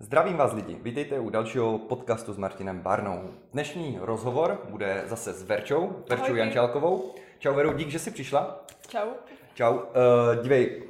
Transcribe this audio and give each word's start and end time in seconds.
Zdravím 0.00 0.36
vás 0.36 0.52
lidi, 0.52 0.76
vítejte 0.82 1.18
u 1.18 1.30
dalšího 1.30 1.78
podcastu 1.78 2.32
s 2.32 2.36
Martinem 2.36 2.80
Barnou. 2.80 3.30
Dnešní 3.52 3.98
rozhovor 4.00 4.66
bude 4.70 5.02
zase 5.06 5.32
s 5.32 5.42
Verčou, 5.42 6.04
Verčou 6.08 6.24
Ahoj. 6.24 6.38
Jančálkovou. 6.38 7.14
Čau 7.38 7.54
Veru, 7.54 7.72
dík, 7.72 7.88
že 7.88 7.98
jsi 7.98 8.10
přišla. 8.10 8.64
Čau. 8.88 9.08
Čau, 9.54 9.74
uh, 9.74 9.82
dívej, 10.42 10.82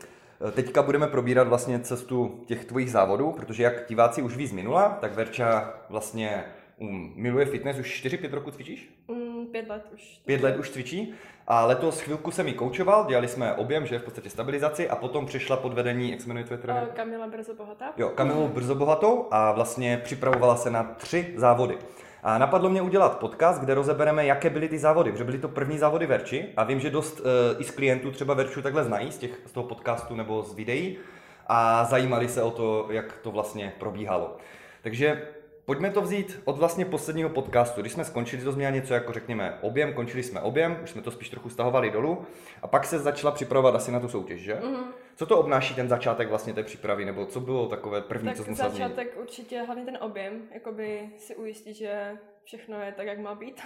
eh, 0.48 0.50
teďka 0.50 0.82
budeme 0.82 1.06
probírat 1.06 1.48
vlastně 1.48 1.80
cestu 1.80 2.44
těch 2.46 2.64
tvojich 2.64 2.90
závodů, 2.90 3.32
protože 3.32 3.62
jak 3.62 3.88
diváci 3.88 4.22
už 4.22 4.36
ví 4.36 4.46
z 4.46 4.52
minula, 4.52 4.98
tak 5.00 5.14
Verča 5.14 5.74
vlastně 5.88 6.44
um, 6.76 7.12
miluje 7.16 7.46
fitness, 7.46 7.78
už 7.78 8.04
4-5 8.04 8.32
roku 8.32 8.50
cvičíš? 8.50 8.94
Mm, 9.08 9.27
pět 9.52 9.68
let 9.68 9.86
už. 9.94 10.20
Pět 10.26 10.40
let 10.40 10.56
už 10.56 10.70
cvičí 10.70 11.14
a 11.46 11.64
letos 11.64 12.00
chvilku 12.00 12.30
jsem 12.30 12.48
ji 12.48 12.54
koučoval, 12.54 13.06
dělali 13.08 13.28
jsme 13.28 13.54
objem, 13.54 13.86
že 13.86 13.98
v 13.98 14.02
podstatě 14.02 14.30
stabilizaci 14.30 14.88
a 14.88 14.96
potom 14.96 15.26
přišla 15.26 15.56
pod 15.56 15.74
vedení, 15.74 16.10
jak 16.10 16.20
se 16.20 16.28
jmenuje 16.28 16.44
tvoje 16.44 16.58
trenér? 16.58 16.82
Uh, 16.82 16.94
Kamila 16.94 17.26
Brzo 17.26 17.54
Bohatá. 17.54 17.92
Jo, 17.96 18.08
Kamilu 18.08 18.48
Brzo 18.48 18.74
Bohatou 18.74 19.26
a 19.30 19.52
vlastně 19.52 20.00
připravovala 20.04 20.56
se 20.56 20.70
na 20.70 20.82
tři 20.82 21.32
závody. 21.36 21.78
A 22.22 22.38
napadlo 22.38 22.70
mě 22.70 22.82
udělat 22.82 23.18
podcast, 23.18 23.60
kde 23.60 23.74
rozebereme, 23.74 24.26
jaké 24.26 24.50
byly 24.50 24.68
ty 24.68 24.78
závody, 24.78 25.12
protože 25.12 25.24
byly 25.24 25.38
to 25.38 25.48
první 25.48 25.78
závody 25.78 26.06
Verči 26.06 26.48
a 26.56 26.64
vím, 26.64 26.80
že 26.80 26.90
dost 26.90 27.20
uh, 27.20 27.26
i 27.58 27.64
z 27.64 27.70
klientů 27.70 28.10
třeba 28.10 28.34
Verču 28.34 28.62
takhle 28.62 28.84
znají 28.84 29.12
z, 29.12 29.18
těch, 29.18 29.30
z 29.46 29.52
toho 29.52 29.66
podcastu 29.66 30.14
nebo 30.14 30.42
z 30.42 30.54
videí 30.54 30.98
a 31.46 31.84
zajímali 31.84 32.28
se 32.28 32.42
o 32.42 32.50
to, 32.50 32.86
jak 32.90 33.18
to 33.22 33.30
vlastně 33.30 33.72
probíhalo. 33.78 34.36
Takže 34.82 35.22
pojďme 35.68 35.90
to 35.90 36.00
vzít 36.00 36.40
od 36.44 36.58
vlastně 36.58 36.84
posledního 36.84 37.30
podcastu. 37.30 37.80
Když 37.80 37.92
jsme 37.92 38.04
skončili, 38.04 38.44
to 38.44 38.52
změnili 38.52 38.80
něco 38.80 38.94
jako 38.94 39.12
řekněme 39.12 39.58
objem, 39.60 39.94
končili 39.94 40.22
jsme 40.22 40.40
objem, 40.40 40.80
už 40.82 40.90
jsme 40.90 41.02
to 41.02 41.10
spíš 41.10 41.30
trochu 41.30 41.48
stahovali 41.48 41.90
dolů 41.90 42.26
a 42.62 42.66
pak 42.66 42.84
se 42.84 42.98
začala 42.98 43.34
připravovat 43.34 43.74
asi 43.74 43.92
na 43.92 44.00
tu 44.00 44.08
soutěž, 44.08 44.40
že? 44.40 44.54
Mhm. 44.54 44.92
Co 45.16 45.26
to 45.26 45.38
obnáší 45.38 45.74
ten 45.74 45.88
začátek 45.88 46.28
vlastně 46.28 46.54
té 46.54 46.62
přípravy, 46.62 47.04
nebo 47.04 47.26
co 47.26 47.40
bylo 47.40 47.68
takové 47.68 48.00
první, 48.00 48.28
Tak 48.28 48.36
co 48.36 48.44
jsme 48.44 48.50
musel 48.50 48.70
změnit? 48.70 48.88
začátek 48.88 49.16
určitě 49.20 49.62
hlavně 49.62 49.84
ten 49.84 49.98
objem, 50.00 50.48
jakoby 50.54 51.10
si 51.18 51.36
ujistit, 51.36 51.74
že 51.74 52.18
všechno 52.44 52.80
je 52.80 52.92
tak, 52.92 53.06
jak 53.06 53.18
má 53.18 53.34
být. 53.34 53.60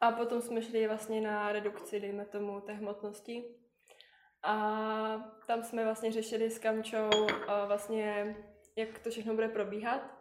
A 0.00 0.10
potom 0.10 0.40
jsme 0.40 0.62
šli 0.62 0.88
vlastně 0.88 1.20
na 1.20 1.52
redukci, 1.52 2.00
dejme 2.00 2.24
tomu, 2.24 2.60
té 2.60 2.72
hmotnosti. 2.72 3.44
A 4.44 4.54
tam 5.46 5.62
jsme 5.62 5.84
vlastně 5.84 6.12
řešili 6.12 6.50
s 6.50 6.58
Kamčou 6.58 7.10
vlastně, 7.66 8.36
jak 8.76 8.98
to 8.98 9.10
všechno 9.10 9.34
bude 9.34 9.48
probíhat. 9.48 10.17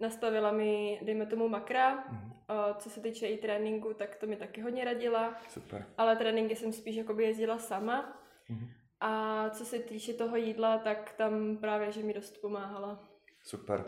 Nastavila 0.00 0.52
mi, 0.52 1.00
dejme 1.02 1.26
tomu, 1.26 1.48
makra. 1.48 2.04
A 2.48 2.74
Co 2.74 2.90
se 2.90 3.00
týče 3.00 3.26
i 3.26 3.38
tréninku, 3.38 3.94
tak 3.94 4.16
to 4.16 4.26
mi 4.26 4.36
taky 4.36 4.60
hodně 4.60 4.84
radila. 4.84 5.34
Super. 5.48 5.86
ale 5.98 6.16
tréninky 6.16 6.56
jsem 6.56 6.72
spíš 6.72 6.96
jakoby 6.96 7.24
jezdila 7.24 7.58
sama. 7.58 8.22
Mhm. 8.48 8.68
A 9.00 9.50
co 9.50 9.64
se 9.64 9.78
týče 9.78 10.12
toho 10.12 10.36
jídla, 10.36 10.78
tak 10.78 11.12
tam 11.12 11.56
právě, 11.56 11.92
že 11.92 12.02
mi 12.02 12.14
dost 12.14 12.38
pomáhala. 12.40 13.04
Super. 13.46 13.84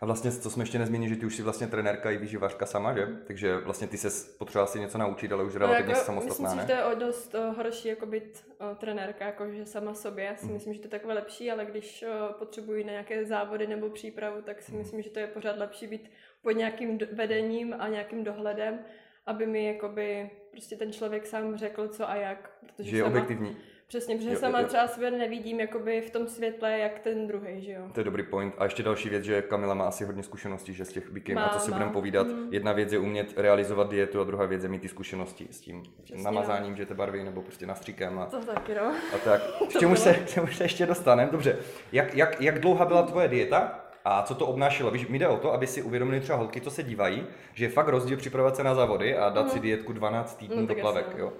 A 0.00 0.06
vlastně, 0.06 0.32
co 0.32 0.50
jsme 0.50 0.62
ještě 0.62 0.78
nezmínili, 0.78 1.14
že 1.14 1.20
ty 1.20 1.26
už 1.26 1.36
jsi 1.36 1.42
vlastně 1.42 1.66
trenérka 1.66 2.10
i 2.10 2.16
výživařka 2.16 2.66
sama, 2.66 2.94
že? 2.94 3.06
Takže 3.26 3.58
vlastně 3.58 3.86
ty 3.86 3.98
se 3.98 4.08
potřebovala 4.38 4.66
si 4.66 4.80
něco 4.80 4.98
naučit, 4.98 5.32
ale 5.32 5.44
už 5.44 5.56
relativně 5.56 5.92
jako, 5.92 6.04
samostatná, 6.04 6.48
myslím 6.48 6.60
si, 6.60 6.66
že 6.66 6.74
ne? 6.74 6.82
to 6.84 6.88
je 6.88 6.94
o 6.94 6.98
dost 6.98 7.34
o, 7.34 7.52
horší 7.52 7.88
jako 7.88 8.06
být 8.06 8.44
o, 8.58 8.74
trenérka, 8.74 9.26
jako 9.26 9.50
že 9.50 9.66
sama 9.66 9.94
sobě. 9.94 10.24
Já 10.24 10.36
si 10.36 10.44
Mhm. 10.44 10.54
myslím, 10.54 10.74
že 10.74 10.80
to 10.80 10.86
je 10.86 10.90
takové 10.90 11.14
lepší, 11.14 11.50
ale 11.50 11.64
když 11.64 12.02
o, 12.02 12.32
potřebuji 12.32 12.84
na 12.84 12.90
nějaké 12.90 13.24
závody 13.24 13.66
nebo 13.66 13.90
přípravu, 13.90 14.42
tak 14.42 14.62
si 14.62 14.72
Mhm. 14.72 14.80
myslím, 14.80 15.02
že 15.02 15.10
to 15.10 15.18
je 15.18 15.26
pořád 15.26 15.58
lepší 15.58 15.86
být 15.86 16.10
pod 16.42 16.50
nějakým 16.50 16.98
vedením 17.12 17.74
a 17.78 17.88
nějakým 17.88 18.24
dohledem, 18.24 18.78
aby 19.26 19.46
mi 19.46 19.66
jakoby 19.66 20.30
prostě 20.50 20.76
ten 20.76 20.92
člověk 20.92 21.26
sám 21.26 21.56
řekl 21.56 21.88
co 21.88 22.08
a 22.10 22.14
jak. 22.14 22.50
Protože 22.66 22.90
Že 22.90 22.96
je 22.96 23.02
sama, 23.02 23.10
objektivní. 23.14 23.56
Přesně, 23.92 24.16
protože 24.16 24.30
Jo, 24.30 24.36
sama 24.36 24.60
jo, 24.60 24.66
třeba 24.66 24.88
sebe 24.88 25.10
nevidím 25.10 25.60
jakoby 25.60 26.00
v 26.00 26.10
tom 26.10 26.26
světle, 26.26 26.78
jak 26.78 26.98
ten 26.98 27.26
druhý, 27.26 27.60
že 27.60 27.72
jo. 27.72 27.82
To 27.92 28.00
je 28.00 28.04
dobrý 28.04 28.22
point. 28.22 28.54
A 28.58 28.64
ještě 28.64 28.82
další 28.82 29.08
věc, 29.08 29.24
že 29.24 29.42
Kamila 29.42 29.74
má 29.74 29.84
asi 29.84 30.04
hodně 30.04 30.22
zkušeností, 30.22 30.74
že 30.74 30.84
z 30.84 30.88
těch 30.88 31.10
bikin, 31.10 31.38
a 31.38 31.48
to 31.48 31.58
si 31.58 31.72
budeme 31.72 31.90
povídat. 31.92 32.26
Mhm. 32.26 32.48
Jedna 32.50 32.72
věc 32.72 32.92
je 32.92 32.98
umět 32.98 33.32
realizovat 33.36 33.90
dietu 33.90 34.20
a 34.20 34.24
druhá 34.24 34.46
věc 34.46 34.62
je 34.62 34.68
mít 34.68 34.82
ty 34.82 34.88
zkušenosti 34.88 35.48
s 35.50 35.60
tím 35.60 35.82
Přesně, 36.04 36.24
namazáním, 36.24 36.76
že 36.76 36.86
te 36.86 36.94
barvy 36.94 37.24
nebo 37.24 37.42
prostě 37.42 37.66
nastříkem 37.66 38.18
a, 38.18 38.26
To 38.26 38.40
taky, 38.44 38.74
no. 38.74 38.94
a 39.14 39.18
tak. 39.24 39.42
K 39.68 39.78
čemu 39.78 39.96
se, 39.96 40.14
k 40.14 40.28
čemu 40.28 40.46
se 40.46 40.64
ještě 40.64 40.86
dostaneme? 40.86 41.30
Dobře. 41.32 41.58
Jak, 41.92 42.14
jak, 42.14 42.40
jak 42.40 42.58
dlouhá 42.58 42.84
byla 42.84 43.02
tvoje 43.02 43.28
dieta? 43.28 43.78
A 44.04 44.22
co 44.22 44.34
to 44.34 44.46
obnášelo? 44.46 44.90
Víš, 44.90 45.08
mi 45.08 45.18
jde 45.18 45.28
o 45.28 45.36
to, 45.36 45.52
aby 45.52 45.66
si 45.66 45.82
uvědomili 45.82 46.20
třeba 46.20 46.38
holky, 46.38 46.60
co 46.60 46.70
se 46.70 46.82
dívají, 46.82 47.26
že 47.54 47.64
je 47.64 47.68
fakt 47.68 47.88
rozdíl 47.88 48.16
připravovat 48.16 48.56
se 48.56 48.64
na 48.64 48.74
závody 48.74 49.16
a 49.16 49.30
dát 49.30 49.52
si 49.52 49.60
dietku 49.60 49.92
12 49.92 50.34
týdnů 50.34 50.60
No, 50.60 50.66
do 50.66 50.74
plavek, 50.74 51.06
jo? 51.18 51.32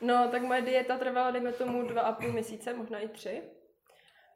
No, 0.00 0.28
tak 0.30 0.42
moje 0.42 0.62
dieta 0.62 0.98
trvala, 0.98 1.30
dejme 1.30 1.52
tomu, 1.52 1.82
dva 1.82 2.02
a 2.02 2.12
půl 2.12 2.32
měsíce, 2.32 2.74
možná 2.74 2.98
i 2.98 3.08
tři. 3.08 3.42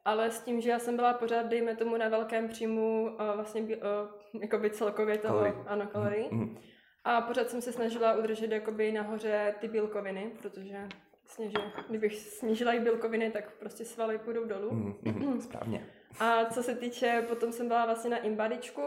Ale 0.05 0.31
s 0.31 0.41
tím, 0.41 0.61
že 0.61 0.69
já 0.69 0.79
jsem 0.79 0.95
byla 0.95 1.13
pořád, 1.13 1.45
dejme 1.45 1.75
tomu, 1.75 1.97
na 1.97 2.09
velkém 2.09 2.47
příjmu 2.47 3.03
uh, 3.03 3.35
vlastně 3.35 3.61
uh, 3.61 3.69
jakoby 4.41 4.69
celkově 4.69 5.17
toho, 5.17 5.33
Kalorií. 5.33 5.55
ano, 5.67 5.87
kalorií. 5.87 6.27
Mhm. 6.31 6.57
A 7.03 7.21
pořád 7.21 7.49
jsem 7.49 7.61
se 7.61 7.71
snažila 7.71 8.13
udržet 8.13 8.51
jakoby 8.51 8.91
nahoře 8.91 9.55
ty 9.59 9.67
bílkoviny, 9.67 10.31
protože 10.41 10.87
vlastně, 11.23 11.49
že 11.49 11.57
kdybych 11.89 12.15
snížila 12.15 12.73
i 12.73 12.79
bílkoviny, 12.79 13.31
tak 13.31 13.51
prostě 13.59 13.85
svaly 13.85 14.17
půjdou 14.17 14.45
dolů. 14.45 14.71
Mhm, 14.71 14.95
mhm, 15.03 15.41
Správně. 15.41 15.87
A 16.19 16.45
co 16.45 16.63
se 16.63 16.75
týče, 16.75 17.25
potom 17.29 17.51
jsem 17.51 17.67
byla 17.67 17.85
vlastně 17.85 18.09
na 18.09 18.17
imbadičku 18.17 18.81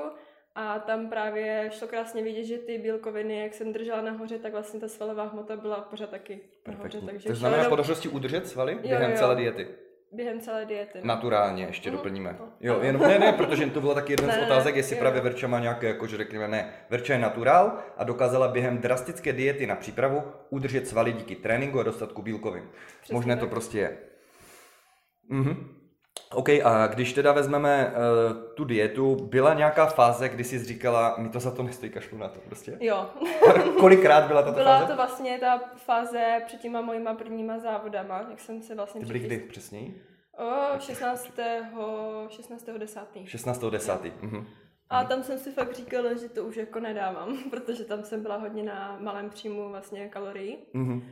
a 0.59 0.79
tam 0.79 1.09
právě 1.09 1.71
šlo 1.73 1.89
krásně 1.89 2.23
vidět, 2.23 2.45
že 2.45 2.59
ty 2.59 2.79
bílkoviny, 2.79 3.41
jak 3.43 3.55
jsem 3.55 3.73
držela 3.73 4.01
nahoře, 4.01 4.39
tak 4.39 4.53
vlastně 4.53 4.81
ta 4.81 4.89
svalová 4.89 5.25
hmota 5.25 5.57
byla 5.57 5.81
pořád 5.81 6.11
taky 6.11 6.41
nahoře. 6.69 7.01
Takže 7.07 7.29
To 7.29 7.35
znamená, 7.35 7.63
do- 7.63 7.69
podařilo 7.69 7.97
si 7.97 8.09
udržet 8.09 8.49
svaly 8.49 8.75
během 8.75 9.11
jo. 9.11 9.17
celé 9.17 9.37
diety? 9.37 9.69
během 10.13 10.41
celé 10.41 10.65
diety. 10.65 10.99
no. 10.99 11.07
Naturálně, 11.07 11.65
ještě 11.65 11.91
Mhm. 11.91 11.97
doplníme. 11.97 12.37
No. 12.41 12.49
Jo, 12.61 12.79
jenom, 12.83 13.03
ne, 13.03 13.19
ne, 13.19 13.33
protože 13.33 13.67
to 13.67 13.81
byla 13.81 13.95
taky 13.95 14.13
jeden 14.13 14.27
z 14.27 14.29
Ne, 14.29 14.37
ne, 14.41 14.47
otázek, 14.47 14.77
jestli 14.77 14.97
jo. 14.97 15.01
právě 15.01 15.21
Verča 15.21 15.47
má 15.49 15.61
nějaké, 15.61 15.87
jako 15.87 16.07
že 16.07 16.17
řekněme, 16.17 16.49
ne, 16.49 16.73
Verča 16.91 17.13
je 17.13 17.19
naturál 17.19 17.79
a 17.97 18.05
dokázala 18.05 18.49
během 18.49 18.79
drastické 18.79 19.33
diety 19.33 19.67
na 19.67 19.75
přípravu 19.77 20.23
udržet 20.51 20.89
svaly 20.89 21.13
díky 21.13 21.37
tréninku 21.37 21.81
a 21.81 21.83
dostatku 21.83 22.23
bílkovin. 22.23 22.69
Přesně 23.01 23.15
Možné 23.15 23.35
tak. 23.37 23.41
to 23.45 23.47
prostě 23.51 23.79
je. 23.79 23.97
Mhm. 25.29 25.77
OK, 26.37 26.49
a 26.49 26.87
když 26.87 27.13
teda 27.13 27.33
vezmeme 27.33 27.87
uh, 27.93 28.37
tu 28.55 28.65
dietu, 28.65 29.17
byla 29.17 29.55
nějaká 29.55 29.87
fáze, 29.87 30.29
kdy 30.29 30.45
jsi 30.45 30.65
říkala, 30.65 31.15
mi 31.19 31.29
to 31.29 31.41
za 31.41 31.51
to 31.51 31.63
nestojí, 31.63 31.93
kašlu 31.93 32.19
na 32.19 32.29
to 32.29 32.41
prostě? 32.41 32.77
Jo, 32.81 33.07
Kolikrát 33.81 34.27
byla 34.27 34.43
tato 34.43 34.57
byla 34.59 34.79
fáze? 34.79 34.91
to 34.91 34.97
vlastně 34.97 35.39
ta 35.39 35.61
fáze 35.77 36.43
před 36.47 36.61
těma 36.61 36.81
mojima 36.81 37.15
prvníma 37.15 37.59
závodama, 37.59 38.27
jak 38.31 38.41
jsem 38.41 38.63
se 38.63 38.75
vlastně 38.75 39.01
Ty 39.01 39.07
byly 39.07 39.19
kdy 39.19 39.39
přesněji? 39.39 40.03
O, 40.39 40.79
16. 40.79 41.31
16. 42.29 42.65
10. 42.79 43.01
16.10. 43.25 44.13
Mhm. 44.21 44.47
A 44.91 45.05
tam 45.05 45.23
jsem 45.23 45.39
si 45.39 45.53
fakt 45.53 45.77
říkala, 45.77 46.15
že 46.15 46.29
to 46.29 46.45
už 46.45 46.57
jako 46.57 46.81
nedávám, 46.81 47.39
protože 47.51 47.85
tam 47.85 48.03
jsem 48.03 48.23
byla 48.23 48.37
hodně 48.37 48.63
na 48.63 48.97
malém 49.01 49.31
příjmu 49.31 49.69
vlastně 49.71 50.09
kalorií. 50.09 50.59
Mhm. 50.73 51.03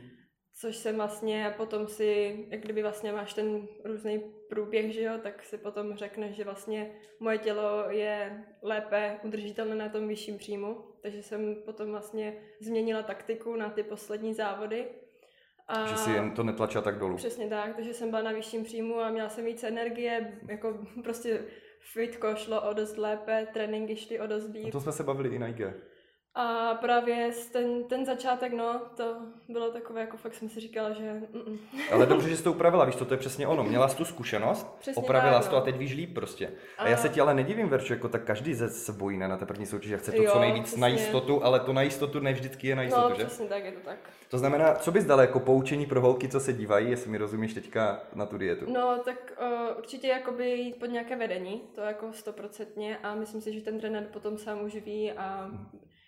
Což 0.57 0.75
jsem 0.75 0.95
vlastně 0.95 1.53
potom 1.57 1.87
si, 1.87 2.39
jak 2.49 2.61
kdyby 2.61 2.81
vlastně 2.81 3.11
máš 3.11 3.33
ten 3.33 3.67
různý 3.83 4.19
průběh, 4.49 4.93
že 4.93 5.01
jo, 5.01 5.13
tak 5.23 5.43
si 5.43 5.57
potom 5.57 5.95
řekneš, 5.95 6.35
že 6.35 6.43
vlastně 6.43 6.91
moje 7.19 7.37
tělo 7.37 7.89
je 7.89 8.43
lépe 8.61 9.19
udržitelné 9.23 9.75
na 9.75 9.89
tom 9.89 10.07
vyšším 10.07 10.37
příjmu. 10.37 10.77
Takže 11.01 11.23
jsem 11.23 11.55
potom 11.65 11.91
vlastně 11.91 12.37
změnila 12.59 13.03
taktiku 13.03 13.55
na 13.55 13.69
ty 13.69 13.83
poslední 13.83 14.33
závody. 14.33 14.87
A 15.67 15.87
Že 15.87 15.97
si 15.97 16.11
jen 16.11 16.31
to 16.31 16.43
netlačila 16.43 16.83
tak 16.83 16.99
dolů. 16.99 17.15
Přesně 17.15 17.49
tak, 17.49 17.75
takže 17.75 17.93
jsem 17.93 18.09
byla 18.09 18.21
na 18.21 18.31
vyšším 18.31 18.63
příjmu 18.63 18.99
a 18.99 19.11
měla 19.11 19.29
jsem 19.29 19.45
více 19.45 19.67
energie, 19.67 20.39
jako 20.49 20.85
prostě 21.03 21.45
fitko 21.93 22.35
šlo 22.35 22.69
o 22.69 22.73
dost 22.73 22.97
lépe, 22.97 23.47
tréninky 23.53 23.95
šly 23.95 24.19
o 24.19 24.27
dost 24.27 24.53
líp. 24.53 24.71
tom 24.71 24.81
jsme 24.81 24.91
se 24.91 25.03
bavili 25.03 25.35
i 25.35 25.39
na 25.39 25.47
IG. 25.47 25.61
A 26.37 26.73
právě 26.81 27.31
ten, 27.51 27.83
ten 27.83 28.05
začátek, 28.05 28.53
no, 28.53 28.81
to 28.97 29.15
bylo 29.49 29.71
takové, 29.71 30.01
jako 30.01 30.17
fakt 30.17 30.33
jsem 30.35 30.49
si 30.49 30.59
říkala, 30.59 30.91
že 30.93 31.21
Ale 31.91 32.05
dobře, 32.15 32.29
že 32.29 32.37
jsi 32.37 32.43
to 32.43 32.51
upravila, 32.51 32.85
víš, 32.85 32.95
co, 32.95 33.05
to 33.05 33.13
je 33.13 33.17
přesně 33.17 33.47
ono. 33.47 33.63
Měla 33.63 33.87
jsi 33.87 33.97
tu 33.97 34.05
zkušenost, 34.05 34.75
Přesně 34.79 35.03
opravila 35.03 35.33
tak, 35.33 35.43
jsi 35.43 35.49
to 35.49 35.55
a 35.55 35.59
no. 35.59 35.65
teď 35.65 35.77
víš 35.77 35.93
líp 35.95 36.13
prostě. 36.13 36.51
A, 36.77 36.83
A- 36.83 36.87
já 36.87 36.97
se 36.97 37.09
ti 37.09 37.21
ale 37.21 37.33
nedivím, 37.33 37.69
Verčo, 37.69 37.93
jako 37.93 38.09
tak 38.09 38.23
každý 38.23 38.53
ze 38.53 38.69
se 38.69 38.93
bojí 38.93 39.17
ne, 39.17 39.27
na 39.27 39.37
té 39.37 39.45
první 39.45 39.65
soutěži 39.65 39.95
a 39.95 39.97
chce 39.97 40.11
to 40.11 40.21
Jo, 40.21 40.31
co 40.31 40.39
nejvíc 40.39 40.63
přesně. 40.63 40.81
na 40.81 40.87
jistotu, 40.87 41.43
ale 41.45 41.59
to 41.59 41.73
na 41.73 41.81
jistotu 41.81 42.19
ne 42.19 42.33
vždycky 42.33 42.67
je 42.67 42.75
na 42.75 42.83
jistotu, 42.83 43.09
no 43.09 43.15
že? 43.15 43.25
přesně 43.25 43.47
tak, 43.47 43.65
je 43.65 43.71
to 43.71 43.79
tak. 43.85 43.97
To 44.29 44.37
znamená, 44.37 44.75
co 44.75 44.91
bys 44.91 45.05
dala 45.05 45.21
jako 45.21 45.39
poučení 45.39 45.85
pro 45.85 46.01
holky, 46.01 46.27
co 46.27 46.39
se 46.39 46.53
dívají, 46.53 46.89
jestli 46.89 47.09
mi 47.11 47.17
rozumíš 47.17 47.53
teďka 47.53 47.99
na 48.15 48.25
tu 48.25 48.37
dietu? 48.37 48.65
No, 48.73 48.97
tak 49.05 49.33
uh, 49.41 49.77
určitě 49.77 50.07
jakoby 50.07 50.49
jít 50.49 50.75
pod 50.79 50.85
nějaké 50.85 51.15
vedení, 51.15 51.61
to 51.75 51.81
jako 51.81 52.13
stoprocentně 52.13 52.97
a 53.03 53.15
myslím 53.15 53.41
si, 53.41 53.53
že 53.53 53.61
ten 53.61 53.79
trenér 53.79 54.03
potom 54.13 54.37
sám 54.37 54.63
už 54.63 54.75
ví 54.75 55.11
a 55.11 55.49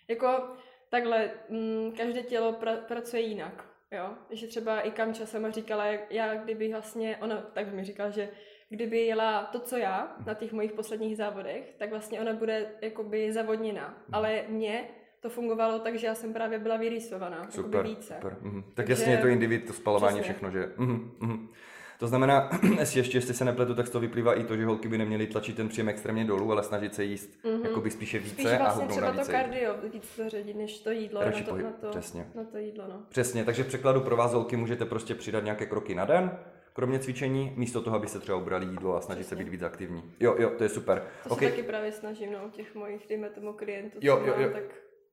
jako 0.08 0.42
takhle, 0.88 1.30
mm, 1.48 1.92
každé 1.96 2.22
tělo 2.22 2.52
pra, 2.52 2.76
pracuje 2.76 3.22
jinak, 3.22 3.64
jo, 3.92 4.10
že 4.30 4.46
třeba 4.46 4.80
i 4.80 4.90
Kamča 4.90 5.26
sama 5.26 5.50
říkala, 5.50 5.84
jak 5.86 6.00
já 6.12 6.34
kdyby 6.34 6.68
vlastně, 6.72 7.16
ona 7.20 7.36
tak 7.36 7.72
mi 7.74 7.84
říkala, 7.84 8.10
že 8.10 8.28
kdyby 8.70 8.98
jela 8.98 9.42
to, 9.44 9.60
co 9.60 9.76
já 9.76 10.16
na 10.26 10.34
těch 10.34 10.52
mojich 10.52 10.72
posledních 10.72 11.16
závodech, 11.16 11.74
tak 11.78 11.90
vlastně 11.90 12.20
ona 12.20 12.32
bude 12.32 12.70
jakoby 12.80 13.32
zavodněná, 13.32 14.02
ale 14.12 14.44
mě 14.48 14.88
to 15.20 15.28
fungovalo 15.30 15.78
tak, 15.78 15.98
že 15.98 16.06
já 16.06 16.14
jsem 16.14 16.32
právě 16.32 16.58
byla 16.58 16.76
vyrýsovaná, 16.76 17.50
Super, 17.50 17.82
více. 17.82 18.14
super. 18.14 18.36
Mhm. 18.40 18.62
Tak 18.62 18.72
Takže- 18.74 18.92
jasně 18.92 19.12
je 19.12 19.18
to 19.18 19.26
individ, 19.28 19.66
to 19.66 19.72
spalování, 19.72 20.14
Přesně. 20.20 20.32
všechno, 20.32 20.50
že? 20.50 20.72
Mhm, 20.76 21.10
mhm. 21.20 21.48
To 21.98 22.06
znamená, 22.06 22.50
jestli 22.78 23.00
ještě 23.00 23.18
jestli 23.18 23.34
se 23.34 23.44
nepletu, 23.44 23.74
tak 23.74 23.86
z 23.86 23.90
toho 23.90 24.00
vyplývá 24.00 24.34
i 24.34 24.44
to, 24.44 24.56
že 24.56 24.66
holky 24.66 24.88
by 24.88 24.98
neměly 24.98 25.26
tlačit 25.26 25.56
ten 25.56 25.68
příjem 25.68 25.88
extrémně 25.88 26.24
dolů, 26.24 26.52
ale 26.52 26.62
snažit 26.62 26.94
se 26.94 27.04
jíst 27.04 27.30
mm-hmm. 27.44 27.64
jakoby 27.64 27.90
spíše 27.90 28.18
více 28.18 28.34
Spíš 28.34 28.46
a 28.46 28.58
vlastně 28.58 28.82
hubnout 28.82 28.90
třeba 28.90 29.06
na 29.06 29.12
to 29.12 29.18
více. 29.20 29.32
kardio 29.32 29.74
víc 29.92 30.16
zařadit, 30.16 30.56
než 30.56 30.78
to 30.80 30.90
jídlo 30.90 31.20
Radši 31.20 31.40
na 31.40 31.44
to, 31.46 31.50
pohyb, 31.50 31.64
na, 31.66 31.72
to, 31.72 31.88
přesně. 31.88 32.26
na 32.34 32.44
to 32.44 32.58
jídlo, 32.58 32.84
no. 32.88 33.02
Přesně, 33.08 33.44
takže 33.44 33.64
v 33.64 33.66
překladu 33.66 34.00
pro 34.00 34.16
vás 34.16 34.32
holky 34.32 34.56
můžete 34.56 34.84
prostě 34.84 35.14
přidat 35.14 35.44
nějaké 35.44 35.66
kroky 35.66 35.94
na 35.94 36.04
den, 36.04 36.38
kromě 36.72 36.98
cvičení, 36.98 37.52
místo 37.56 37.80
toho, 37.82 37.96
aby 37.96 38.06
se 38.08 38.20
třeba 38.20 38.38
ubrali 38.38 38.66
jídlo 38.66 38.96
a 38.96 39.00
snažit 39.00 39.26
se 39.26 39.36
být 39.36 39.48
víc 39.48 39.62
aktivní. 39.62 40.02
Jo, 40.20 40.34
jo, 40.38 40.50
to 40.58 40.62
je 40.62 40.68
super. 40.68 41.02
To 41.24 41.30
okay. 41.30 41.48
se 41.48 41.54
taky 41.54 41.62
právě 41.68 41.92
snažím, 41.92 42.32
no, 42.32 42.38
těch 42.52 42.74
mojich, 42.74 43.06
dejme 43.08 43.30
tomu 43.30 43.52
klientů, 43.52 43.98
Jo, 44.00 44.22
jo, 44.26 44.34
jo. 44.38 44.50
tak 44.52 44.62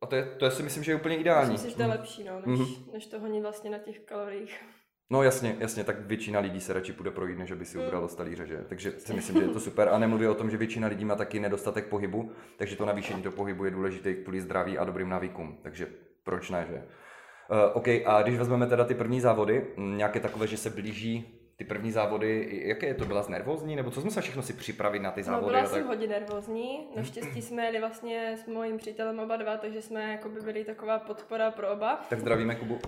A 0.02 0.06
to, 0.06 0.16
je, 0.16 0.26
to 0.38 0.46
je 0.46 0.52
si 0.52 0.64
myslím, 0.64 0.84
že 0.84 0.92
je 0.92 0.96
úplně 0.96 1.18
ideální. 1.18 1.52
myslím 1.52 1.72
si, 1.72 1.72
že 1.72 1.76
to 1.78 1.82
je 1.92 1.98
lepší, 1.98 2.24
no, 2.24 2.42
než, 2.46 2.60
Mhm. 2.60 2.70
než 2.94 3.06
to 3.08 3.20
honit 3.20 3.42
vlastně 3.42 3.70
na 3.70 3.78
těch 3.78 4.00
kaloriích. 4.00 4.62
No 5.10 5.24
jasně, 5.24 5.56
jasně, 5.60 5.84
tak 5.84 6.00
většina 6.00 6.40
lidí 6.40 6.62
se 6.62 6.74
radši 6.74 6.94
půjde 6.94 7.12
projít, 7.12 7.38
než 7.38 7.52
aby 7.52 7.66
si 7.66 7.78
Mm. 7.78 7.84
ubralo 7.84 8.08
z 8.08 8.16
talíře, 8.16 8.48
že? 8.48 8.58
Takže 8.70 8.92
si 8.98 9.14
myslím, 9.14 9.38
že 9.38 9.44
je 9.44 9.50
to 9.50 9.60
super. 9.60 9.90
A 9.90 9.98
nemluvím 10.00 10.30
o 10.30 10.34
tom, 10.36 10.50
že 10.52 10.58
většina 10.58 10.88
lidí 10.88 11.06
má 11.06 11.16
taky 11.16 11.40
nedostatek 11.40 11.86
pohybu, 11.86 12.32
takže 12.58 12.76
to 12.76 12.86
navýšení 12.86 13.22
toho 13.24 13.36
pohybu 13.36 13.66
je 13.66 13.72
důležité 13.72 14.14
kvůli 14.14 14.42
zdraví 14.42 14.78
a 14.78 14.84
dobrým 14.84 15.10
návykům. 15.10 15.58
Takže 15.62 15.88
proč 16.24 16.50
ne, 16.50 16.66
že? 16.70 16.76
Uh, 16.76 17.58
OK, 17.74 17.88
a 17.88 18.22
když 18.22 18.38
vezmeme 18.38 18.68
teda 18.68 18.86
ty 18.86 18.96
první 18.96 19.22
závody, 19.22 19.68
nějaké 19.78 20.20
takové, 20.20 20.48
že 20.48 20.58
se 20.58 20.70
blíží 20.70 21.35
ty 21.58 21.66
první 21.66 21.92
závody, 21.92 22.62
jaké 22.66 22.86
je 22.88 22.94
to? 22.94 23.06
Byla 23.06 23.26
nervózní? 23.30 23.76
Nebo 23.76 23.92
co 23.92 24.02
jsme 24.02 24.12
se 24.12 24.22
všechno 24.22 24.42
si 24.42 24.54
připravit 24.54 25.00
na 25.00 25.12
ty 25.12 25.22
No, 25.22 25.26
závody? 25.26 25.46
byla 25.46 25.60
a 25.60 25.64
tak? 25.64 25.72
jsem 25.72 25.88
hodně 25.88 26.08
nervózní, 26.08 26.88
naštěstí 26.96 27.42
jsme 27.42 27.66
jeli 27.66 27.80
vlastně 27.80 28.38
s 28.38 28.46
mojím 28.48 28.78
přítelem 28.78 29.20
oba 29.20 29.38
dva, 29.38 29.58
takže 29.58 29.82
jsme 29.82 30.12
jako 30.12 30.30
by 30.30 30.42
byli 30.42 30.66
taková 30.66 31.00
podpora 31.00 31.52
pro 31.52 31.72
oba. 31.74 32.06
Tak 32.10 32.20
zdravíme 32.20 32.56
Kubu. 32.56 32.80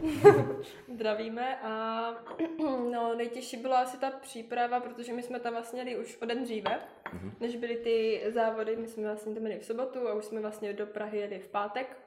Zdravíme 0.93 1.57
a 1.63 2.11
no, 2.91 3.13
nejtěžší 3.15 3.57
byla 3.57 3.79
asi 3.79 3.97
ta 3.99 4.11
příprava, 4.11 4.79
protože 4.79 5.13
my 5.13 5.23
jsme 5.23 5.39
tam 5.39 5.53
vlastně 5.53 5.81
jeli 5.81 5.97
už 5.97 6.17
o 6.21 6.25
den 6.25 6.43
dříve, 6.43 6.79
Mhm. 7.13 7.31
než 7.39 7.55
byly 7.55 7.75
ty 7.75 8.21
závody, 8.33 8.75
my 8.75 8.87
jsme 8.87 9.03
vlastně 9.03 9.33
tam 9.35 9.47
jeli 9.47 9.59
v 9.59 9.65
sobotu 9.65 10.07
a 10.07 10.13
už 10.13 10.25
jsme 10.25 10.41
vlastně 10.41 10.73
do 10.73 10.85
Prahy 10.85 11.19
jeli 11.19 11.39
v 11.39 11.47
pátek. 11.47 11.97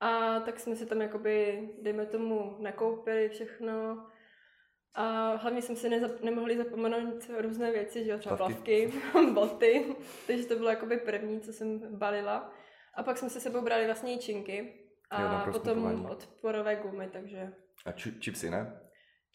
A 0.00 0.40
tak 0.40 0.60
jsme 0.60 0.76
si 0.76 0.86
tam 0.86 1.00
jakoby, 1.02 1.68
dejme 1.82 2.06
tomu, 2.06 2.56
nakoupili 2.58 3.28
všechno. 3.28 4.06
A 4.94 5.34
hlavně 5.34 5.62
jsme 5.62 5.76
si 5.76 5.88
nezap- 5.88 6.24
nemohli 6.24 6.56
zapomenout 6.56 7.30
různé 7.38 7.72
věci, 7.72 8.04
že 8.04 8.10
jo, 8.10 8.18
třeba 8.18 8.36
Plavky. 8.36 8.92
boty, 9.32 9.84
takže 10.26 10.44
to 10.44 10.56
bylo 10.56 10.70
jakoby 10.70 10.96
první, 10.96 11.40
co 11.40 11.52
jsem 11.52 11.80
balila. 11.98 12.52
A 12.94 13.02
pak 13.02 13.18
jsme 13.18 13.30
se 13.30 13.40
sebou 13.40 13.60
brali 13.60 13.86
vlastně 13.86 14.14
i 14.14 14.18
činky 14.18 14.74
Jo, 15.18 15.26
a 15.26 15.44
potom 15.44 15.62
prosmukování. 15.62 16.06
odporové 16.06 16.76
gumy, 16.76 17.08
takže 17.12 17.52
A 17.86 17.92
či, 17.92 18.20
čipsy, 18.20 18.50
ne? 18.50 18.80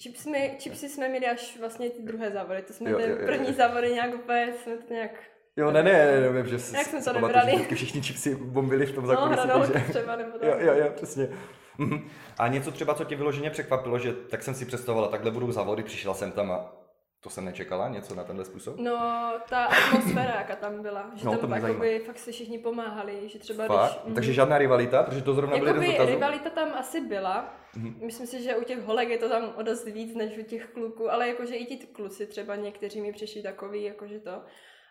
Chips 0.01 0.25
my, 0.25 0.57
chipsy 0.59 0.89
jsme 0.89 1.09
měli 1.09 1.25
až 1.27 1.57
vlastně 1.59 1.89
ty 1.89 2.01
druhé 2.01 2.31
závody, 2.31 2.61
to 2.61 2.73
jsme 2.73 2.89
Jo, 2.91 2.97
ty 2.97 3.03
jo, 3.03 3.09
jo, 3.09 3.25
první 3.25 3.47
jo. 3.47 3.53
závody 3.53 3.93
nějak 3.93 4.15
úplně, 4.15 4.53
jsme 4.63 4.77
to 4.77 4.93
nějak, 4.93 5.11
Jo, 5.57 5.71
ne, 5.71 5.83
ne, 5.83 6.21
ne, 6.21 6.29
vím, 6.29 6.47
že 6.47 6.59
jsme 6.59 7.03
to 7.03 7.13
pamatuju, 7.13 7.65
že 7.69 7.75
všichni 7.75 8.01
čipsy 8.01 8.35
bombili 8.35 8.85
v 8.85 8.95
tom 8.95 9.03
no, 9.03 9.09
zákulisí, 9.09 9.41
hranolky 9.41 9.73
takže... 9.73 9.89
třeba, 9.89 10.15
nebo 10.15 10.39
tak. 10.39 10.49
Jo, 10.49 10.55
jo, 10.59 10.73
jo, 10.73 10.91
přesně. 10.95 11.29
Mhm. 11.77 12.09
A 12.37 12.47
něco 12.47 12.71
třeba, 12.71 12.93
co 12.93 13.03
tě 13.03 13.15
vyloženě 13.15 13.49
překvapilo, 13.49 13.99
že 13.99 14.13
tak 14.13 14.43
jsem 14.43 14.53
si 14.55 14.65
představovala, 14.65 15.07
takhle 15.07 15.31
budou 15.31 15.51
závody, 15.51 15.83
přišla 15.83 16.13
jsem 16.13 16.31
tam 16.31 16.51
a 16.51 16.75
to 17.19 17.29
jsem 17.29 17.45
nečekala, 17.45 17.89
něco 17.89 18.15
na 18.15 18.23
tenhle 18.23 18.45
způsob? 18.45 18.75
No, 18.77 19.31
ta 19.49 19.65
atmosféra, 19.65 20.35
jaká 20.35 20.55
tam 20.55 20.81
byla, 20.81 21.11
že 21.15 21.25
No, 21.25 21.31
to 21.33 21.37
tam 21.47 21.49
mě 21.59 21.67
jakoby, 21.67 21.99
fakt 21.99 22.19
se 22.19 22.31
všichni 22.31 22.57
pomáhali, 22.59 23.29
že 23.29 23.39
třeba 23.39 23.67
Fakt? 23.67 24.01
když... 24.03 24.15
Takže 24.15 24.33
žádná 24.33 24.57
rivalita, 24.57 25.03
protože 25.03 25.21
to 25.21 25.33
zrovna 25.33 25.55
Jakoby 25.57 25.87
dotazů. 25.87 26.09
rivalita 26.09 26.49
tam 26.49 26.69
asi 26.73 27.01
byla. 27.01 27.53
Mhm. 27.75 27.95
Myslím 28.05 28.27
si, 28.27 28.43
že 28.43 28.55
u 28.55 28.63
těch 28.63 28.81
holek 28.83 29.09
je 29.09 29.17
to 29.17 29.29
tam 29.29 29.53
o 29.55 29.61
dost 29.63 29.85
víc 29.85 30.15
než 30.15 30.37
u 30.37 30.43
těch 30.43 30.65
kluků, 30.73 31.11
ale 31.11 31.27
jakože 31.27 31.55
i 31.55 31.65
ti 31.65 31.87
kluci 31.87 32.27
třeba 32.27 32.55
někteří 32.55 33.01
mi 33.01 33.13
přišli 33.13 33.41
takový, 33.41 33.83
jakože 33.83 34.19
to. 34.19 34.41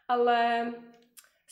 Ale 0.08 0.67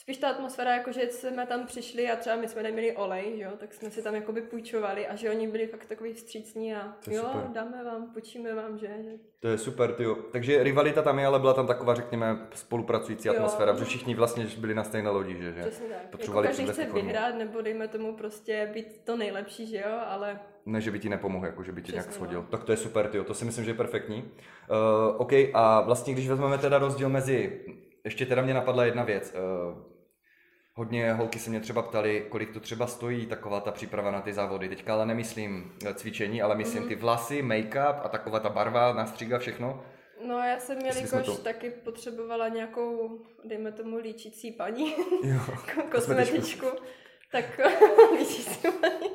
spíš 0.01 0.17
ta 0.17 0.29
atmosféra, 0.29 0.75
jakože 0.75 1.01
jsme 1.11 1.45
tam 1.47 1.65
přišli 1.65 2.09
a 2.11 2.15
třeba 2.15 2.35
my 2.35 2.47
jsme 2.47 2.63
neměli 2.63 2.95
olej, 2.95 3.33
že 3.37 3.43
jo, 3.43 3.51
tak 3.57 3.73
jsme 3.73 3.91
si 3.91 4.03
tam 4.03 4.15
jakoby 4.15 4.41
půjčovali 4.41 5.07
a 5.07 5.15
že 5.15 5.29
oni 5.29 5.47
byli 5.47 5.67
fakt 5.67 5.85
takový 5.85 6.13
vstřícní 6.13 6.75
a 6.75 6.93
To 7.05 7.11
jo, 7.11 7.23
super. 7.33 7.47
dáme 7.53 7.83
vám, 7.83 8.13
půjčíme 8.13 8.53
vám, 8.55 8.77
že, 8.77 8.87
že 8.87 9.09
To 9.39 9.47
je 9.47 9.57
super, 9.57 9.93
ty 9.93 10.05
Takže 10.31 10.63
rivalita 10.63 11.01
tam 11.01 11.19
je, 11.19 11.25
ale 11.25 11.39
byla 11.39 11.53
tam 11.53 11.67
taková, 11.67 11.95
řekněme, 11.95 12.47
spolupracující 12.55 13.27
Jo. 13.27 13.33
atmosféra, 13.33 13.73
protože 13.73 13.85
všichni 13.85 14.15
vlastně 14.15 14.47
byli 14.57 14.75
na 14.75 14.83
stejné 14.83 15.09
lodi, 15.09 15.37
že? 15.37 15.53
že? 15.53 15.61
přesně 15.61 15.87
tak. 15.87 15.97
Jako 15.97 16.11
Potřebovali 16.11 16.47
každý 16.47 16.63
předvést 16.63 16.77
chce 16.85 16.91
formu. 16.91 17.05
vyhrát, 17.05 17.35
nebo 17.35 17.61
dejme 17.61 17.87
tomu 17.87 18.15
prostě 18.15 18.69
být 18.73 19.01
to 19.03 19.17
nejlepší, 19.17 19.65
že 19.67 19.77
jo, 19.77 19.97
ale 20.07 20.39
Ne, 20.65 20.81
že 20.81 20.91
by 20.91 20.99
ti 20.99 21.09
nepomohl, 21.09 21.45
jako 21.45 21.63
že 21.63 21.71
by 21.71 21.81
tě 21.81 21.91
nějak 21.91 22.11
shodil. 22.13 22.41
no. 22.41 22.47
Tak 22.51 22.63
to 22.63 22.71
je 22.71 22.77
super, 22.77 23.07
tyjo. 23.07 23.23
to 23.23 23.33
si 23.33 23.45
myslím, 23.45 23.65
že 23.65 23.71
je 23.71 23.75
perfektní. 23.75 24.17
Uh, 24.23 25.21
OK, 25.21 25.31
a 25.53 25.81
vlastně 25.81 26.13
když 26.13 26.29
vezmeme 26.29 26.57
teda 26.57 26.77
rozdíl 26.77 27.09
mezi, 27.09 27.61
ještě 28.03 28.25
teda 28.25 28.41
mě 28.41 28.53
napadla 28.53 28.85
jedna 28.85 29.03
věc. 29.03 29.33
Uh, 30.81 30.85
hodně 30.85 31.13
holky 31.13 31.39
se 31.39 31.49
mě 31.49 31.59
třeba 31.59 31.81
ptali, 31.81 32.25
kolik 32.29 32.53
to 32.53 32.59
třeba 32.59 32.87
stojí, 32.87 33.25
taková 33.25 33.59
ta 33.59 33.71
příprava 33.71 34.11
na 34.11 34.21
ty 34.21 34.33
závody. 34.33 34.69
Teďka 34.69 34.93
ale 34.93 35.05
nemyslím 35.05 35.73
eh, 35.85 35.93
cvičení, 35.93 36.41
ale 36.41 36.55
myslím 36.55 36.79
Mhm. 36.83 36.89
ty 36.89 36.95
vlasy, 36.95 37.41
make-up 37.41 37.95
a 38.03 38.09
taková 38.09 38.39
ta 38.39 38.49
barva, 38.49 38.93
nástřiga, 38.93 39.39
všechno. 39.39 39.83
No 40.27 40.37
já 40.39 40.59
jsem 40.59 40.77
jelikož 40.79 41.25
to- 41.25 41.37
taky 41.37 41.69
potřebovala 41.69 42.47
nějakou, 42.47 43.19
dejme 43.45 43.71
tomu, 43.71 43.97
líčící 43.97 44.51
paní, 44.51 44.95
Jo. 45.23 45.39
kosmetičku, 45.91 46.67
tak 47.31 47.59
líčící 48.17 48.67
paní. 48.81 49.09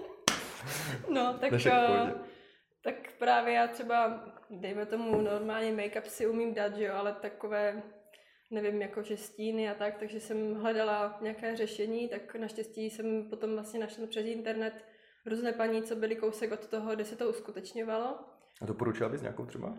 No, 1.09 1.39
tak, 1.41 1.53
eh, 1.67 2.15
tak 2.85 2.95
právě 3.19 3.55
já 3.55 3.67
třeba, 3.67 4.25
dejme 4.51 4.87
tomu, 4.87 5.21
normálně 5.21 5.73
make-up 5.73 6.03
si 6.05 6.27
umím 6.27 6.55
dát, 6.55 6.77
že 6.77 6.85
jo, 6.85 6.95
ale 6.97 7.13
takové, 7.13 7.83
nevím, 8.51 8.83
jako 8.83 9.03
že 9.03 9.17
stíny 9.17 9.71
a 9.71 9.75
tak, 9.75 9.97
takže 9.99 10.21
jsem 10.21 10.55
hledala 10.55 11.19
nějaké 11.21 11.57
řešení, 11.57 12.09
tak 12.09 12.35
naštěstí 12.35 12.91
jsem 12.91 13.25
potom 13.31 13.53
vlastně 13.53 13.81
našla 13.81 14.07
přes 14.07 14.27
internet 14.27 14.85
různé 15.27 15.53
paní, 15.53 15.83
co 15.83 15.97
byly 15.97 16.17
kousek 16.17 16.53
od 16.53 16.67
toho, 16.67 16.95
kde 16.95 17.05
se 17.05 17.17
to 17.17 17.29
uskutečňovalo. 17.29 18.19
A 18.63 18.67
doporučila 18.67 19.09
bys 19.09 19.21
nějakou 19.23 19.47
třeba? 19.47 19.75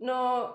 No, 0.00 0.52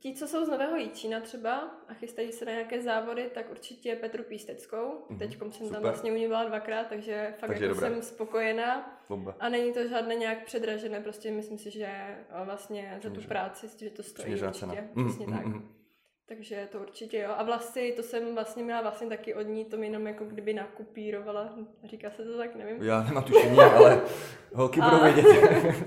ti, 0.00 0.14
co 0.14 0.28
jsou 0.28 0.44
z 0.44 0.48
Nového 0.48 0.76
Jíčína 0.76 1.20
třeba 1.20 1.56
a 1.88 1.94
chystají 1.94 2.32
se 2.32 2.44
na 2.44 2.52
nějaké 2.52 2.82
závody, 2.82 3.30
tak 3.34 3.50
určitě 3.50 3.96
Petru 3.96 4.22
Písteckou. 4.24 5.04
Mhm, 5.08 5.18
Teď 5.18 5.38
jsem 5.38 5.52
super. 5.52 5.72
tam 5.72 5.82
vlastně 5.82 6.12
u 6.12 6.14
ní 6.14 6.26
byla 6.26 6.44
dvakrát, 6.44 6.86
takže 6.86 7.34
fakt 7.38 7.48
Takže 7.48 7.64
jako 7.64 7.74
dobré. 7.74 7.90
jsem 7.90 8.02
spokojená. 8.02 9.00
Bomba. 9.08 9.36
A 9.40 9.48
není 9.48 9.72
to 9.72 9.88
žádné 9.88 10.14
nějak 10.14 10.44
předražené, 10.44 11.00
prostě 11.00 11.30
myslím 11.30 11.58
si, 11.58 11.70
že 11.70 11.86
eh, 11.86 12.44
vlastně 12.44 13.00
za 13.02 13.10
tu 13.10 13.20
práci, 13.22 13.68
že 13.84 13.90
to 13.90 14.02
stojí 14.02 14.22
Přiměřená 14.24 14.48
určitě. 14.50 14.66
cena. 14.94 15.06
Přesně 15.08 15.26
Mhm, 15.26 15.36
tak. 15.36 15.46
mhm. 15.46 15.74
Takže 16.28 16.68
to 16.72 16.78
určitě 16.78 17.18
jo. 17.18 17.30
A 17.36 17.42
vlasy, 17.42 17.92
to 17.96 18.02
jsem 18.02 18.34
vlastně 18.34 18.62
měla 18.62 18.82
vlastně 18.82 19.06
taky 19.08 19.34
od 19.34 19.42
ní, 19.42 19.64
to 19.64 19.76
mi 19.76 19.86
jenom 19.86 20.06
jako 20.06 20.24
kdyby 20.24 20.52
nakupírovala. 20.54 21.54
Říká 21.84 22.10
se 22.10 22.24
to 22.24 22.36
tak, 22.38 22.54
nevím. 22.54 22.82
Já 22.82 23.02
nemám 23.02 23.24
tušení, 23.24 23.58
ale 23.58 24.00
holky 24.54 24.80
budou 24.80 25.02
vědět, 25.02 25.24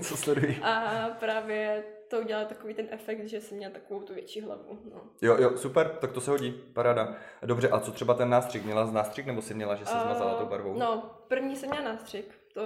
co 0.00 0.16
sledují. 0.16 0.58
A 0.62 1.08
právě 1.20 1.84
to 2.08 2.20
udělalo 2.20 2.46
takový 2.48 2.74
ten 2.74 2.86
efekt, 2.90 3.28
že 3.28 3.40
jsem 3.40 3.56
měla 3.56 3.72
takovou 3.72 4.00
tu 4.00 4.14
větší 4.14 4.40
hlavu. 4.40 4.78
No. 4.94 5.00
Jo, 5.22 5.36
jo, 5.38 5.56
super, 5.56 5.88
tak 5.88 6.12
to 6.12 6.20
se 6.20 6.30
hodí, 6.30 6.62
paráda. 6.72 7.14
Dobře, 7.42 7.68
a 7.68 7.80
co 7.80 7.92
třeba 7.92 8.14
ten 8.14 8.30
nástřik? 8.30 8.64
Měla 8.64 8.86
z 8.86 8.92
nástřik 8.92 9.26
nebo 9.26 9.42
si 9.42 9.54
měla, 9.54 9.74
že 9.74 9.86
se 9.86 9.98
zmazala 10.02 10.34
tou 10.34 10.46
barvou? 10.46 10.78
No, 10.78 11.10
první 11.28 11.56
jsem 11.56 11.70
měla 11.70 11.84
nástřik. 11.84 12.41
To 12.54 12.62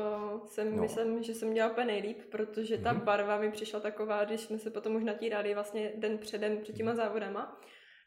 jsem, 0.47 0.77
No. 0.77 0.83
myslím, 0.83 1.23
že 1.23 1.35
jsem 1.35 1.55
dělala 1.55 1.73
úplně 1.73 1.87
nejlíp, 1.87 2.23
protože 2.31 2.79
ta 2.79 2.93
Mhm. 2.93 3.01
barva 3.05 3.39
mi 3.39 3.51
přišla 3.51 3.81
taková, 3.81 4.25
když 4.25 4.41
jsme 4.41 4.59
se 4.59 4.71
potom 4.71 4.97
už 4.97 5.05
natírali 5.05 5.55
vlastně 5.55 5.93
den 5.97 6.19
předem 6.19 6.59
před 6.59 6.77
těma 6.77 6.95
závodama, 6.95 7.61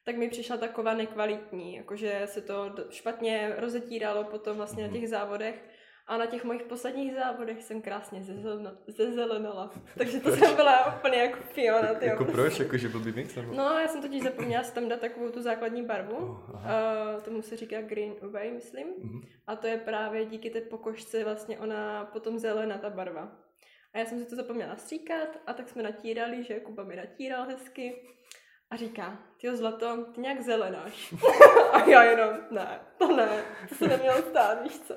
tak 0.03 0.15
mi 0.17 0.29
přišla 0.29 0.57
taková 0.57 0.93
nekvalitní, 0.93 1.75
jakože 1.75 2.21
se 2.25 2.41
to 2.41 2.71
špatně 2.89 3.53
rozetíralo 3.57 4.23
potom 4.23 4.57
vlastně 4.57 4.83
Mhm. 4.83 4.93
na 4.93 4.99
těch 4.99 5.09
závodech. 5.09 5.68
A 6.09 6.17
na 6.17 6.25
těch 6.25 6.43
mojich 6.43 6.63
posledních 6.63 7.15
závodech 7.15 7.63
jsem 7.63 7.81
krásně 7.81 8.19
zezelena- 8.21 8.77
zezelenala. 8.87 9.71
Takže 9.97 10.19
to 10.19 10.31
jsem 10.31 10.55
byla 10.55 10.95
úplně 10.95 11.17
jako 11.17 11.37
piona. 11.55 11.93
tyjo, 11.93 12.09
jako 12.11 12.23
prostě. 12.23 12.41
proč? 12.41 12.59
Jako, 12.59 12.77
že 12.77 12.89
byl 12.89 12.99
by 12.99 13.11
mix? 13.11 13.35
Nebo? 13.35 13.53
No, 13.53 13.79
já 13.79 13.87
jsem 13.87 14.01
totiž 14.01 14.23
zapomněla 14.23 14.63
si 14.63 14.73
tam 14.73 14.87
dát 14.89 14.99
takovou 14.99 15.29
tu 15.29 15.41
základní 15.41 15.83
barvu. 15.85 16.15
Oh, 16.17 16.49
Uh, 16.59 17.21
tomu 17.23 17.41
se 17.41 17.57
říká 17.57 17.81
green 17.81 18.13
away, 18.21 18.51
myslím. 18.51 18.87
Mhm. 19.03 19.21
A 19.47 19.55
to 19.55 19.67
je 19.67 19.77
právě 19.77 20.25
díky 20.25 20.49
té 20.49 20.61
pokožce 20.61 21.23
vlastně 21.23 21.59
ona 21.59 22.05
potom 22.05 22.39
zelená 22.39 22.77
ta 22.77 22.89
barva. 22.89 23.31
A 23.93 23.97
já 23.99 24.05
jsem 24.05 24.19
si 24.19 24.25
to 24.29 24.35
zapomněla 24.35 24.75
stříkat 24.75 25.27
a 25.47 25.53
tak 25.53 25.69
jsme 25.69 25.83
natírali, 25.83 26.43
že 26.43 26.59
Kuba 26.59 26.83
mi 26.83 26.95
natíral 26.95 27.45
hezky. 27.45 28.01
A 28.71 28.75
říká, 28.75 29.19
ty 29.41 29.55
zlato, 29.57 30.05
ty 30.15 30.21
nějak 30.21 30.41
zelenáš. 30.41 31.13
a 31.71 31.89
já 31.89 32.03
jenom, 32.03 32.29
ne, 32.51 32.79
to 32.97 33.15
ne, 33.15 33.29
to 33.69 33.75
se 33.75 33.87
nemělo 33.87 34.17
stát, 34.17 34.63
víš 34.63 34.79
co. 34.79 34.95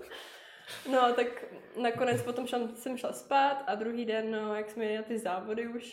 No, 0.92 1.12
tak 1.12 1.44
nakonec 1.82 2.22
potom 2.22 2.46
šla, 2.46 2.58
jsem 2.74 2.98
šla 2.98 3.12
spát 3.12 3.64
a 3.66 3.74
druhý 3.74 4.04
den, 4.04 4.30
no, 4.30 4.54
jak 4.54 4.70
jsme 4.70 4.84
jeli 4.84 4.96
na 4.96 5.02
ty 5.02 5.18
závody 5.18 5.66
už, 5.68 5.92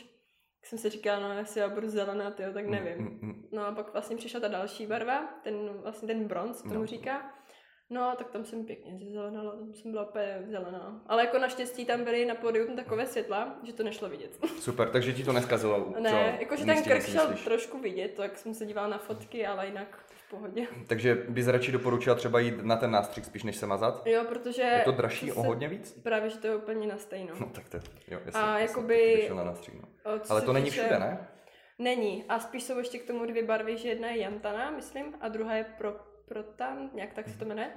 tak 0.60 0.66
jsem 0.70 0.80
si 0.80 0.90
říkala, 0.90 1.20
no, 1.20 1.38
jestli 1.38 1.60
já 1.60 1.70
budu 1.70 1.90
zelená, 1.90 2.32
tyjo, 2.32 2.54
tak 2.54 2.66
nevím. 2.66 2.98
Mm, 2.98 3.08
mm, 3.08 3.20
mm. 3.22 3.48
No 3.52 3.66
a 3.66 3.72
pak 3.72 3.94
vlastně 3.94 4.18
přišla 4.18 4.40
ta 4.40 4.48
další 4.48 4.86
barva, 4.88 5.28
ten 5.44 5.56
vlastně 5.70 6.08
ten 6.08 6.24
bronz, 6.28 6.62
tomu 6.62 6.74
No. 6.74 6.86
říká. 6.86 7.34
No, 7.92 8.14
tak 8.18 8.32
tam 8.32 8.46
jsem 8.46 8.66
pěkně 8.66 8.98
zelenala, 9.14 9.52
tam 9.52 9.74
jsem 9.74 9.92
byla 9.92 10.10
úplně 10.10 10.42
zelená. 10.50 11.02
Ale 11.08 11.26
jako 11.26 11.38
naštěstí 11.38 11.86
tam 11.86 12.04
byly 12.04 12.26
na 12.26 12.36
pódiu 12.36 12.76
takové 12.76 13.06
světla, 13.06 13.56
že 13.64 13.74
to 13.74 13.84
nešlo 13.84 14.10
vidět. 14.10 14.46
Super, 14.60 14.90
takže 14.90 15.14
ti 15.14 15.24
to 15.24 15.34
neskazilo. 15.34 15.94
Ne, 16.00 16.38
jakože 16.40 16.66
ten 16.66 16.84
krk 16.84 17.06
šel 17.06 17.34
trošku 17.44 17.80
vidět, 17.80 18.14
tak 18.14 18.38
jsem 18.38 18.54
se 18.54 18.66
dívala 18.66 18.88
na 18.88 18.98
fotky, 18.98 19.48
ale 19.48 19.66
jinak 19.66 20.00
v 20.08 20.30
pohodě. 20.30 20.68
Takže 20.88 21.16
bys 21.30 21.48
radši 21.48 21.72
doporučila 21.72 22.16
třeba 22.16 22.40
jít 22.40 22.64
na 22.64 22.76
ten 22.76 22.92
nástřik 22.92 23.26
spíš, 23.26 23.44
než 23.44 23.56
se 23.56 23.66
mazat? 23.66 24.08
Jo, 24.08 24.24
protože... 24.30 24.62
Je 24.62 24.82
to 24.86 24.92
dražší 24.92 25.32
o 25.32 25.44
hodně 25.44 25.68
víc? 25.68 26.00
Právě, 26.04 26.30
že 26.30 26.38
to 26.38 26.48
je 26.48 26.56
úplně 26.56 26.88
na 26.88 26.98
stejno. 26.98 27.34
No 27.40 27.50
tak 27.54 27.70
to, 27.70 27.78
jo, 28.08 28.20
jasně. 28.26 28.42
A 28.42 28.60
jakoby... 28.60 29.30
Na 29.34 29.44
nástřik, 29.44 29.74
no. 29.74 29.88
Ale 30.30 30.42
to 30.42 30.54
není 30.54 30.70
všude, 30.70 31.00
ne? 31.00 31.28
Není. 31.80 32.26
A 32.30 32.40
spíš 32.40 32.64
jsou 32.64 32.78
ještě 32.78 33.00
k 33.00 33.08
tomu 33.08 33.26
dvě 33.26 33.44
barvy, 33.44 33.78
že 33.78 33.90
jedna 33.90 34.08
je 34.10 34.18
Jantana, 34.18 34.72
myslím, 34.72 35.06
a 35.22 35.28
druhá 35.28 35.56
je 35.56 35.66
pro, 35.78 35.96
Protan, 36.30 36.90
nějak 36.94 37.14
tak 37.14 37.28
se 37.28 37.38
to 37.40 37.46
jmenuje. 37.46 37.72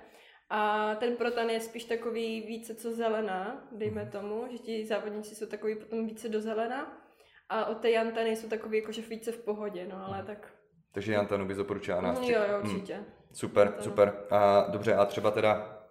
A 0.50 0.94
ten 0.94 1.16
protan 1.16 1.50
je 1.50 1.60
spíš 1.60 1.84
takový 1.84 2.40
více 2.40 2.74
co 2.74 2.92
zelená, 2.92 3.68
dejme 3.72 4.02
mhm. 4.02 4.10
tomu, 4.10 4.46
že 4.50 4.58
ti 4.58 4.86
závodníci 4.86 5.34
jsou 5.34 5.46
takový 5.46 5.76
potom 5.76 6.06
více 6.06 6.28
do 6.28 6.40
zelená. 6.40 7.02
A 7.48 7.66
od 7.66 7.78
té 7.78 7.90
Jantany 7.90 8.36
jsou 8.36 8.48
takový 8.48 8.78
jakože 8.78 9.02
více 9.02 9.32
v 9.32 9.44
pohodě, 9.44 9.86
no 9.90 10.06
ale 10.06 10.22
tak... 10.24 10.52
Takže 10.92 11.12
Jantanu 11.12 11.46
bys 11.46 11.56
doporučila 11.56 12.00
nás. 12.00 12.20
Mm, 12.20 12.24
jo, 12.24 12.40
jo, 12.50 12.60
určitě. 12.62 12.94
Hmm. 12.94 13.04
Super, 13.32 13.66
Jantanu. 13.66 13.84
super. 13.84 14.14
A 14.30 14.66
dobře, 14.70 14.94
a 14.94 15.04
třeba 15.04 15.30
teda, 15.30 15.82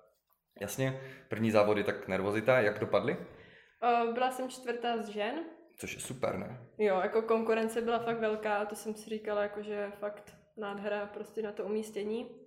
jasně, 0.62 1.01
první 1.30 1.51
závody, 1.51 1.84
tak 1.84 2.08
nervozita, 2.08 2.60
jak 2.60 2.80
dopadly? 2.80 3.18
Byla 4.13 4.32
jsem 4.32 4.50
čtvrtá 4.50 4.98
z 4.98 5.08
žen. 5.08 5.36
Což 5.77 5.94
je 5.94 6.00
super, 6.00 6.38
ne? 6.38 6.68
Jo, 6.77 7.00
jako 7.03 7.22
konkurence 7.22 7.82
byla 7.82 8.00
fakt 8.00 8.20
velká, 8.20 8.65
to 8.65 8.75
jsem 8.75 8.96
si 8.96 9.10
říkala, 9.10 9.41
jakože 9.41 9.91
fakt 10.00 10.34
nádhera 10.58 11.06
prostě 11.06 11.41
na 11.41 11.51
to 11.51 11.63
umístění. 11.63 12.40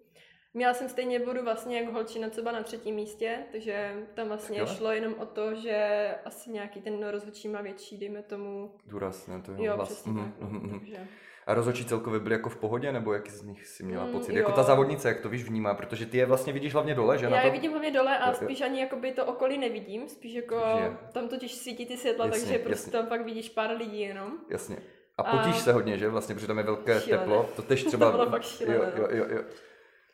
Měla 0.56 0.74
jsem 0.74 0.88
stejně 0.88 1.20
bodu 1.20 1.42
vlastně 1.44 1.80
jako 1.80 1.92
holčina, 1.92 2.28
byla 2.42 2.52
na 2.52 2.62
třetím 2.62 2.94
místě, 2.94 3.38
takže 3.52 3.94
tam 4.14 4.28
vlastně 4.28 4.56
Skvěle. 4.56 4.76
šlo 4.76 4.90
jenom 4.90 5.14
o 5.18 5.26
to, 5.26 5.54
že 5.54 6.08
asi 6.24 6.50
nějaký 6.50 6.80
ten 6.80 7.06
rozhodčí 7.08 7.48
má 7.48 7.62
větší, 7.62 7.98
dejme 7.98 8.22
tomu... 8.22 8.70
Důraz, 8.86 9.26
ne? 9.26 9.42
To 9.42 9.52
je 9.52 9.64
jo, 9.64 9.78
přesně 9.82 10.12
mm, 10.12 10.32
tak, 10.40 10.50
mm, 10.50 10.58
mm, 10.58 10.78
takže... 10.78 11.08
A 11.46 11.54
rozhodčí 11.54 11.84
celkově 11.84 12.20
byli 12.20 12.34
jako 12.34 12.48
v 12.48 12.56
pohodě, 12.56 12.92
nebo 12.92 13.12
jaký 13.12 13.30
z 13.30 13.42
nich 13.42 13.66
si 13.66 13.82
měla 13.82 14.04
mm, 14.04 14.12
pocit? 14.12 14.32
Mm, 14.32 14.38
jako 14.38 14.52
ta 14.52 14.62
závodnice, 14.62 15.08
jak 15.08 15.20
to 15.20 15.28
víš, 15.28 15.44
vnímá, 15.44 15.74
protože 15.74 16.06
ty 16.06 16.18
je 16.18 16.26
vlastně 16.26 16.52
vidíš 16.52 16.72
hlavně 16.72 16.94
dole, 16.94 17.18
že? 17.18 17.24
Já 17.24 17.30
na 17.30 17.40
to... 17.40 17.46
je 17.46 17.52
vidím 17.52 17.70
hlavně 17.70 17.90
dole 17.90 18.18
a 18.18 18.32
spíš 18.32 18.60
ani 18.60 18.80
jakoby 18.80 19.12
to 19.12 19.26
okolí 19.26 19.58
nevidím, 19.58 20.08
spíš 20.08 20.34
jako 20.34 20.62
že... 20.78 20.96
tam 21.12 21.28
totiž 21.28 21.54
svítí 21.54 21.86
ty 21.86 21.96
světla, 21.96 22.26
jasně, 22.26 22.40
takže 22.40 22.58
prostě 22.58 22.90
tam 22.90 23.06
fakt 23.06 23.24
vidíš 23.24 23.48
pár 23.48 23.70
lidí 23.70 24.00
jenom. 24.00 24.32
Jasně. 24.50 24.76
A 25.18 25.22
potíš 25.22 25.56
a... 25.56 25.58
se 25.58 25.72
hodně, 25.72 25.98
že? 25.98 26.08
Vlastně, 26.08 26.34
protože 26.34 26.46
tam 26.46 26.58
je 26.58 26.64
velké 26.64 27.00
šílené. 27.00 27.22
teplo. 27.22 27.48
To 27.56 27.62
tež 27.62 27.84
třeba... 27.88 28.10
to 28.10 28.16
bylo 28.16 28.30
fakt 28.30 28.44
šílené. 28.44 28.92
Jo, 28.96 29.06
jo, 29.10 29.16
jo, 29.16 29.26
jo. 29.28 29.42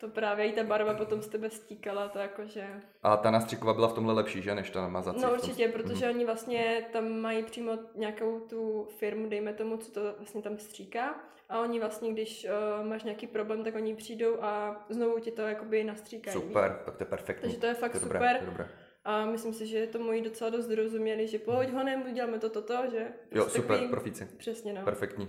To 0.00 0.08
právě 0.08 0.46
i 0.46 0.52
ta 0.52 0.64
barva 0.64 0.94
potom 0.94 1.22
z 1.22 1.28
tebe 1.28 1.50
stíkala, 1.50 2.08
to 2.08 2.18
jakože... 2.18 2.66
A 3.02 3.16
ta 3.16 3.30
nastřiková 3.30 3.74
byla 3.74 3.88
v 3.88 3.92
tomhle 3.92 4.14
lepší, 4.14 4.42
že, 4.42 4.54
než 4.54 4.70
ta 4.70 4.80
namazací? 4.80 5.20
No 5.22 5.32
určitě, 5.32 5.68
tom... 5.68 5.72
protože 5.72 6.06
mm. 6.06 6.14
oni 6.14 6.24
vlastně 6.24 6.86
tam 6.92 7.20
mají 7.20 7.42
přímo 7.42 7.78
nějakou 7.94 8.40
tu 8.40 8.88
firmu, 8.98 9.28
dejme 9.28 9.52
tomu, 9.52 9.76
co 9.76 9.92
to 9.92 10.00
vlastně 10.16 10.42
tam 10.42 10.58
stříká. 10.58 11.14
A 11.48 11.60
oni 11.60 11.80
vlastně, 11.80 12.12
když 12.12 12.46
uh, 12.80 12.86
máš 12.86 13.02
nějaký 13.02 13.26
problém, 13.26 13.64
tak 13.64 13.74
oni 13.74 13.96
přijdou 13.96 14.42
a 14.42 14.84
znovu 14.88 15.20
ti 15.20 15.30
to 15.30 15.42
jakoby 15.42 15.84
nastříkají. 15.84 16.40
Super, 16.40 16.82
tak 16.84 16.96
to 16.96 17.02
je 17.02 17.06
perfektní. 17.06 17.42
Takže 17.42 17.60
to 17.60 17.66
je 17.66 17.74
fakt 17.74 17.92
to 17.92 17.96
je 17.96 18.00
super. 18.00 18.16
Dobré, 18.16 18.34
to 18.38 18.44
je 18.44 18.50
dobré. 18.50 18.68
A 19.04 19.26
myslím 19.26 19.54
si, 19.54 19.66
že 19.66 19.86
to 19.86 19.98
moji 19.98 20.20
docela 20.20 20.50
dost 20.50 20.70
rozuměli, 20.70 21.28
že 21.28 21.38
pohoď 21.38 21.68
honem, 21.68 22.04
uděláme 22.10 22.38
to, 22.38 22.50
toto, 22.50 22.76
že? 22.90 23.06
Jo, 23.30 23.48
super, 23.48 23.68
takový... 23.68 23.90
profíci. 23.90 24.28
Přesně, 24.36 24.72
no. 24.72 24.82
Perfektní. 24.84 25.28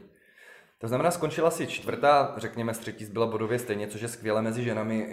To 0.82 0.88
znamená, 0.88 1.12
skončila 1.12 1.52
si 1.52 1.68
čtvrtá, 1.68 2.34
řekněme, 2.38 2.74
z 2.74 2.80
třetí 2.80 3.06
zbyla 3.06 3.28
bodově 3.28 3.60
stejně, 3.60 3.88
což 3.88 4.02
je 4.02 4.08
skvělé 4.08 4.42
mezi 4.42 4.64
ženami, 4.64 5.08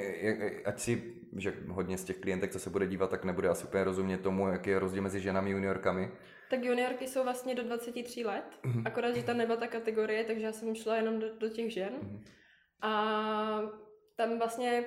ať 0.64 0.80
si, 0.80 1.14
že 1.36 1.52
hodně 1.68 1.98
z 1.98 2.04
těch 2.04 2.18
klientek, 2.18 2.52
co 2.52 2.58
se 2.58 2.70
bude 2.70 2.86
dívat, 2.86 3.10
tak 3.10 3.24
nebude 3.24 3.48
asi 3.48 3.64
úplně 3.64 3.84
rozumět 3.84 4.18
tomu, 4.18 4.48
jaký 4.48 4.70
je 4.70 4.78
rozdíl 4.78 5.02
mezi 5.02 5.20
ženami 5.20 5.50
a 5.50 5.52
juniorkami. 5.52 6.10
Tak 6.50 6.64
juniorky 6.64 7.08
jsou 7.08 7.24
vlastně 7.24 7.54
do 7.54 7.62
23 7.62 8.24
let, 8.24 8.44
mm-hmm. 8.64 8.82
akorát, 8.84 9.16
že 9.16 9.22
tam 9.22 9.36
nebyla 9.36 9.56
ta 9.56 9.66
kategorie, 9.66 10.24
takže 10.24 10.46
já 10.46 10.52
jsem 10.52 10.74
šla 10.74 10.96
jenom 10.96 11.18
do, 11.18 11.26
do 11.38 11.48
těch 11.48 11.72
žen. 11.72 11.92
Mm-hmm. 11.92 12.20
A 12.82 13.62
tam 14.16 14.38
vlastně 14.38 14.84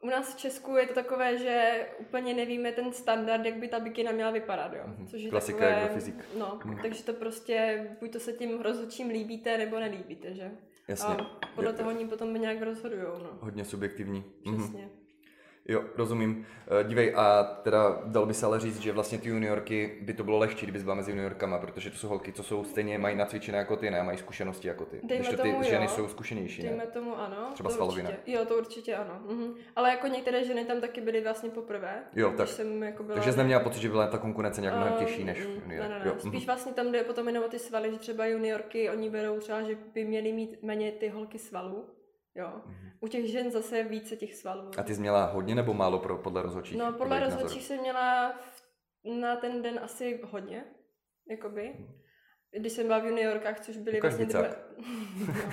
u 0.00 0.06
nás 0.06 0.34
v 0.34 0.38
Česku 0.38 0.76
je 0.76 0.86
to 0.86 0.94
takové, 0.94 1.38
že 1.38 1.86
úplně 1.98 2.34
nevíme 2.34 2.72
ten 2.72 2.92
standard, 2.92 3.44
jak 3.44 3.54
by 3.54 3.68
ta 3.68 3.80
bikina 3.80 4.12
měla 4.12 4.30
vypadat, 4.30 4.72
jo. 4.72 4.82
Mm-hmm. 4.86 5.06
Což 5.06 5.20
je 5.20 5.30
Klasika 5.30 5.58
takové, 5.58 5.80
jako 5.82 5.94
fyzik. 5.94 6.14
No, 6.38 6.58
mm. 6.64 6.78
takže 6.82 7.04
to 7.04 7.12
prostě, 7.12 7.86
buď 8.00 8.12
to 8.12 8.20
se 8.20 8.32
tím 8.32 8.60
rozhodčím 8.60 9.08
líbíte, 9.08 9.58
nebo 9.58 9.80
nelíbíte, 9.80 10.34
že? 10.34 10.50
Jasně. 10.88 11.14
A 11.14 11.46
podle 11.54 11.72
toho 11.72 11.90
oni 11.90 12.06
potom 12.06 12.34
nějak 12.34 12.62
rozhodujou, 12.62 13.18
no. 13.18 13.30
Hodně 13.40 13.64
subjektivní. 13.64 14.24
Přesně. 14.42 14.84
Mm-hmm. 14.84 15.07
Jo, 15.68 15.84
rozumím. 15.96 16.46
Eh, 16.80 16.84
dívej, 16.84 17.12
a 17.16 17.44
teda 17.62 18.02
dal 18.04 18.26
by 18.26 18.34
se 18.34 18.46
ale 18.46 18.60
říct, 18.60 18.80
že 18.80 18.92
vlastně 18.92 19.18
ty 19.18 19.28
juniorky 19.28 19.98
by 20.00 20.14
to 20.14 20.24
bylo 20.24 20.38
lehčí, 20.38 20.66
kdyby 20.66 20.78
byla 20.78 20.94
mezi 20.94 21.10
juniorkama, 21.10 21.58
protože 21.58 21.90
to 21.90 21.96
jsou 21.96 22.08
holky, 22.08 22.32
co 22.32 22.42
jsou 22.42 22.64
stejně, 22.64 22.98
mají 22.98 23.16
nacvičené 23.16 23.58
jako 23.58 23.76
ty, 23.76 23.90
ne, 23.90 24.02
mají 24.02 24.18
zkušenosti 24.18 24.68
jako 24.68 24.84
ty. 24.84 25.00
Dejme 25.02 25.24
Když 25.24 25.36
to 25.36 25.42
ty 25.42 25.50
tomu, 25.50 25.62
ženy 25.62 25.84
jo. 25.84 25.90
jsou 25.90 26.08
zkušenější, 26.08 26.62
Dejme 26.62 26.76
ne? 26.76 26.86
tomu 26.86 27.18
ano. 27.18 27.50
Třeba 27.54 27.70
svalovina. 27.70 28.10
Jo, 28.26 28.44
to 28.44 28.56
určitě 28.56 28.96
ano. 28.96 29.20
Mhm. 29.28 29.54
Ale 29.76 29.90
jako 29.90 30.06
některé 30.06 30.44
ženy 30.44 30.64
tam 30.64 30.80
taky 30.80 31.00
byly 31.00 31.20
vlastně 31.20 31.50
poprvé. 31.50 32.02
Jo, 32.16 32.32
tak. 32.36 32.48
Jsem 32.48 32.82
jako 32.82 33.02
byla... 33.02 33.14
Takže 33.14 33.32
jsi 33.32 33.38
neměla 33.38 33.62
pocit, 33.62 33.80
že 33.80 33.88
byla 33.88 34.06
ta 34.06 34.18
konkurence 34.18 34.60
nějak 34.60 34.76
mnohem 34.76 34.94
těžší 34.94 35.24
než 35.24 35.38
uh, 35.38 35.44
junior. 35.44 35.62
Ne, 35.66 35.88
ne, 35.88 35.88
ne. 35.88 36.02
Jo. 36.04 36.14
Spíš 36.18 36.32
mhm. 36.32 36.46
vlastně 36.46 36.72
tam 36.72 36.92
jde 36.92 37.04
potom 37.04 37.26
jenom 37.26 37.44
o 37.44 37.48
ty 37.48 37.58
svaly, 37.58 37.90
že 37.90 37.98
třeba 37.98 38.26
juniorky, 38.26 38.90
oni 38.90 39.10
berou 39.10 39.38
třeba, 39.40 39.62
že 39.62 39.78
by 39.94 40.04
měly 40.04 40.32
mít 40.32 40.62
méně 40.62 40.92
ty 40.92 41.08
holky 41.08 41.38
svalů. 41.38 41.84
Jo. 42.34 42.46
Mm-hmm. 42.46 42.92
U 43.00 43.08
těch 43.08 43.30
žen 43.30 43.50
zase 43.50 43.84
více 43.84 44.16
těch 44.16 44.34
svalů. 44.34 44.70
A 44.78 44.82
ty 44.82 44.94
jsi 44.94 45.00
měla 45.00 45.26
hodně 45.26 45.54
nebo 45.54 45.74
málo 45.74 45.98
pro, 45.98 46.18
podle 46.18 46.42
rozhodčích? 46.42 46.76
No, 46.78 46.92
podle 46.92 47.20
rozhodčích 47.20 47.64
jsem 47.64 47.80
měla 47.80 48.34
na 49.04 49.36
ten 49.36 49.62
den 49.62 49.80
asi 49.82 50.20
hodně, 50.24 50.64
jakoby. 51.30 51.74
Mm. 51.78 51.98
Když 52.50 52.72
jsem 52.72 52.86
byla 52.86 52.98
v 52.98 53.06
juniorkách, 53.06 53.60
což 53.60 53.76
byly 53.76 53.98
Ukaž 53.98 54.14
vlastně 54.14 54.26
druhé... 54.26 54.56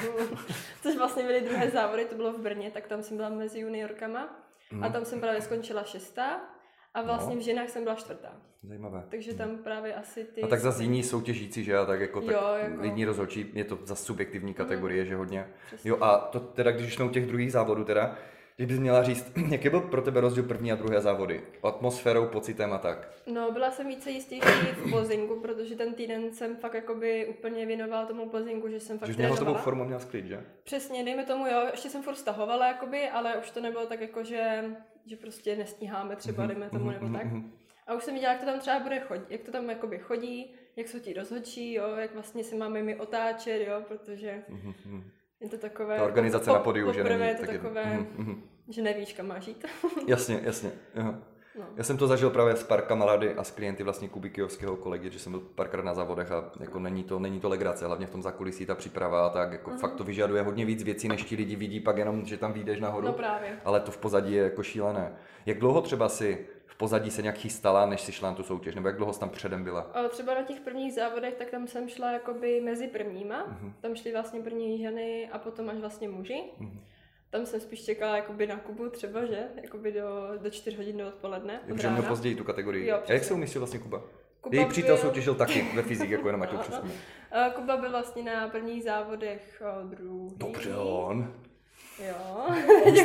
což 0.83 0.95
vlastně 0.95 1.23
byly 1.23 1.41
druhé 1.41 1.69
závody, 1.69 2.05
to 2.05 2.15
bylo 2.15 2.33
v 2.33 2.41
Brně, 2.41 2.71
tak 2.71 2.87
tam 2.87 3.03
jsem 3.03 3.17
byla 3.17 3.29
mezi 3.29 3.59
juniorkama. 3.59 4.45
Mm. 4.71 4.83
A 4.83 4.89
tam 4.89 5.05
jsem 5.05 5.19
právě 5.19 5.41
skončila 5.41 5.83
šestá. 5.83 6.54
A 6.95 7.01
vlastně 7.01 7.35
no. 7.35 7.41
v 7.41 7.43
ženách 7.43 7.69
jsem 7.69 7.83
byla 7.83 7.95
čtvrtá. 7.95 8.31
Zajímavé. 8.63 9.03
Takže 9.09 9.33
tam 9.33 9.57
právě 9.57 9.95
asi 9.95 10.23
ty... 10.23 10.41
A 10.41 10.47
tak 10.47 10.59
za 10.59 10.81
jiní 10.81 11.03
soutěžící, 11.03 11.63
že 11.63 11.71
já 11.71 11.85
tak 11.85 11.99
jako, 11.99 12.21
tak 12.21 12.35
jo, 12.35 12.53
jako... 12.57 12.83
jiní 12.83 13.05
rozhodčí, 13.05 13.51
je 13.53 13.63
to 13.63 13.79
za 13.83 13.95
subjektivní 13.95 14.51
mhm. 14.51 14.57
kategorie, 14.57 15.03
mm. 15.03 15.09
že 15.09 15.15
hodně. 15.15 15.47
Přesně. 15.67 15.89
Jo 15.89 15.97
a 16.01 16.17
to 16.17 16.39
teda, 16.39 16.71
když 16.71 16.95
jsme 16.95 17.05
u 17.05 17.09
těch 17.09 17.25
druhých 17.25 17.51
závodů 17.51 17.83
teda, 17.83 18.17
když 18.55 18.67
bys 18.67 18.79
měla 18.79 19.03
říct, 19.03 19.31
jaký 19.51 19.69
byl 19.69 19.81
pro 19.81 20.01
tebe 20.01 20.21
rozdíl 20.21 20.43
první 20.43 20.71
a 20.71 20.75
druhé 20.75 21.01
závody? 21.01 21.41
Atmosférou, 21.63 22.27
pocitem 22.27 22.73
a 22.73 22.77
tak? 22.77 23.09
No, 23.27 23.51
byla 23.51 23.71
jsem 23.71 23.87
více 23.87 24.11
jistější 24.11 24.47
v 24.75 24.91
pozingu, 24.91 25.39
protože 25.41 25.75
ten 25.75 25.93
týden 25.93 26.31
jsem 26.33 26.55
fakt 26.55 26.73
jakoby 26.73 27.27
úplně 27.27 27.65
věnoval 27.65 28.05
tomu 28.05 28.29
pozingu, 28.29 28.69
že 28.69 28.79
jsem 28.79 28.99
fakt 28.99 29.09
Že 29.09 29.17
měla 29.17 29.35
tomu 29.35 29.53
formu, 29.53 29.85
měl 29.85 29.99
sklid, 29.99 30.25
že? 30.25 30.45
Přesně, 30.63 31.03
dejme 31.03 31.23
tomu, 31.23 31.47
jo, 31.47 31.67
ještě 31.71 31.89
jsem 31.89 32.03
furt 32.03 32.15
stahovala, 32.15 32.67
jakoby, 32.67 33.09
ale 33.09 33.37
už 33.37 33.51
to 33.51 33.61
nebylo 33.61 33.85
tak 33.85 34.01
jako, 34.01 34.23
že, 34.23 34.63
že 35.05 35.15
prostě 35.15 35.55
nestíháme 35.55 36.15
třeba, 36.15 36.43
mm-hmm, 36.43 36.47
dejme 36.47 36.69
tomu, 36.69 36.91
nebo 36.91 37.05
mm-hmm. 37.05 37.17
tak. 37.17 37.25
Mhm. 37.25 37.51
A 37.87 37.93
už 37.93 38.03
jsem 38.03 38.13
viděla, 38.13 38.33
jak 38.33 38.41
to 38.41 38.47
tam 38.47 38.59
třeba 38.59 38.79
bude 38.79 38.99
chodit, 38.99 39.25
jak 39.29 39.41
to 39.41 39.51
tam 39.51 39.69
jakoby 39.69 39.99
chodí, 39.99 40.53
jak 40.75 40.87
jsou 40.87 40.99
ti 40.99 41.13
rozhodčí, 41.13 41.73
jo, 41.73 41.95
jak 41.95 42.13
vlastně 42.13 42.43
si 42.43 42.55
máme 42.55 42.83
my 42.83 42.95
otáčet, 42.95 43.67
jo, 43.67 43.81
protože 43.87 44.43
mm-hmm. 44.49 45.03
Je 45.41 45.49
to 45.49 45.57
takové... 45.57 45.97
Ta 45.97 46.03
organizace 46.03 46.45
po, 46.45 46.53
na 46.53 46.59
podiu, 46.59 46.93
že 46.93 47.03
není, 47.03 47.27
je 47.27 47.35
to 47.35 47.45
takové, 47.45 47.83
mm-hmm. 48.17 48.41
že 48.69 48.81
nevíš, 48.81 49.13
kam 49.13 49.27
máš 49.27 49.47
jít. 49.47 49.65
jasně, 50.07 50.39
jasně. 50.43 50.71
Aha. 50.95 51.19
No. 51.59 51.65
Já 51.75 51.83
jsem 51.83 51.97
to 51.97 52.07
zažil 52.07 52.29
právě 52.29 52.55
s 52.55 52.63
pár 52.63 52.81
kamarády 52.81 53.33
a 53.33 53.43
s 53.43 53.51
klienty 53.51 53.83
vlastně 53.83 54.09
Kubikijovského 54.09 54.75
kolegy, 54.75 55.11
že 55.11 55.19
jsem 55.19 55.31
byl 55.31 55.41
párkrát 55.41 55.85
na 55.85 55.93
závodech 55.93 56.31
a 56.31 56.51
jako 56.59 56.79
není 56.79 57.03
to, 57.03 57.19
není 57.19 57.39
to 57.39 57.49
legrace, 57.49 57.85
hlavně 57.85 58.07
v 58.07 58.09
tom 58.09 58.21
zákulisí 58.21 58.65
ta 58.65 58.75
příprava 58.75 59.27
a 59.27 59.29
tak, 59.29 59.51
jako 59.51 59.71
uh-huh. 59.71 59.77
fakt 59.77 59.95
to 59.95 60.03
vyžaduje 60.03 60.41
hodně 60.41 60.65
víc 60.65 60.83
věcí, 60.83 61.07
než 61.07 61.23
ti 61.23 61.35
lidi 61.35 61.55
vidí 61.55 61.79
pak 61.79 61.97
jenom, 61.97 62.25
že 62.25 62.37
tam 62.37 62.53
vyjdeš 62.53 62.79
nahoru. 62.79 63.05
No 63.07 63.13
právě. 63.13 63.59
Ale 63.65 63.79
to 63.79 63.91
v 63.91 63.97
pozadí 63.97 64.33
je 64.33 64.43
jako 64.43 64.63
šílené. 64.63 65.13
Jak 65.45 65.59
dlouho 65.59 65.81
třeba 65.81 66.09
si 66.09 66.47
v 66.75 66.77
pozadí 66.77 67.11
se 67.11 67.21
nějak 67.21 67.37
chystala, 67.37 67.85
než 67.85 68.01
si 68.01 68.11
šla 68.11 68.29
na 68.29 68.35
tu 68.35 68.43
soutěž, 68.43 68.75
nebo 68.75 68.87
jak 68.87 68.97
dlouho 68.97 69.13
jsi 69.13 69.19
tam 69.19 69.29
předem 69.29 69.63
byla? 69.63 69.91
Třeba 70.09 70.33
na 70.33 70.41
těch 70.41 70.59
prvních 70.59 70.93
závodech, 70.93 71.33
tak 71.33 71.49
tam 71.49 71.67
jsem 71.67 71.89
šla 71.89 72.11
jakoby 72.11 72.61
mezi 72.61 72.87
prvníma, 72.87 73.47
uh-huh. 73.47 73.73
tam 73.81 73.95
šly 73.95 74.11
vlastně 74.11 74.41
první 74.41 74.77
ženy 74.77 75.29
a 75.31 75.39
potom 75.39 75.69
až 75.69 75.77
vlastně 75.77 76.09
muži. 76.09 76.43
Uh-huh. 76.61 76.79
Tam 77.29 77.45
jsem 77.45 77.59
spíš 77.59 77.85
čekala 77.85 78.15
jakoby 78.15 78.47
na 78.47 78.55
Kubu 78.57 78.89
třeba, 78.89 79.25
že? 79.25 79.47
Jakoby 79.63 79.91
do, 79.91 80.37
do 80.41 80.49
4 80.49 80.77
hodin 80.77 80.97
do 80.97 81.07
odpoledne. 81.07 81.59
Protože 81.67 81.89
měl 81.89 82.03
později 82.03 82.35
tu 82.35 82.43
kategorii. 82.43 82.87
Jo, 82.87 82.99
a 83.07 83.13
jak 83.13 83.23
se 83.23 83.33
umístil 83.33 83.61
vlastně 83.61 83.79
Kuba? 83.79 84.01
Kuba 84.41 84.55
Její 84.55 84.65
přítel 84.65 84.95
byl... 84.95 85.05
soutěžil 85.05 85.35
taky 85.35 85.67
ve 85.75 85.81
fyzik, 85.89 86.09
jako 86.09 86.27
jenom 86.27 86.39
Matěj 86.39 86.59
přesně. 86.59 86.91
Kuba 87.55 87.77
byl 87.77 87.91
vlastně 87.91 88.23
na 88.23 88.47
prvních 88.47 88.83
závodech 88.83 89.63
druhý. 89.83 90.33
Dobře 90.37 90.75
on. 90.75 91.33
Jo, 91.99 92.45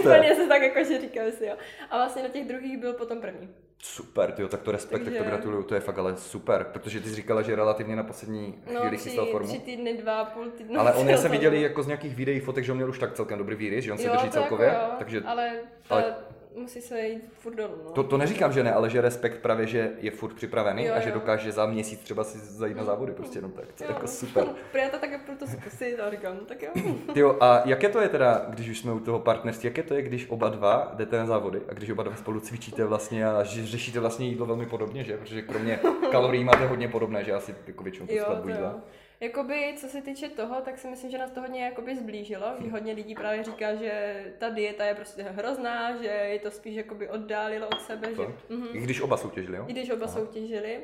úplně 0.00 0.34
se 0.36 0.46
tak 0.46 0.62
jako, 0.62 0.84
že 0.84 1.00
říkám 1.00 1.30
si 1.30 1.46
jo. 1.46 1.54
A 1.90 1.96
vlastně 1.96 2.22
na 2.22 2.28
těch 2.28 2.48
druhých 2.48 2.78
byl 2.78 2.92
potom 2.92 3.20
první. 3.20 3.48
Super, 3.82 4.32
tyjo, 4.32 4.48
tak 4.48 4.62
to 4.62 4.72
respekt, 4.72 5.04
Takže... 5.04 5.18
tak 5.18 5.26
to 5.26 5.30
gratuluju, 5.30 5.62
to 5.62 5.74
je 5.74 5.80
fakt 5.80 5.98
ale 5.98 6.16
super, 6.16 6.66
protože 6.72 7.00
ty 7.00 7.08
jsi 7.08 7.14
říkala, 7.14 7.42
že 7.42 7.56
relativně 7.56 7.96
na 7.96 8.02
poslední 8.02 8.62
no, 8.74 8.80
chvíli 8.80 8.98
chystal 8.98 9.26
formu. 9.26 9.48
tři 9.48 9.58
týdny, 9.58 9.96
dva, 9.96 10.24
půl 10.24 10.50
týdnu. 10.50 10.80
Ale 10.80 10.94
on 10.94 11.08
já 11.08 11.16
jsem 11.16 11.30
viděl 11.30 11.52
jako 11.52 11.82
z 11.82 11.86
nějakých 11.86 12.14
videí, 12.14 12.40
fotek, 12.40 12.64
že 12.64 12.72
on 12.72 12.78
měl 12.78 12.90
už 12.90 12.98
tak 12.98 13.14
celkem 13.14 13.38
dobrý 13.38 13.56
výrys, 13.56 13.84
že 13.84 13.92
on 13.92 13.98
se 13.98 14.06
jo, 14.06 14.12
drží 14.12 14.30
celkově. 14.30 14.66
Jako 14.66 14.84
jo, 14.84 14.92
takže, 14.98 15.20
ale, 15.26 15.52
ta, 15.88 15.94
ale 15.94 16.14
musí 16.56 16.80
se 16.80 17.00
jít 17.00 17.22
furt 17.38 17.54
dolů, 17.54 17.74
no. 17.84 17.90
To, 17.90 18.02
to 18.02 18.18
neříkám, 18.18 18.52
že 18.52 18.62
ne, 18.62 18.72
ale 18.72 18.90
že 18.90 19.00
respekt 19.00 19.38
právě, 19.38 19.66
že 19.66 19.90
je 19.98 20.10
furt 20.10 20.34
připravený 20.34 20.84
Jo, 20.84 20.94
a 20.94 21.00
že 21.00 21.08
jo. 21.08 21.14
dokáže 21.14 21.52
za 21.52 21.66
měsíc 21.66 22.00
třeba 22.00 22.24
si 22.24 22.38
zajít 22.38 22.76
na 22.76 22.84
závody, 22.84 23.12
prostě 23.12 23.38
jenom 23.38 23.52
tak, 23.52 23.72
to 23.72 23.84
je 23.84 23.90
jako 23.90 24.06
super. 24.06 24.44
Prý 24.72 24.82
to 24.90 24.98
také 24.98 25.18
proto 25.18 25.46
zkusit 25.46 26.00
a 26.00 26.10
říkám, 26.10 26.36
tak 26.46 26.62
jo. 26.62 26.70
Tyjo, 27.14 27.36
a 27.40 27.62
jaké 27.64 27.88
to 27.88 28.00
je 28.00 28.08
teda, 28.08 28.46
když 28.48 28.68
už 28.68 28.78
jsme 28.78 28.92
u 28.92 29.00
toho 29.00 29.18
partnerství, 29.18 29.66
jaké 29.66 29.82
to 29.82 29.94
je, 29.94 30.02
když 30.02 30.30
oba 30.30 30.48
dva 30.48 30.92
jdete 30.96 31.18
na 31.18 31.26
závody 31.26 31.60
a 31.68 31.74
když 31.74 31.90
oba 31.90 32.02
dva 32.02 32.16
spolu 32.16 32.40
cvičíte 32.40 32.84
vlastně 32.84 33.26
a 33.26 33.44
řešíte 33.44 34.00
vlastně 34.00 34.26
jídlo 34.26 34.46
velmi 34.46 34.66
podobně, 34.66 35.04
že? 35.04 35.16
Protože 35.16 35.42
kromě 35.42 35.80
kalorií 36.10 36.44
máte 36.44 36.66
hodně 36.66 36.88
podobné, 36.88 37.24
že 37.24 37.32
asi 37.32 37.54
jako 37.66 37.84
většinou 37.84 38.06
jídla. 38.10 38.80
Jakoby, 39.22 39.74
co 39.76 39.88
se 39.88 40.02
týče 40.02 40.28
toho, 40.28 40.60
tak 40.60 40.78
si 40.78 40.88
myslím, 40.88 41.10
že 41.10 41.18
nás 41.18 41.30
to 41.30 41.40
hodně 41.40 41.64
jakoby 41.64 41.96
zblížilo. 41.96 42.46
Že 42.64 42.70
hodně 42.70 42.92
lidí 42.92 43.14
právě 43.14 43.44
říká, 43.44 43.74
že 43.74 44.24
ta 44.38 44.48
dieta 44.48 44.84
je 44.84 44.94
prostě 44.94 45.22
hrozná, 45.22 45.96
že 45.96 46.06
je 46.06 46.38
to 46.38 46.50
spíš 46.50 46.74
jakoby 46.74 47.08
oddálilo 47.08 47.68
od 47.68 47.80
sebe. 47.80 48.14
Že, 48.14 48.22
mhm. 48.48 48.68
I 48.72 48.80
když 48.80 49.00
oba 49.00 49.16
soutěžili, 49.16 49.56
jo? 49.56 49.64
I 49.68 49.72
když 49.72 49.90
oba 49.90 50.06
Aha. 50.06 50.14
soutěžili. 50.14 50.80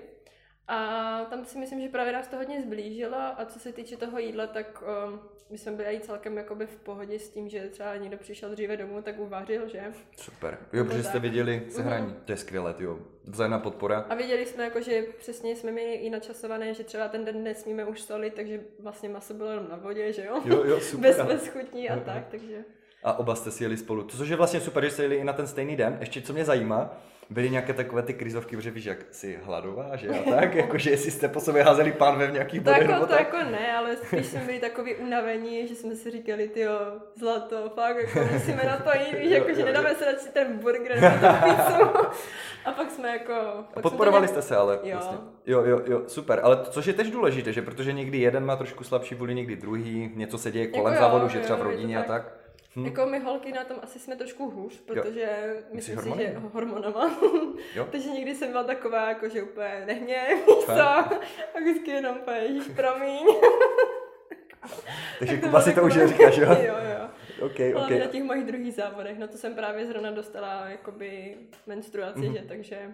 A 0.68 1.24
tam 1.30 1.44
si 1.44 1.58
myslím, 1.58 1.80
že 1.80 1.88
právě 1.88 2.12
nás 2.12 2.28
to 2.28 2.36
hodně 2.36 2.62
zblížilo 2.62 3.16
a 3.16 3.44
co 3.46 3.58
se 3.58 3.72
týče 3.72 3.96
toho 3.96 4.18
jídla, 4.18 4.46
tak 4.46 4.82
um, 5.08 5.20
my 5.50 5.58
jsme 5.58 5.72
byli 5.72 5.94
i 5.96 6.00
celkem 6.00 6.36
jakoby 6.36 6.66
v 6.66 6.76
pohodě 6.76 7.18
s 7.18 7.28
tím, 7.28 7.48
že 7.48 7.68
třeba 7.68 7.96
někdo 7.96 8.16
přišel 8.16 8.50
dříve 8.50 8.76
domů, 8.76 9.02
tak 9.02 9.18
uvařil, 9.18 9.68
že? 9.68 9.82
Super. 10.16 10.58
Jo, 10.72 10.84
protože 10.84 11.02
jste 11.02 11.18
viděli 11.18 11.66
sehrání. 11.70 12.14
To 12.24 12.32
je 12.32 12.36
skvělé, 12.36 12.74
jo. 12.78 12.98
Vzájemná 13.24 13.58
podpora. 13.58 14.06
A 14.08 14.14
věděli 14.14 14.46
jsme, 14.46 14.64
jako, 14.64 14.80
že 14.80 15.02
přesně 15.18 15.56
jsme 15.56 15.72
měli 15.72 15.94
i 15.94 16.10
načasované, 16.10 16.74
že 16.74 16.84
třeba 16.84 17.08
ten 17.08 17.24
den 17.24 17.42
nesmíme 17.42 17.84
už 17.84 18.00
solit, 18.00 18.34
takže 18.34 18.60
vlastně 18.80 19.08
maso 19.08 19.34
bylo 19.34 19.50
jenom 19.50 19.68
na 19.68 19.76
vodě, 19.76 20.12
že 20.12 20.24
jo? 20.24 20.42
Jo, 20.44 20.64
jo, 20.64 20.80
super. 20.90 21.14
Bez, 21.16 21.26
bez 21.26 21.48
chutí 21.48 21.88
a 21.90 22.00
tak, 22.00 22.26
takže... 22.30 22.64
A 23.02 23.18
oba 23.18 23.34
jste 23.34 23.50
si 23.50 23.64
jeli 23.64 23.76
spolu. 23.76 24.02
To, 24.02 24.16
což 24.16 24.28
je 24.28 24.36
vlastně 24.36 24.60
super, 24.60 24.84
že 24.84 24.90
jste 24.90 25.02
jeli 25.02 25.16
i 25.16 25.24
na 25.24 25.32
ten 25.32 25.46
stejný 25.46 25.76
den. 25.76 25.96
Ještě 26.00 26.22
co 26.22 26.32
mě 26.32 26.44
zajímá, 26.44 27.00
byly 27.30 27.50
nějaké 27.50 27.72
takové 27.72 28.02
ty 28.02 28.14
krizovky, 28.14 28.56
protože 28.56 28.70
víš, 28.70 28.84
jak 28.84 28.98
jsi 29.10 29.38
hladová, 29.42 29.96
že 29.96 30.08
a 30.08 30.30
tak, 30.30 30.54
jakože 30.64 30.90
jestli 30.90 31.10
jste 31.10 31.28
po 31.28 31.40
sobě 31.40 31.62
házeli 31.62 31.92
pán 31.92 32.18
v 32.26 32.32
nějakých 32.32 32.60
To 32.60 32.64
bodech 32.64 32.80
jako, 32.80 32.92
nebo 32.92 33.06
to 33.06 33.12
tak. 33.12 33.20
jako 33.32 33.50
ne, 33.50 33.76
ale 33.76 33.96
spíš 33.96 34.26
jsme 34.26 34.40
byli 34.40 34.58
takový 34.60 34.94
unavení, 34.94 35.68
že 35.68 35.74
jsme 35.74 35.94
si 35.94 36.10
říkali, 36.10 36.48
ty 36.48 36.66
zlato, 37.14 37.70
fakt, 37.74 37.96
jako 37.96 38.32
musíme 38.32 38.62
na 38.64 38.76
to 38.76 38.90
jít, 38.98 39.18
víš, 39.18 39.30
Jo, 39.30 39.34
jako, 39.38 39.48
jo, 39.48 39.54
že 39.54 39.60
jo. 39.60 39.66
nedáme 39.66 39.94
se 39.94 40.04
radši 40.04 40.28
ten 40.32 40.58
burger 40.58 41.00
nebo 41.00 41.16
tu 41.16 41.44
pizzu. 41.44 41.90
A 42.64 42.72
pak 42.72 42.90
jsme 42.90 43.08
jako... 43.08 43.34
Pak 43.34 43.72
jsme 43.72 43.82
podporovali 43.82 44.26
to 44.26 44.32
jste 44.32 44.42
se 44.42 44.56
ale 44.56 44.78
Jo. 44.82 44.90
vlastně. 44.96 45.16
Jo, 45.46 45.62
jo, 45.64 45.80
jo, 45.86 46.02
super. 46.06 46.40
Ale 46.42 46.56
to, 46.56 46.70
což 46.70 46.86
je 46.86 46.92
tež 46.92 47.10
důležité, 47.10 47.52
že 47.52 47.62
protože 47.62 47.92
někdy 47.92 48.18
jeden 48.18 48.44
má 48.44 48.56
trošku 48.56 48.84
slabší 48.84 49.14
vůli, 49.14 49.34
někdy 49.34 49.56
druhý, 49.56 50.12
něco 50.14 50.38
se 50.38 50.50
děje 50.50 50.66
kolem 50.66 50.94
jo, 50.94 51.00
závodu, 51.00 51.28
že 51.28 51.38
jo, 51.38 51.44
třeba 51.44 51.58
v 51.58 51.62
rodině 51.62 51.98
a 51.98 52.02
tak. 52.02 52.24
tak. 52.24 52.32
Hm. 52.76 52.84
Jako 52.84 53.06
my 53.06 53.18
holky 53.18 53.52
na 53.52 53.64
tom 53.64 53.76
asi 53.82 53.98
jsme 53.98 54.16
trošku 54.16 54.50
hůř, 54.50 54.80
protože 54.80 55.56
myslím 55.72 55.98
si, 55.98 56.08
že 56.16 56.34
hormonama. 56.52 57.18
Jo. 57.74 57.86
Takže 57.92 58.08
někdy 58.10 58.34
jsem 58.34 58.50
byla 58.50 58.64
taková, 58.64 59.08
jako 59.08 59.28
že 59.28 59.42
úplně 59.42 59.82
nehně, 59.86 60.26
co? 60.66 60.72
A 60.72 61.10
vždycky 61.60 61.90
jenom 61.90 62.18
ježiš, 62.42 62.64
promiň. 62.76 63.26
Takže 65.18 65.34
Tak 65.36 65.44
Kuba 65.44 65.60
si 65.60 65.74
to 65.74 65.82
už 65.82 65.92
říkáš, 66.04 66.36
jo? 66.36 66.48
jo, 66.60 66.74
jo. 66.98 67.08
OK, 67.46 67.58
Hlavně 67.58 67.98
na 67.98 68.04
OK. 68.04 68.10
těch 68.10 68.22
mojich 68.22 68.44
druhých 68.44 68.74
závodech, 68.74 69.18
no 69.18 69.28
to 69.28 69.38
jsem 69.38 69.54
právě 69.54 69.86
zrovna 69.86 70.10
dostala 70.10 70.68
jakoby 70.68 71.36
menstruaci, 71.66 72.18
Mhm. 72.20 72.32
že, 72.34 72.42
takže 72.48 72.92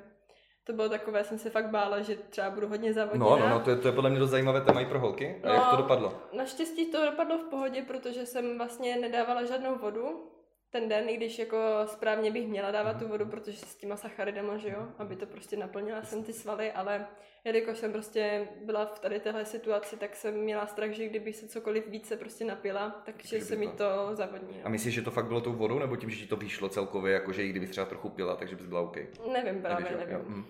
to 0.65 0.73
bylo 0.73 0.89
takové, 0.89 1.25
jsem 1.25 1.39
se 1.39 1.51
fakt 1.51 1.71
bála, 1.71 2.01
že 2.03 2.17
třeba 2.17 2.51
budu 2.51 2.69
hodně 2.69 2.93
závodněná. 2.93 3.25
No, 3.31 3.39
no, 3.39 3.49
no, 3.49 3.61
to 3.61 3.71
je, 3.71 3.77
to 3.77 3.89
je 3.89 3.93
podle 3.93 4.11
mě 4.11 4.19
dost 4.19 4.31
zajímavé 4.31 4.61
téma 4.61 4.81
i 4.81 4.87
pro 4.87 5.01
holky. 5.01 5.41
A 5.45 5.49
No. 5.49 5.55
jak 5.55 5.71
to 5.71 5.77
dopadlo? 5.77 6.13
Naštěstí 6.37 6.91
to 6.91 7.05
dopadlo 7.11 7.39
v 7.39 7.45
pohodě, 7.45 7.83
protože 7.83 8.27
jsem 8.27 8.59
vlastně 8.59 8.97
nedávala 8.97 9.45
žádnou 9.45 9.79
vodu 9.79 10.31
ten 10.73 10.89
den, 10.89 11.09
i 11.09 11.17
když 11.17 11.39
jako 11.39 11.59
správně 11.87 12.31
bych 12.31 12.49
měla 12.49 12.71
dávat 12.71 12.99
tu 12.99 13.09
vodu, 13.09 13.27
protože 13.27 13.59
s 13.59 13.77
těma 13.77 13.97
sacharidama, 13.97 14.57
že 14.57 14.69
jo, 14.69 14.89
aby 14.99 15.17
to 15.17 15.27
prostě 15.27 15.57
naplnila 15.57 16.03
jsem 16.03 16.25
ty 16.25 16.33
svaly, 16.33 16.73
ale 16.73 17.07
jelikož 17.45 17.79
jsem 17.79 17.93
prostě 17.93 18.49
byla 18.65 18.87
v 18.87 18.99
tady 18.99 19.21
téhle 19.21 19.45
situaci, 19.45 19.97
tak 19.97 20.17
jsem 20.17 20.35
měla 20.35 20.67
strach, 20.67 20.91
že 20.91 21.09
kdybych 21.09 21.37
se 21.37 21.49
cokoliv 21.49 21.89
více 21.89 22.17
prostě 22.17 22.45
napila, 22.45 23.03
takže 23.05 23.41
se 23.41 23.57
mi 23.57 23.69
to- 23.69 24.11
zavodní. 24.13 24.63
A 24.65 24.69
myslíš, 24.69 24.95
že 24.95 25.03
to 25.03 25.11
fakt 25.11 25.27
bylo 25.27 25.41
tou 25.41 25.53
vodou, 25.53 25.79
nebo 25.79 25.97
tím, 25.97 26.11
že 26.11 26.17
ti 26.23 26.27
to 26.27 26.37
vyšlo 26.37 26.69
celkově, 26.69 27.13
jakože 27.15 27.45
i 27.45 27.49
kdyby 27.49 27.67
třeba 27.67 27.87
trochu 27.87 28.09
pila, 28.09 28.37
takže 28.37 28.57
bys 28.57 28.67
byla 28.67 28.81
OK? 28.81 28.97
Nevím 29.33 29.63
právě, 29.63 29.85
Nevíš, 29.85 29.91
jo? 29.91 29.99
nevím. 29.99 30.15
Jo, 30.17 30.23
hm. 30.27 30.45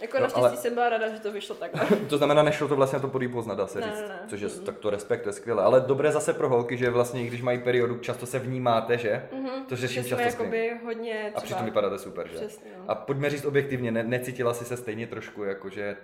Jako 0.00 0.18
naštěstí 0.20 0.40
ale- 0.40 0.56
jsem 0.56 0.74
byla 0.74 0.88
ráda, 0.88 1.08
že 1.08 1.20
to 1.20 1.32
vyšlo 1.32 1.54
takhle. 1.56 1.96
To 2.08 2.16
znamená, 2.18 2.42
nešlo 2.42 2.68
to 2.68 2.76
vlastně 2.76 2.96
na 2.96 3.00
to 3.02 3.08
podý 3.08 3.28
poznat, 3.28 3.54
dá 3.54 3.66
se 3.66 3.80
Ne, 3.80 3.86
říct. 3.86 4.00
ne, 4.00 4.08
ne. 4.08 4.20
Což 4.28 4.40
je, 4.40 4.48
Mhm. 4.48 4.64
tak 4.64 4.78
to 4.78 4.90
respekt, 4.90 5.22
to 5.22 5.28
je 5.28 5.32
skvělé. 5.32 5.62
Ale 5.62 5.80
dobré 5.80 6.12
zase 6.12 6.32
pro 6.32 6.48
holky, 6.48 6.76
že 6.76 6.90
vlastně, 6.90 7.22
i 7.22 7.26
když 7.26 7.42
mají 7.42 7.58
periodu, 7.58 7.98
často 7.98 8.26
se 8.26 8.38
vnímáte, 8.38 8.98
že? 8.98 9.28
Mhm, 9.32 9.64
To 9.68 9.76
řeším 9.76 10.02
že 10.02 10.08
často 10.08 10.24
jakoby 10.24 10.80
hodně 10.84 11.12
třeba... 11.24 11.38
A 11.38 11.40
přitom 11.40 11.64
vypadáte 11.64 11.98
super, 11.98 12.28
že? 12.28 12.36
Přesně, 12.36 12.70
no. 12.78 12.84
A 12.88 12.94
pojďme 12.94 13.30
říct 13.30 13.44
objektivně, 13.44 13.90
ne, 13.92 14.02
necítila 14.02 14.54
jsi 14.54 14.64
se 14.64 14.76
stejně 14.76 15.06
trošku, 15.06 15.44
jakože 15.44 15.96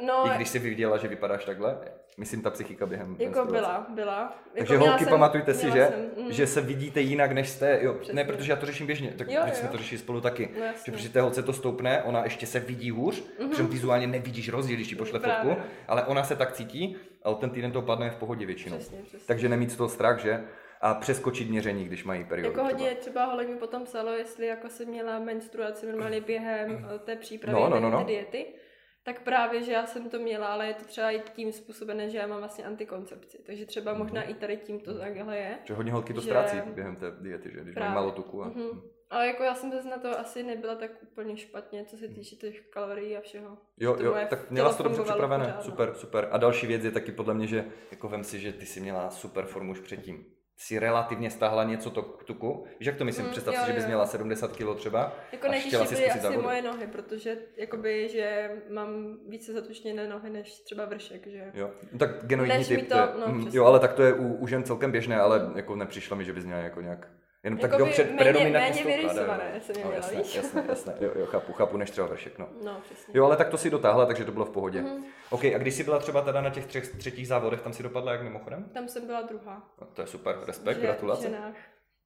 no, 0.00 0.26
i 0.26 0.36
když 0.36 0.48
jsi 0.48 0.58
viděla, 0.58 0.96
že 0.96 1.08
vypadáš 1.08 1.44
takhle? 1.44 1.78
Myslím, 2.16 2.42
ta 2.42 2.50
psychika 2.50 2.86
během 2.86 3.16
jako 3.18 3.44
byla, 3.44 3.86
byla. 3.88 4.38
Takže 4.56 4.74
jako 4.74 4.86
holky, 4.86 5.04
jsem- 5.04 5.10
pamatujte 5.10 5.54
si, 5.54 5.70
že, 5.70 5.86
jsem, 6.16 6.24
mm, 6.24 6.32
že 6.32 6.46
se 6.46 6.60
vidíte 6.60 7.00
jinak, 7.00 7.32
než 7.32 7.48
jste. 7.48 7.78
Jo, 7.82 7.94
Přesně. 7.94 8.14
ne, 8.14 8.24
protože 8.24 8.52
já 8.52 8.56
to 8.56 8.66
řeším 8.66 8.86
běžně, 8.86 9.14
tak 9.18 9.30
Jo, 9.30 9.42
jo. 9.46 9.52
jsme 9.54 9.68
to 9.68 9.78
řešili 9.78 9.98
spolu 9.98 10.20
taky. 10.20 10.50
No 10.60 10.66
že 10.84 10.92
při 10.92 11.08
té 11.08 11.20
holce 11.20 11.42
to 11.42 11.52
stoupne, 11.52 12.02
ona 12.02 12.24
ještě 12.24 12.46
se 12.46 12.60
vidí 12.60 12.90
hůř, 12.90 13.22
mm-hmm. 13.22 13.48
protože 13.48 13.62
vizuálně 13.62 14.06
nevidíš 14.06 14.48
rozdíl, 14.48 14.76
když 14.76 14.88
ti 14.88 14.94
pošle 14.94 15.20
Právě. 15.20 15.54
fotku, 15.54 15.68
ale 15.88 16.04
ona 16.04 16.24
se 16.24 16.36
tak 16.36 16.52
cítí, 16.52 16.96
ale 17.22 17.34
ten 17.34 17.50
týden 17.50 17.72
to 17.72 17.82
padne 17.82 18.10
v 18.10 18.16
pohodě 18.16 18.46
většinou. 18.46 18.76
Přesně, 18.78 18.98
přesně. 19.02 19.26
Takže 19.26 19.48
nemít 19.48 19.70
z 19.72 19.76
toho 19.76 19.88
strach, 19.88 20.20
že? 20.20 20.44
A 20.80 20.94
přeskočit 20.94 21.50
měření, 21.50 21.84
když 21.84 22.04
mají 22.04 22.24
periodu. 22.24 22.48
Jako 22.58 22.64
třeba. 22.66 22.78
hodně 22.80 22.96
třeba 23.00 23.24
holek 23.24 23.48
mi 23.48 23.56
potom 23.56 23.84
psalo, 23.84 24.10
jestli 24.12 24.46
jako 24.46 24.68
jsem 24.68 24.88
měla 24.88 25.18
menstruaci 25.18 25.86
normálně 25.86 26.20
během 26.20 26.88
eh, 26.94 26.98
té 26.98 27.16
přípravy 27.16 27.60
No, 27.60 27.68
no, 27.68 27.80
no, 27.80 27.90
no. 27.90 28.04
diety, 28.04 28.46
tak 29.04 29.20
právě, 29.22 29.62
že 29.62 29.72
já 29.72 29.86
jsem 29.86 30.10
to 30.10 30.18
měla, 30.18 30.46
ale 30.46 30.66
je 30.66 30.74
to 30.74 30.84
třeba 30.84 31.10
i 31.10 31.22
tím 31.34 31.52
způsobené, 31.52 32.10
že 32.10 32.18
já 32.18 32.26
mám 32.26 32.38
vlastně 32.38 32.64
antikoncepci. 32.64 33.38
Takže 33.46 33.66
třeba 33.66 33.92
Mhm. 33.92 34.00
možná 34.02 34.22
i 34.22 34.34
tady 34.34 34.56
tím 34.56 34.80
to 34.80 34.98
takhle 34.98 35.36
je. 35.36 35.58
Že 35.64 35.74
hodně 35.74 35.92
holky 35.92 36.14
to 36.14 36.20
že- 36.20 36.26
ztrácí 36.26 36.56
během 36.74 36.96
té 36.96 37.10
diety, 37.20 37.50
že? 37.52 37.60
Když 37.60 37.74
mají 37.76 37.92
málo 37.92 38.10
tuku. 38.12 38.42
A... 38.42 38.48
Mhm. 38.48 38.82
Ale 39.10 39.26
jako 39.26 39.42
já 39.42 39.54
jsem 39.54 39.72
zase 39.72 39.88
na 39.88 39.98
to 39.98 40.18
asi 40.20 40.42
nebyla 40.42 40.74
tak 40.74 40.90
úplně 41.02 41.36
špatně, 41.36 41.84
co 41.84 41.96
se 41.96 42.08
týče 42.08 42.36
těch 42.36 42.60
kalorií 42.60 43.16
a 43.16 43.20
všeho. 43.20 43.58
Jo, 43.78 43.96
jo, 44.00 44.16
tak 44.30 44.50
měla 44.50 44.70
jsi 44.72 44.76
to 44.76 44.82
dobře 44.82 45.02
připravené, 45.02 45.44
pořád, 45.44 45.56
no. 45.56 45.62
super, 45.62 45.94
super. 45.94 46.28
A 46.30 46.38
další 46.38 46.66
věc 46.66 46.84
je 46.84 46.90
taky 46.90 47.12
podle 47.12 47.34
mě, 47.34 47.46
že 47.46 47.64
jako 47.90 48.08
vem 48.08 48.24
si, 48.24 48.40
že 48.40 48.52
ty 48.52 48.66
jsi 48.66 48.80
měla 48.80 49.10
super 49.10 49.44
formu 49.46 49.72
už 49.72 49.80
předtím. 49.80 50.26
Si 50.56 50.78
relativně 50.78 51.30
stáhla 51.30 51.64
něco 51.64 51.90
to 51.90 52.02
tuku. 52.02 52.64
Víš, 52.80 52.86
jak 52.86 52.96
to 52.96 53.04
myslím? 53.04 53.26
Mm, 53.26 53.32
Představ 53.32 53.54
jo, 53.54 53.60
si, 53.60 53.66
že 53.66 53.72
bys 53.72 53.86
měla 53.86 54.06
70 54.06 54.56
kg 54.56 54.76
třeba 54.76 55.12
Jako 55.32 55.46
a 55.46 55.50
nejtěžší 55.50 55.68
chtěla 55.68 55.86
si 55.86 55.94
byly 55.94 56.10
asi 56.10 56.20
závody. 56.20 56.42
moje 56.42 56.62
nohy, 56.62 56.86
protože 56.86 57.36
jakoby, 57.56 58.08
že 58.08 58.50
mám 58.70 59.16
více 59.28 59.52
zatučněné 59.52 60.08
nohy 60.08 60.30
než 60.30 60.60
třeba 60.60 60.84
vršek, 60.84 61.26
že 61.26 61.50
Jo, 61.54 61.70
no 61.92 61.98
tak 61.98 62.10
genoidní 62.26 62.58
Než 62.58 62.68
typ, 62.68 62.88
to- 62.88 62.94
to, 62.94 63.00
je, 63.00 63.08
no, 63.20 63.26
mm, 63.34 63.48
jo, 63.52 63.64
ale 63.64 63.80
tak 63.80 63.92
to 63.92 64.02
je 64.02 64.12
u, 64.14 64.34
u 64.34 64.46
žen 64.46 64.64
celkem 64.64 64.92
běžné, 64.92 65.20
ale 65.20 65.52
jako 65.56 65.76
nepřišlo 65.76 66.16
mi, 66.16 66.24
že 66.24 66.32
bys 66.32 66.44
měla 66.44 66.60
jako 66.60 66.80
nějak, 66.80 67.08
jenom 67.44 67.58
tak 67.58 67.70
jo, 67.70 67.74
Jakoby 67.76 67.90
před 67.92 68.06
méně- 68.06 68.18
predominantně 68.18 68.84
méně 68.84 68.96
vyrysované 68.96 69.60
jsem 69.60 69.76
je 69.76 69.84
no, 69.84 69.90
měla, 69.90 70.06
jasné, 70.06 70.22
jasné, 70.36 70.64
jasné, 70.68 70.94
jo, 71.00 71.10
jo, 71.18 71.26
chápu, 71.26 71.52
chápu, 71.52 71.76
než 71.76 71.90
třeba 71.90 72.06
vršek, 72.06 72.38
no. 72.38 72.48
No, 72.64 72.80
přesně. 72.84 73.18
Jo, 73.18 73.24
ale 73.24 73.36
tak 73.36 73.48
to 73.48 73.58
si 73.58 73.70
dotáhla, 73.70 74.06
takže 74.06 74.24
to 74.24 74.32
bylo 74.32 74.44
v 74.44 74.50
pohodě. 74.50 74.82
Mhm. 74.82 75.04
OK, 75.30 75.44
a 75.44 75.58
když 75.58 75.74
jsi 75.74 75.84
byla 75.84 75.98
třeba 75.98 76.22
teda 76.22 76.40
na 76.40 76.50
těch 76.50 76.66
třech, 76.66 76.88
třetích 76.96 77.28
závodech, 77.28 77.60
tam 77.60 77.72
si 77.72 77.82
dopadla 77.82 78.12
jak 78.12 78.22
mimochodem? 78.22 78.64
Tam 78.64 78.88
jsem 78.88 79.06
byla 79.06 79.22
druhá. 79.22 79.62
No, 79.80 79.86
to 79.94 80.00
je 80.00 80.06
super, 80.06 80.36
respekt, 80.46 80.76
Že- 80.76 80.82
gratulace. 80.82 81.22
ženách. 81.22 81.54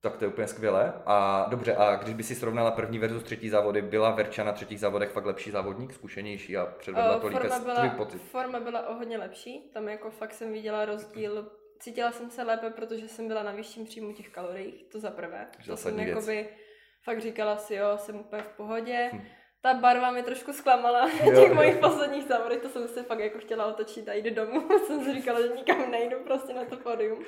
Tak 0.00 0.16
to 0.16 0.24
je 0.24 0.28
úplně 0.28 0.46
skvělé. 0.46 0.92
A 1.06 1.46
dobře, 1.50 1.74
a 1.76 1.96
když 1.96 2.14
by 2.14 2.22
si 2.22 2.34
srovnala 2.34 2.70
první 2.70 2.98
versus 2.98 3.22
třetí 3.22 3.48
závody, 3.48 3.82
byla 3.82 4.10
Verča 4.10 4.44
na 4.44 4.52
třetích 4.52 4.80
závodech 4.80 5.10
fakt 5.10 5.24
lepší 5.26 5.50
závodník, 5.50 5.92
zkušenější 5.92 6.56
a 6.56 6.66
předvedla 6.66 7.16
O, 7.16 7.20
to 7.20 7.26
líp? 7.26 7.38
forma, 7.38 7.58
byla, 7.58 7.88
pocit. 7.88 8.22
forma 8.22 8.60
byla 8.60 8.88
o 8.88 8.94
hodně 8.94 9.18
lepší, 9.18 9.70
tam 9.74 9.88
jako 9.88 10.10
fakt 10.10 10.34
jsem 10.34 10.52
viděla 10.52 10.84
rozdíl. 10.84 11.48
Cítila 11.78 12.12
jsem 12.12 12.30
se 12.30 12.42
lépe, 12.42 12.70
protože 12.70 13.08
jsem 13.08 13.28
byla 13.28 13.42
na 13.42 13.52
vyšším 13.52 13.84
příjmu 13.84 14.12
těch 14.12 14.28
kalorií, 14.28 14.84
to 14.92 15.00
za 15.00 15.10
prvé. 15.10 15.48
To 15.66 15.76
jsem 15.76 15.96
věc. 15.96 16.08
jakoby 16.08 16.48
fakt 17.02 17.20
říkala 17.20 17.56
si, 17.56 17.74
jo, 17.74 17.86
jsem 17.96 18.16
úplně 18.16 18.42
v 18.42 18.56
pohodě. 18.56 19.10
Hm. 19.12 19.26
Ta 19.60 19.74
barva 19.74 20.10
mi 20.10 20.22
trošku 20.22 20.52
zklamala 20.52 21.08
Jo, 21.24 21.40
těch 21.40 21.48
jo. 21.48 21.54
mojich 21.54 21.76
posledních 21.76 22.24
závodech, 22.24 22.62
to 22.62 22.68
jsem 22.68 22.88
se 22.88 23.02
fakt 23.02 23.18
jako 23.18 23.38
chtěla 23.38 23.66
otočit 23.66 24.08
a 24.08 24.12
jít 24.12 24.30
domů. 24.30 24.68
jsem 24.86 25.04
si 25.04 25.14
říkala, 25.14 25.42
že 25.42 25.48
nikam 25.48 25.90
nejdu 25.90 26.16
prostě 26.24 26.54
na 26.54 26.64
to 26.64 26.76
podium. 26.76 27.24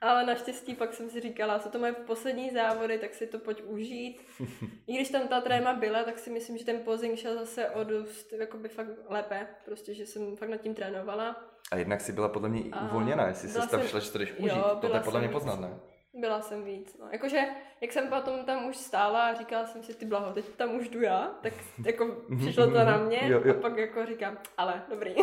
Ale 0.00 0.26
naštěstí 0.26 0.74
pak 0.74 0.94
jsem 0.94 1.10
si 1.10 1.20
říkala, 1.20 1.58
co 1.58 1.68
to 1.68 1.78
moje 1.78 1.92
poslední 1.92 2.50
závody, 2.50 2.98
tak 2.98 3.14
si 3.14 3.26
to 3.26 3.38
pojď 3.38 3.62
užít. 3.62 4.22
I 4.86 4.94
když 4.96 5.08
tam 5.10 5.28
ta 5.28 5.40
tréma 5.40 5.74
byla, 5.74 6.02
tak 6.02 6.18
si 6.18 6.30
myslím, 6.30 6.58
že 6.58 6.64
ten 6.64 6.78
posing 6.78 7.18
šel 7.18 7.34
zase 7.34 7.70
o 7.70 7.84
dost 7.84 8.32
jakoby 8.32 8.68
fakt 8.68 8.88
lépe, 9.08 9.46
prostě, 9.64 9.94
že 9.94 10.06
jsem 10.06 10.36
fakt 10.36 10.48
nad 10.48 10.56
tím 10.56 10.74
trénovala. 10.74 11.44
A 11.72 11.76
jednak 11.76 12.00
si 12.00 12.12
byla 12.12 12.28
podle 12.28 12.48
mě 12.48 12.60
i 12.60 12.72
uvolněná, 12.84 13.26
jestli 13.26 13.48
se 13.48 13.60
jsem- 13.60 13.82
šla, 13.82 14.00
že 14.00 14.10
to 14.10 14.18
jdeš 14.18 14.28
jo, 14.28 14.36
užít. 14.38 14.80
to 14.80 14.94
je 14.94 15.00
podle 15.00 15.20
mě 15.20 15.28
poznat, 15.28 15.60
ne? 15.60 15.70
Byla 16.14 16.40
jsem 16.40 16.64
víc, 16.64 16.96
no. 17.00 17.06
Jakože, 17.12 17.40
jak 17.80 17.92
jsem 17.92 18.08
potom 18.08 18.44
tam 18.44 18.66
už 18.68 18.76
stála 18.76 19.26
a 19.26 19.34
říkala 19.34 19.66
jsem 19.66 19.82
si, 19.82 19.94
ty 19.94 20.06
blaho, 20.06 20.32
teď 20.32 20.44
tam 20.56 20.74
už 20.74 20.88
jdu 20.88 21.02
já, 21.02 21.30
tak 21.42 21.52
jako 21.86 22.16
přišlo 22.38 22.66
to 22.70 22.84
na 22.84 22.96
mě 22.96 23.20
Jo, 23.22 23.40
jo. 23.44 23.54
a 23.58 23.60
pak 23.60 23.76
jako 23.76 24.06
říkám, 24.06 24.38
ale 24.58 24.82
dobrý. 24.90 25.14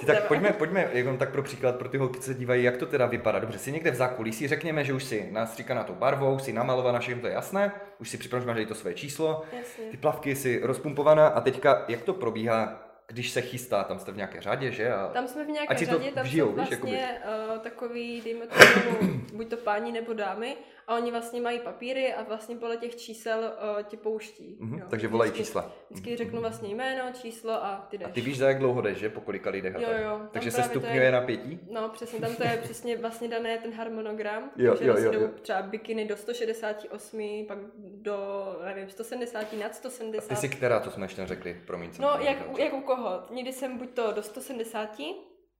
Ty 0.00 0.06
tak 0.06 0.24
pojďme, 0.28 0.52
pojďme 0.52 0.90
jenom 0.92 1.18
tak 1.18 1.30
pro 1.30 1.42
příklad 1.42 1.76
pro 1.76 1.88
ty 1.88 1.98
holky, 1.98 2.18
co 2.18 2.26
se 2.26 2.34
dívají, 2.34 2.64
jak 2.64 2.76
to 2.76 2.86
teda 2.86 3.06
vypadá. 3.06 3.38
Dobře, 3.38 3.58
si 3.58 3.72
někde 3.72 3.90
v 3.90 3.94
zákulisí, 3.94 4.48
řekněme, 4.48 4.84
že 4.84 4.92
už 4.92 5.04
si 5.04 5.28
nastříkaná 5.32 5.84
tou 5.84 5.94
barvou, 5.94 6.38
si 6.38 6.52
namalovaná, 6.52 6.98
všechno 6.98 7.20
to 7.20 7.26
je 7.26 7.32
jasné, 7.32 7.72
už 8.00 8.10
si 8.10 8.18
připravíš, 8.18 8.46
máš 8.46 8.66
to 8.68 8.74
své 8.74 8.94
číslo, 8.94 9.42
Jasně. 9.58 9.84
ty 9.90 9.96
plavky 9.96 10.36
si 10.36 10.60
rozpumpovaná 10.62 11.26
a 11.26 11.40
teďka, 11.40 11.84
jak 11.88 12.02
to 12.02 12.14
probíhá, 12.14 12.83
když 13.06 13.30
se 13.30 13.40
chystá, 13.40 13.84
tam 13.84 13.98
jste 13.98 14.12
v 14.12 14.16
nějaké 14.16 14.40
řadě, 14.40 14.72
že? 14.72 14.92
A... 14.92 15.08
Tam 15.08 15.28
jsme 15.28 15.44
v 15.44 15.48
nějaké 15.48 15.74
to 15.74 15.84
řadě, 15.84 16.12
tam 16.12 16.24
vžijou, 16.24 16.46
jsou 16.46 16.60
víš, 16.60 16.68
vlastně 16.68 17.20
uh, 17.52 17.58
takový, 17.58 18.20
dejme 18.20 18.46
tomu, 18.46 19.20
buď 19.32 19.48
to 19.48 19.56
páni 19.56 19.92
nebo 19.92 20.12
dámy, 20.12 20.56
a 20.86 20.94
oni 20.96 21.10
vlastně 21.10 21.40
mají 21.40 21.58
papíry 21.60 22.14
a 22.14 22.22
vlastně 22.22 22.56
podle 22.56 22.76
těch 22.76 22.96
čísel 22.96 23.38
uh, 23.38 23.82
tě 23.82 23.96
pouští. 23.96 24.56
Mhm, 24.60 24.78
jo. 24.78 24.86
takže 24.90 25.08
volají 25.08 25.30
Vždycky- 25.30 25.46
čísla. 25.46 25.72
Vždycky 25.90 26.16
řeknu 26.16 26.40
vlastně 26.40 26.74
jméno, 26.74 27.12
číslo 27.22 27.52
a 27.52 27.86
ty 27.90 27.98
jdeš. 27.98 28.08
A 28.08 28.10
ty 28.12 28.20
víš, 28.20 28.38
za 28.38 28.48
jak 28.48 28.58
dlouho 28.58 28.80
jdeš, 28.82 28.98
že? 28.98 29.08
Po 29.08 29.20
kolika 29.20 29.50
lidech 29.50 29.76
a 29.76 29.80
Jo, 29.80 29.88
jo, 30.04 30.20
Takže 30.32 30.50
se 30.50 30.62
stupňuje 30.62 31.02
je- 31.02 31.12
napětí? 31.12 31.58
No, 31.70 31.88
přesně, 31.88 32.20
tam 32.20 32.34
to 32.34 32.42
je 32.42 32.58
přesně 32.62 32.96
vlastně 32.96 33.28
dané 33.28 33.58
ten 33.58 33.72
harmonogram, 33.72 34.50
Jo, 34.56 34.76
jo, 34.80 34.92
vlastně 34.92 35.06
jo, 35.18 35.20
jo. 35.20 35.28
třeba 35.42 35.62
bikiny 35.62 36.04
do 36.04 36.16
168, 36.16 37.44
pak 37.48 37.58
do, 37.78 38.16
nevím, 38.64 38.90
170, 38.90 39.52
nad 39.52 39.74
170. 39.74 40.28
Ty 40.28 40.36
jsi 40.36 40.48
která, 40.48 40.80
to 40.80 40.90
jsme 40.90 41.04
ještě 41.04 41.20
neřekli, 41.20 41.62
promiň. 41.66 41.90
No, 42.00 42.08
jak, 42.20 42.38
jak 42.58 42.72
u 42.74 42.80
koho? 42.80 43.22
Někdy 43.30 43.52
jsem 43.52 43.78
buď 43.78 43.90
to 43.90 44.12
do 44.12 44.22
170, 44.22 44.90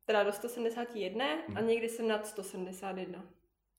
teda 0.07 0.23
do 0.23 0.33
171 0.33 1.25
a 1.25 1.51
Mhm. 1.61 1.67
někdy 1.69 1.89
jsem 1.89 2.09
nad 2.09 2.27
171. 2.27 3.25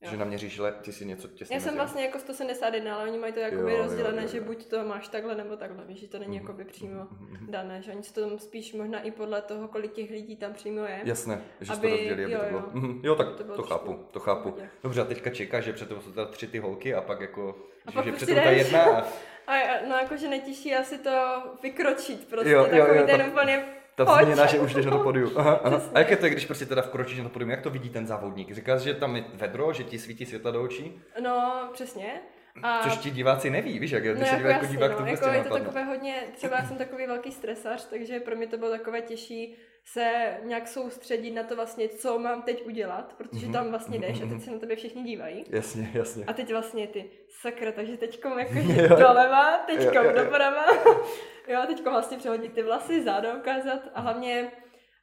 Jo. 0.02 0.12
Že 0.12 0.18
naměříš, 0.18 0.58
le, 0.58 0.72
ty 0.72 0.92
si 0.94 1.06
něco 1.06 1.28
těsně 1.28 1.56
Já 1.56 1.60
jsem 1.60 1.68
mezi. 1.68 1.78
vlastně 1.78 2.06
jako 2.06 2.20
171, 2.20 2.96
ale 2.96 3.04
oni 3.10 3.18
mají 3.18 3.34
to 3.34 3.40
jakoby 3.40 3.62
Jo, 3.62 3.70
jo, 3.70 3.78
rozdělené, 3.84 4.18
jo, 4.22 4.28
jo. 4.28 4.32
že 4.32 4.42
buď 4.42 4.66
to 4.68 4.84
máš 4.86 5.08
takhle 5.08 5.36
nebo 5.36 5.56
takhle, 5.58 5.84
víš, 5.86 6.00
že 6.00 6.08
to 6.08 6.20
není 6.20 6.38
Mhm, 6.38 6.46
jakoby 6.48 6.66
přímo 6.66 7.00
mhm, 7.12 7.28
mhm. 7.32 7.52
dané, 7.52 7.82
že 7.82 7.92
oni 7.92 8.04
si 8.04 8.14
to 8.14 8.30
tam 8.30 8.40
spíš 8.40 8.74
možná 8.74 9.02
i 9.02 9.12
podle 9.12 9.42
toho, 9.42 9.68
kolik 9.68 9.92
těch 9.94 10.10
lidí 10.12 10.36
tam 10.38 10.54
přímo 10.54 10.86
je. 10.86 11.02
Jasné, 11.04 11.42
že 11.62 11.74
Aby- 11.74 11.88
to 11.90 11.96
rozdělí, 11.96 12.24
aby 12.24 12.34
jo, 12.34 12.40
to 12.40 12.46
bylo. 12.46 12.60
jo. 12.60 12.70
Mhm, 12.74 13.00
jo, 13.04 13.16
tak 13.16 13.36
To 13.36 13.44
bylo 13.44 13.58
to 13.58 13.64
chápu, 13.64 14.06
to 14.12 14.20
chápu. 14.20 14.42
pohodě. 14.50 14.70
Dobře, 14.84 15.02
a 15.02 15.06
teďka 15.06 15.30
čekáš, 15.30 15.64
že 15.64 15.74
před 15.74 15.90
jsou 15.90 16.12
teda 16.12 16.26
tři 16.26 16.48
ty 16.48 16.60
holky 16.60 16.94
a 16.96 17.02
pak 17.02 17.22
jako, 17.22 17.56
A 17.86 17.92
že, 17.92 17.96
pak 17.96 18.06
že 18.06 18.12
před 18.12 18.26
ta 18.36 18.42
jedna 18.52 18.84
a 18.98 19.06
A 19.48 19.54
no 19.90 19.96
jakože 19.96 20.28
netěší 20.28 20.76
asi 20.76 20.98
to 20.98 21.44
vykročit, 21.64 22.28
prostě 22.28 22.52
Jo, 22.54 22.60
jo, 22.60 22.66
takový 22.70 23.00
jo, 23.00 23.06
ten 23.06 23.20
ta- 23.22 23.28
úplně 23.28 23.66
ta 23.96 24.06
pojď. 24.06 24.24
změna, 24.26 24.46
že 24.46 24.60
už 24.60 24.74
jdeš 24.74 24.86
na 24.86 24.92
to 24.92 25.00
podium. 25.00 25.32
Aha, 25.36 25.60
aha. 25.64 25.82
A 25.94 26.00
jak 26.00 26.10
je 26.10 26.18
to, 26.18 26.30
když 26.30 26.46
prostě 26.46 26.66
teda 26.66 26.82
vkročíš 26.82 27.18
na 27.18 27.24
to 27.24 27.30
podium, 27.30 27.50
jak 27.52 27.62
to 27.62 27.70
vidí 27.70 27.90
ten 27.90 28.08
závodník? 28.08 28.52
Říkáš, 28.52 28.82
že 28.82 28.94
tam 28.94 29.16
je 29.16 29.24
vedro, 29.34 29.74
že 29.74 29.84
ti 29.84 30.00
svítí 30.00 30.26
světla 30.26 30.52
do 30.52 30.64
očí, 30.64 31.02
No, 31.22 31.70
přesně. 31.74 32.22
A 32.64 32.80
což 32.84 32.98
ti 32.98 33.12
diváci 33.12 33.50
neví, 33.50 33.80
víš, 33.80 33.92
jak 33.92 34.04
je, 34.04 34.12
No 34.12 34.18
když 34.18 34.30
se 34.30 34.36
jako 34.36 34.48
divá 34.48 34.54
jako 34.54 34.66
divák, 34.72 34.92
no, 34.92 34.98
to 34.98 35.04
jako 35.06 35.18
prostě 35.22 35.38
je 35.38 35.44
to 35.44 35.50
napadne. 35.50 35.66
takové 35.66 35.84
hodně, 35.84 36.24
třeba 36.34 36.58
já 36.58 36.68
jsem 36.68 36.78
takový 36.78 37.08
velký 37.08 37.32
stresař, 37.32 37.90
takže 37.90 38.20
pro 38.20 38.36
mě 38.36 38.48
to 38.48 38.58
bylo 38.58 38.72
takové 38.72 39.02
těžší 39.02 39.56
se 39.86 40.12
nějak 40.44 40.68
soustředit 40.68 41.32
na 41.32 41.44
to 41.44 41.56
vlastně, 41.56 41.90
co 41.90 42.20
mám 42.20 42.42
teď 42.42 42.66
udělat, 42.66 43.14
protože 43.18 43.46
Mhm, 43.46 43.54
tam 43.54 43.70
vlastně 43.70 43.98
mhm, 44.00 44.08
jdeš 44.08 44.22
a 44.22 44.26
mhm. 44.26 44.36
teď 44.36 44.46
se 44.46 44.52
na 44.52 44.60
tebe 44.60 44.76
všichni 44.76 45.04
dívají. 45.04 45.46
Jasně, 45.50 45.92
jasně. 45.94 46.26
A 46.28 46.34
teď 46.34 46.52
vlastně 46.52 46.88
ty 46.88 47.06
sakra, 47.42 47.72
takže 47.72 47.98
teďkom 47.98 48.32
Jo. 48.40 48.40
jakože 48.40 48.88
doleva, 48.88 49.58
teďkom 49.58 50.06
Jo, 50.06 50.12
jo. 51.48 51.60
Jo, 51.60 51.68
teďkom 51.68 51.94
vlastně 51.94 52.18
přehodit 52.18 52.54
ty 52.54 52.64
vlasy, 52.64 53.04
záda 53.04 53.34
ukázat 53.38 53.80
a 53.94 54.02
hlavně 54.02 54.52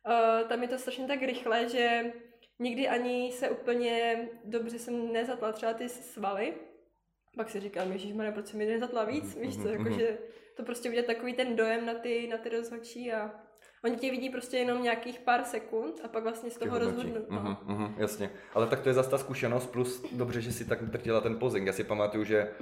uh, 0.09 0.49
tam 0.49 0.63
je 0.63 0.69
to 0.69 0.79
strašně 0.79 1.07
tak 1.07 1.23
rychle, 1.23 1.69
že 1.69 2.13
nikdy 2.59 2.89
ani 2.89 3.33
se 3.33 3.51
úplně 3.51 4.29
dobře 4.45 4.79
jsem 4.79 5.13
nezatla 5.13 5.53
třeba 5.53 5.73
ty 5.73 5.89
svaly. 5.89 6.55
Pak 7.37 7.51
si 7.51 7.61
říkám, 7.61 7.93
ježišmarja, 7.93 8.33
proč 8.33 8.47
se 8.47 8.57
mi 8.57 8.67
nezatla 8.67 9.05
víc, 9.05 9.35
Mhm, 9.35 9.43
víš 9.47 9.55
co, 9.57 9.61
mhm, 9.69 9.71
jakože 9.73 10.19
to 10.57 10.63
prostě 10.63 10.89
udělat 10.89 11.07
takový 11.07 11.35
ten 11.35 11.57
dojem 11.57 11.87
na 11.87 11.95
ty, 11.95 12.27
na 12.31 12.39
ty 12.39 12.49
rozhodčí 12.49 13.13
a 13.13 13.31
oni 13.85 13.97
tě 13.97 14.11
vidí 14.11 14.31
prostě 14.31 14.57
jenom 14.57 14.83
nějakých 14.83 15.21
pár 15.21 15.45
sekund 15.45 16.01
a 16.05 16.09
pak 16.09 16.23
vlastně 16.23 16.51
z 16.51 16.57
toho 16.59 16.79
rozhodnou. 16.79 17.27
no. 17.31 17.41
Mhm, 17.41 17.57
mhm, 17.65 17.95
jasně. 17.99 18.31
Ale 18.55 18.67
tak 18.67 18.81
to 18.81 18.89
je 18.89 18.93
zase 18.95 19.11
ta 19.11 19.19
zkušenost, 19.19 19.67
plus 19.67 20.13
dobře, 20.13 20.41
že 20.41 20.53
si 20.53 20.65
tak 20.65 20.83
drtila 20.85 21.21
ten 21.21 21.39
posing. 21.39 21.67
Já 21.67 21.73
si 21.73 21.85
pamatuju, 21.85 22.25
že 22.25 22.53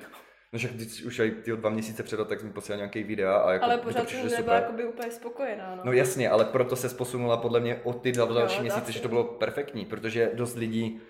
No 0.52 0.58
však 0.58 0.72
když 0.72 1.02
už 1.04 1.18
aj 1.20 1.30
ty 1.30 1.56
dva 1.56 1.70
měsíce 1.70 2.02
před, 2.02 2.28
tak 2.28 2.40
jsem 2.40 2.52
posílal 2.52 2.76
nějaký 2.76 3.02
videa 3.02 3.34
a 3.36 3.52
jako 3.52 3.64
Ale 3.64 3.78
pořád 3.78 4.08
jsem 4.08 4.18
nebyla 4.22 4.36
super. 4.38 4.54
jakoby 4.54 4.84
úplně 4.84 5.10
spokojená, 5.10 5.74
no. 5.76 5.82
No 5.84 5.92
jasně, 5.92 6.30
ale 6.30 6.44
proto 6.44 6.76
se 6.76 6.88
posunula 6.88 7.36
podle 7.36 7.60
mě 7.60 7.80
o 7.84 7.92
ty 7.92 8.12
dal- 8.12 8.34
další 8.34 8.60
měsíce, 8.60 8.92
že 8.92 9.00
to 9.00 9.08
bylo 9.08 9.24
perfektní, 9.24 9.84
protože 9.86 10.30
dost 10.34 10.56
lidí, 10.56 11.00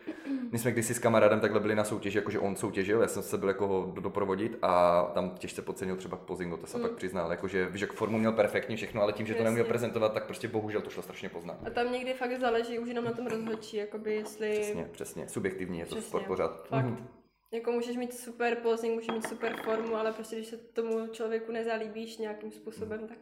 my 0.53 0.59
jsme 0.59 0.72
kdysi 0.72 0.94
s 0.94 0.98
kamarádem 0.98 1.40
takhle 1.40 1.61
byli 1.61 1.74
na 1.74 1.85
soutěži, 1.85 2.18
jakože 2.18 2.38
on 2.38 2.57
soutěžil, 2.57 3.00
já 3.03 3.09
jsem 3.09 3.22
se 3.22 3.38
byl 3.38 3.48
jako 3.48 3.66
ho 3.68 3.92
do- 3.94 4.00
doprovodit 4.00 4.59
a 4.62 5.03
tam 5.14 5.31
těžce 5.31 5.62
podcenil 5.62 5.96
třeba 5.96 6.16
posing, 6.16 6.61
to 6.61 6.66
se 6.66 6.76
Mm. 6.79 6.83
pak 6.83 6.92
přiznal, 6.92 7.31
jakože 7.31 7.66
víš, 7.66 7.81
jak 7.81 7.92
formu 7.92 8.18
měl 8.18 8.33
perfektní 8.33 8.76
všechno, 8.76 9.03
ale 9.03 9.12
tím, 9.12 9.26
že 9.26 9.35
to 9.35 9.42
neuměl 9.44 9.61
Jasně. 9.64 9.68
prezentovat, 9.68 10.12
tak 10.12 10.24
prostě 10.26 10.48
bohužel 10.48 10.81
to 10.81 10.90
šlo 10.90 11.03
strašně 11.03 11.29
poznat. 11.29 11.57
A 11.66 11.70
tam 11.70 11.92
někdy 11.92 12.12
fakt 12.14 12.40
záleží 12.40 12.79
už 12.79 12.88
jenom 12.88 13.05
na 13.05 13.12
tom 13.12 13.26
rozhodčí, 13.26 13.76
jakoby 13.76 14.14
jestli... 14.14 14.50
Přesně, 14.61 14.88
přesně, 14.92 15.29
subjektivní 15.29 15.79
je 15.79 15.87
to 15.87 15.94
Přesně. 15.94 16.09
sport 16.09 16.26
pořád. 16.26 16.66
Fakt. 16.68 16.85
Mhm. 16.85 17.07
Jako 17.52 17.72
můžeš 17.72 17.96
mít 17.96 18.14
super 18.14 18.56
posing, 18.56 18.94
můžeš 18.94 19.08
mít 19.14 19.28
super 19.28 19.62
formu, 19.64 19.96
ale 19.96 20.12
prostě 20.12 20.36
když 20.36 20.48
se 20.48 20.56
tomu 20.56 21.06
člověku 21.06 21.52
nezalíbíš 21.52 22.18
nějakým 22.18 22.50
způsobem, 22.50 23.08
tak 23.08 23.18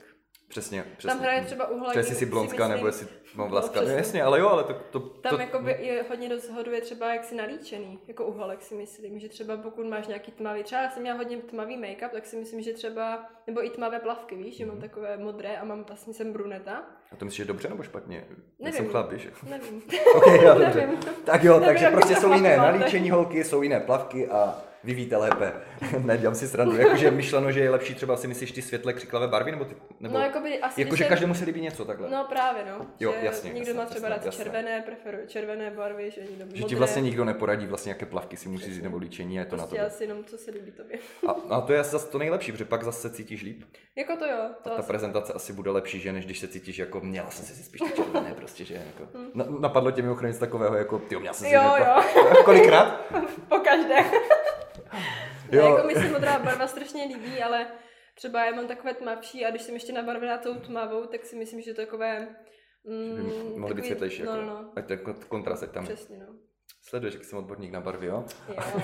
Přesně, 0.49 0.85
přesně. 0.97 1.09
tam 1.09 1.21
hraje 1.21 1.45
třeba 1.45 1.67
uhlení. 1.67 1.91
Třeba 1.91 2.01
jestli 2.01 2.15
jsi 2.15 2.27
blonská, 2.27 2.69
nebo 2.69 2.87
jestli 2.87 3.07
mám 3.35 3.49
vlaska. 3.49 3.75
No, 3.81 3.83
přesně. 3.83 3.99
jasně, 3.99 4.23
ale 4.23 4.41
jo, 4.41 4.49
ale 4.49 4.65
to, 4.65 4.75
to, 4.91 5.01
Tam 5.01 5.37
to 5.37 5.41
jakoby 5.41 5.77
je 5.81 6.05
hodně 6.09 6.29
rozhoduje 6.29 6.81
třeba, 6.81 7.15
jak 7.15 7.25
jsi 7.25 7.35
nalíčený, 7.35 7.99
jako 8.07 8.27
uholek 8.27 8.63
si 8.63 8.75
myslím, 8.75 9.19
že 9.19 9.29
třeba 9.29 9.57
pokud 9.57 9.87
máš 9.87 10.07
nějaký 10.07 10.33
tmavý, 10.33 10.63
třeba 10.63 10.83
já 10.83 10.91
jsem 10.91 11.03
měla 11.03 11.17
hodně 11.17 11.37
tmavý 11.37 11.77
make-up, 11.77 12.11
tak 12.11 12.27
si 12.27 12.37
myslím, 12.37 12.63
že 12.63 12.73
třeba, 12.73 13.31
nebo 13.49 13.65
i 13.67 13.71
tmavé 13.71 13.99
plavky, 13.99 14.37
víš, 14.37 14.57
že 14.57 14.65
Mhm. 14.65 14.75
mám 14.75 14.83
takové 14.83 15.17
modré 15.17 15.57
a 15.57 15.65
mám 15.65 15.85
vlastně 15.85 16.15
jsem 16.15 16.33
bruneta, 16.33 16.83
a 17.13 17.17
to 17.17 17.25
myslíš, 17.25 17.37
že 17.37 17.45
dobře 17.45 17.69
nebo 17.69 17.83
špatně? 17.83 18.17
Já 18.29 18.35
Nevím. 18.65 18.77
jsem 18.77 18.89
chlap, 18.89 19.13
víš? 19.13 19.29
nevím. 19.51 19.83
Ok, 20.15 20.27
jo, 20.27 20.55
dobře. 20.59 20.81
Nevím. 20.81 20.99
Tak 21.25 21.45
jo, 21.45 21.53
Nevím, 21.53 21.67
takže 21.67 21.87
prostě 21.91 22.17
jsou 22.17 22.33
jiné 22.33 22.57
nalíčení 22.57 23.11
holky, 23.11 23.45
jsou 23.45 23.63
jiné 23.63 23.81
plavky 23.81 24.29
a 24.29 24.59
vy 24.85 24.95
víte 24.95 25.17
lépe. 25.17 25.53
ne, 25.99 26.19
dělám 26.19 26.35
si 26.35 26.49
srandu. 26.49 26.77
Jakože 26.77 27.11
myšleno, 27.11 27.53
že 27.53 27.61
je 27.61 27.71
lepší 27.71 27.95
třeba 27.95 28.17
si 28.17 28.27
myslíš 28.29 28.53
ty 28.53 28.63
světle 28.63 28.93
křiklavé 28.93 29.29
barvy, 29.29 29.51
nebo 29.51 29.65
ty, 29.65 29.75
nebo... 30.01 30.15
No 30.19 30.25
jakoby 30.25 30.59
asi, 30.61 30.81
Jakože 30.81 31.05
jsem- 31.05 31.09
každému 31.09 31.35
se 31.35 31.45
líbí 31.45 31.61
něco 31.61 31.85
takhle. 31.85 32.11
No 32.11 32.25
právě 32.29 32.63
no, 32.79 32.87
Jo, 33.01 33.15
že 33.21 33.27
jasně, 33.27 33.49
někdo 33.53 33.61
jasně, 33.71 33.75
má 33.75 33.85
třeba 33.85 34.09
rád 34.09 34.25
jasně. 34.27 34.45
červené, 34.45 34.83
preferuje 34.83 35.27
červené 35.27 35.71
barvy, 35.71 36.11
že 36.11 36.21
někdo 36.21 36.45
že 36.57 36.63
ti 36.65 36.75
vlastně 36.75 37.03
nikdo 37.03 37.25
neporadí 37.25 37.67
vlastně, 37.67 37.91
jaké 37.93 38.07
plavky 38.07 38.37
si 38.37 38.49
musíš 38.49 38.77
jít 38.77 38.83
nebo 38.83 38.97
líčení 38.97 39.39
a 39.39 39.41
je 39.43 39.47
to 39.47 39.57
prostě 39.57 39.77
na 39.79 39.85
to. 39.85 39.87
asi 39.95 40.05
jenom, 40.05 40.25
co 40.25 40.39
se 40.39 40.51
líbí 40.51 40.71
tobě. 40.73 40.99
A, 41.27 41.31
a, 41.55 41.61
to 41.61 41.73
je 41.73 41.85
zase 41.85 42.09
to 42.09 42.19
nejlepší, 42.19 42.53
protože 42.53 42.65
pak 42.65 42.85
zase 42.85 43.01
se 43.09 43.15
cítíš 43.39 43.43
líp. 43.43 43.65
jako 43.97 44.17
to 44.17 44.25
jo, 44.27 44.39
to 44.63 44.71
Ta 44.71 44.77
asi. 44.77 44.87
prezentace 44.89 45.33
asi 45.33 45.53
bude 45.53 45.71
lepší, 45.71 46.01
že 46.01 46.13
než 46.13 46.25
když 46.25 46.39
se 46.39 46.49
cítíš 46.49 46.79
jako, 46.79 47.01
měla 47.01 47.31
jsem 47.31 47.45
si 47.45 47.65
spíš 47.65 47.81
červené, 47.97 48.35
prostě, 48.35 48.65
že 48.65 48.75
jako. 48.75 49.19
Hmm. 49.19 49.31
Na, 49.35 49.45
napadlo 49.61 49.91
tě 49.91 50.03
mimochodem 50.03 50.29
něco 50.31 50.41
takového, 50.41 50.77
jako, 50.77 50.99
ty 50.99 51.17
měla 51.17 51.35
jsem 51.35 51.49
si 51.49 51.55
Jo, 51.55 51.61
nepla- 51.63 52.45
Kolikrát? 52.45 53.01
Po 53.49 53.59
každé. 53.59 53.97
Jo. 55.53 55.77
Jako 55.77 55.87
mi 55.87 55.95
se 55.95 56.09
modrá 56.09 56.39
barva 56.39 56.67
strašně 56.67 57.05
líbí, 57.05 57.43
ale 57.43 57.67
třeba 58.15 58.45
já 58.45 58.55
mám 58.55 58.67
takové 58.69 58.95
tmavší 58.95 59.45
a 59.47 59.51
když 59.51 59.63
jsem 59.63 59.75
ještě 59.75 59.93
nabarvená 59.93 60.39
tou 60.39 60.55
tmavou, 60.55 61.07
tak 61.07 61.25
si 61.25 61.37
myslím, 61.37 61.61
že 61.61 61.75
to 61.75 61.81
je 61.81 61.87
takové... 61.87 62.29
Že 63.17 63.23
by 63.23 63.23
Mm, 63.23 63.61
mohly 63.61 63.75
být 63.75 63.85
světlejší, 63.85 64.23
No, 64.23 64.31
jako. 64.31 64.43
no, 64.43 64.49
no. 64.63 64.71
Ať 64.77 64.87
to 64.87 64.93
je 64.93 64.99
kon- 64.99 65.25
kontrast, 65.29 65.63
ať 65.63 65.71
tam. 65.71 65.85
Přesně, 65.85 66.19
no. 66.19 66.27
Sleduješ, 66.89 67.15
jak 67.15 67.25
jsem 67.25 67.39
odborník 67.39 67.73
na 67.73 67.81
barvy, 67.81 68.07
jo? 68.07 68.25
Jo. 68.49 68.83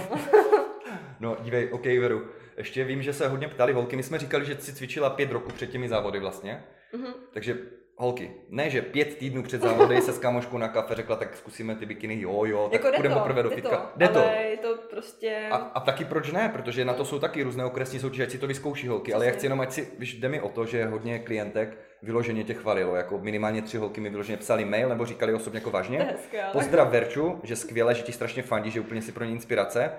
No, 1.20 1.36
dívej, 1.40 1.72
OK, 1.72 1.84
Veru. 1.84 2.28
Ještě 2.56 2.84
vím, 2.84 3.02
že 3.02 3.12
se 3.12 3.28
hodně 3.28 3.48
ptali 3.48 3.72
holky. 3.72 3.96
My 3.96 4.02
jsme 4.02 4.18
říkali, 4.18 4.44
že 4.44 4.56
jsi 4.60 4.72
cvičila 4.74 5.10
pět 5.10 5.30
roku 5.32 5.52
před 5.52 5.70
těmi 5.70 5.88
závody 5.88 6.18
vlastně. 6.18 6.64
Mhm. 6.92 7.12
Takže 7.32 7.56
holky, 7.96 8.30
ne, 8.48 8.70
že 8.70 8.82
pět 8.82 9.14
týdnů 9.16 9.42
před 9.42 9.60
závody 9.62 10.00
se 10.00 10.12
s 10.12 10.18
kámoškou 10.18 10.58
na 10.58 10.68
kafe 10.68 10.94
řekla, 10.94 11.16
tak 11.16 11.36
zkusíme 11.36 11.74
ty 11.76 11.86
bikiny, 11.86 12.20
jo, 12.20 12.44
jo, 12.44 12.62
tak 12.64 12.72
Jako 12.72 12.88
jde 12.88 12.96
půjdeme 12.96 13.14
poprvé 13.14 13.42
do 13.42 13.50
fitka. 13.50 13.76
to, 13.76 13.88
Jde 13.96 14.08
to. 14.08 14.18
ale 14.24 14.36
je 14.42 14.56
to 14.56 14.78
prostě... 14.90 15.48
A, 15.50 15.56
a 15.56 15.80
taky 15.80 16.04
proč 16.04 16.32
ne, 16.32 16.48
protože 16.48 16.84
na 16.84 16.94
to 16.94 17.04
jsou 17.04 17.18
taky 17.18 17.42
různé 17.42 17.64
okresní 17.64 17.98
soutěže, 18.00 18.22
ať 18.22 18.30
si 18.30 18.38
to 18.38 18.46
vyzkouší 18.46 18.88
holky, 18.88 19.14
ale 19.14 19.26
já 19.26 19.32
chci 19.32 19.46
jenom, 19.46 19.60
ať 19.60 19.72
si, 19.72 19.88
víš, 19.98 20.14
jde 20.14 20.28
mi 20.28 20.40
o 20.40 20.48
to, 20.48 20.66
že 20.66 20.86
hodně 20.86 21.18
klientek 21.18 21.78
vyloženě 22.02 22.44
tě 22.44 22.54
chvalilo, 22.54 22.96
jako 22.96 23.18
minimálně 23.18 23.62
tři 23.62 23.76
holky 23.78 24.00
mi 24.00 24.10
vyloženě 24.10 24.36
psali 24.38 24.64
mail 24.64 24.88
nebo 24.88 25.06
říkali 25.06 25.34
osobně 25.34 25.56
jako 25.58 25.70
vážně. 25.70 25.98
hezké, 25.98 26.42
ale... 26.42 26.52
Pozdrav 26.52 26.90
Verču, 26.90 27.40
že 27.42 27.56
skvěle, 27.56 27.94
že 27.94 28.02
ti 28.02 28.12
strašně 28.12 28.42
fandí, 28.42 28.70
že 28.70 28.80
úplně 28.80 29.02
si 29.02 29.12
pro 29.12 29.24
ně 29.24 29.30
inspirace 29.32 29.90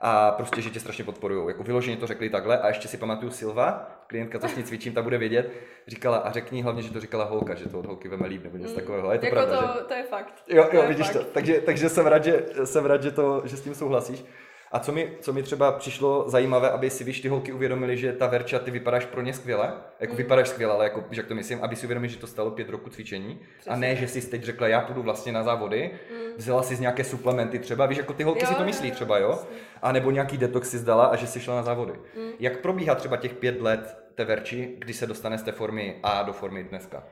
a 0.00 0.30
prostě, 0.30 0.60
že 0.62 0.70
tě 0.70 0.80
strašně 0.80 1.04
podporují. 1.04 1.48
Jako 1.48 1.62
vyloženě 1.62 1.96
to 1.96 2.06
řekli 2.06 2.30
takhle 2.30 2.58
a 2.58 2.68
ještě 2.68 2.88
si 2.88 2.96
pamatuju 2.96 3.32
Silva, 3.32 3.90
klientka, 4.06 4.38
co 4.38 4.48
s 4.48 4.56
ní 4.56 4.64
cvím, 4.64 4.92
ta 4.94 5.02
bude 5.02 5.18
vědět, 5.18 5.52
říkala 5.86 6.16
a 6.16 6.32
řekni 6.32 6.62
hlavně, 6.62 6.82
že 6.82 6.90
to 6.92 7.00
říkala 7.00 7.24
holka, 7.24 7.54
že 7.54 7.68
to 7.68 7.78
od 7.78 7.86
holky 7.86 8.08
veme 8.08 8.26
líp 8.26 8.44
nebo 8.44 8.56
něco 8.56 8.70
Mm. 8.74 8.80
takového. 8.80 9.08
A 9.08 9.12
je 9.12 9.18
to 9.18 9.26
jako 9.26 9.36
pravda, 9.36 9.56
to, 9.72 9.78
že? 9.78 9.84
to 9.84 9.94
je 9.94 10.02
fakt. 10.02 10.34
Jo, 10.48 10.64
To 10.70 10.76
jo, 10.76 10.82
je 10.82 10.88
vidíš 10.88 11.06
fakt. 11.06 11.16
to. 11.16 11.24
Takže, 11.24 11.60
takže 11.60 11.88
jsem 11.88 12.06
rád, 12.06 12.24
že, 12.24 12.46
jsem 12.64 12.84
rád, 12.86 13.02
že, 13.02 13.10
to, 13.10 13.42
že 13.44 13.56
s 13.56 13.60
tím 13.60 13.74
souhlasíš. 13.74 14.24
A 14.72 14.78
co 14.78 14.92
mi, 14.92 15.12
co 15.20 15.32
mi 15.32 15.42
třeba 15.42 15.72
přišlo 15.72 16.24
zajímavé, 16.28 16.70
aby 16.70 16.90
si 16.90 17.04
víš 17.04 17.20
ty 17.20 17.28
holky 17.28 17.52
uvědomili, 17.52 17.96
že 17.96 18.12
ta 18.12 18.26
Verča, 18.26 18.58
ty 18.58 18.70
vypadáš 18.70 19.04
pro 19.04 19.22
ně 19.22 19.34
skvěle, 19.34 19.72
jako 20.00 20.12
mm. 20.12 20.16
vypadáš 20.16 20.48
skvěle, 20.48 20.74
ale 20.74 20.84
jako, 20.84 21.04
jak 21.10 21.26
to 21.26 21.34
myslím, 21.34 21.58
aby 21.62 21.76
si 21.76 21.86
uvědomili, 21.86 22.12
že 22.12 22.18
to 22.18 22.26
stalo 22.26 22.50
pět 22.50 22.68
roku 22.68 22.90
cvičení. 22.90 23.40
Přesně. 23.58 23.72
A 23.72 23.76
ne, 23.76 23.96
že 23.96 24.08
jsi 24.08 24.30
teď 24.30 24.42
řekla, 24.42 24.68
já 24.68 24.80
půjdu 24.80 25.02
vlastně 25.02 25.32
na 25.32 25.42
závody, 25.42 25.90
mm. 26.10 26.32
vzala 26.36 26.62
si 26.62 26.76
z 26.76 26.80
nějaké 26.80 27.04
suplementy 27.04 27.58
třeba, 27.58 27.86
víš, 27.86 27.98
jako 27.98 28.12
ty 28.12 28.22
holky 28.22 28.44
jo, 28.44 28.48
si 28.48 28.54
to 28.54 28.64
myslí 28.64 28.90
třeba, 28.90 29.18
jo? 29.18 29.38
A 29.82 29.92
nebo 29.92 30.10
nějaký 30.10 30.36
detox 30.36 30.70
si 30.70 30.78
zdala 30.78 31.06
a 31.06 31.16
že 31.16 31.26
si 31.26 31.40
šla 31.40 31.56
na 31.56 31.62
závody. 31.62 31.92
Mm. 31.92 32.30
Jak 32.40 32.60
probíhá 32.60 32.94
třeba 32.94 33.16
těch 33.16 33.34
pět 33.34 33.60
let 33.60 33.96
té 34.14 34.24
Verči, 34.24 34.74
kdy 34.78 34.94
se 34.94 35.06
dostane 35.06 35.38
z 35.38 35.42
té 35.42 35.52
formy 35.52 35.96
A 36.02 36.22
do 36.22 36.32
formy 36.32 36.64
dneska? 36.64 37.02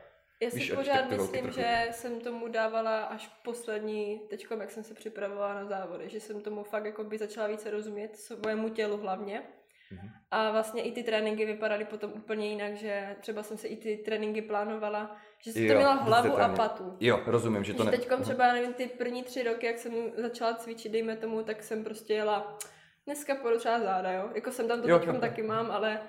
Já 0.40 0.50
si 0.50 0.56
Víš, 0.56 0.72
pořád 0.72 1.10
myslím, 1.10 1.50
že 1.50 1.88
jsem 1.90 2.20
tomu 2.20 2.48
dávala 2.48 3.04
až 3.04 3.26
poslední, 3.44 4.20
teď 4.30 4.46
jak 4.60 4.70
jsem 4.70 4.84
se 4.84 4.94
připravovala 4.94 5.54
na 5.54 5.64
závody, 5.64 6.08
že 6.08 6.20
jsem 6.20 6.40
tomu 6.40 6.64
fakt 6.64 6.84
jako 6.84 7.04
by 7.04 7.18
začala 7.18 7.46
více 7.46 7.70
rozumět, 7.70 8.16
svojemu 8.16 8.68
tělu 8.68 8.96
hlavně. 8.96 9.42
Mm-hmm. 9.92 10.10
A 10.30 10.50
vlastně 10.50 10.82
i 10.82 10.92
ty 10.92 11.02
tréninky 11.02 11.46
vypadaly 11.46 11.84
potom 11.84 12.12
úplně 12.12 12.48
jinak, 12.48 12.74
že 12.74 13.16
třeba 13.20 13.42
jsem 13.42 13.56
se 13.56 13.68
i 13.68 13.76
ty 13.76 13.96
tréninky 13.96 14.42
plánovala, 14.42 15.16
že 15.38 15.52
jsem 15.52 15.62
jo, 15.62 15.68
to 15.68 15.76
měla 15.76 15.92
hlavu 15.92 16.38
a 16.38 16.48
patu. 16.48 16.96
Jo, 17.00 17.20
rozumím, 17.26 17.64
že 17.64 17.74
to 17.74 17.84
ne... 17.84 17.90
Teď 17.90 18.08
třeba, 18.22 18.52
nevím, 18.52 18.74
ty 18.74 18.86
první 18.86 19.22
tři 19.22 19.42
roky, 19.42 19.66
jak 19.66 19.78
jsem 19.78 19.92
začala 20.16 20.54
cvičit, 20.54 20.92
dejme 20.92 21.16
tomu, 21.16 21.42
tak 21.42 21.62
jsem 21.62 21.84
prostě 21.84 22.14
jela, 22.14 22.58
dneska 23.06 23.34
třeba 23.58 23.80
záda, 23.80 24.12
jo. 24.12 24.30
Jako 24.34 24.50
jsem 24.50 24.68
tam 24.68 24.82
to 24.82 24.98
teď 24.98 25.20
taky 25.20 25.42
mám, 25.42 25.70
ale 25.70 26.00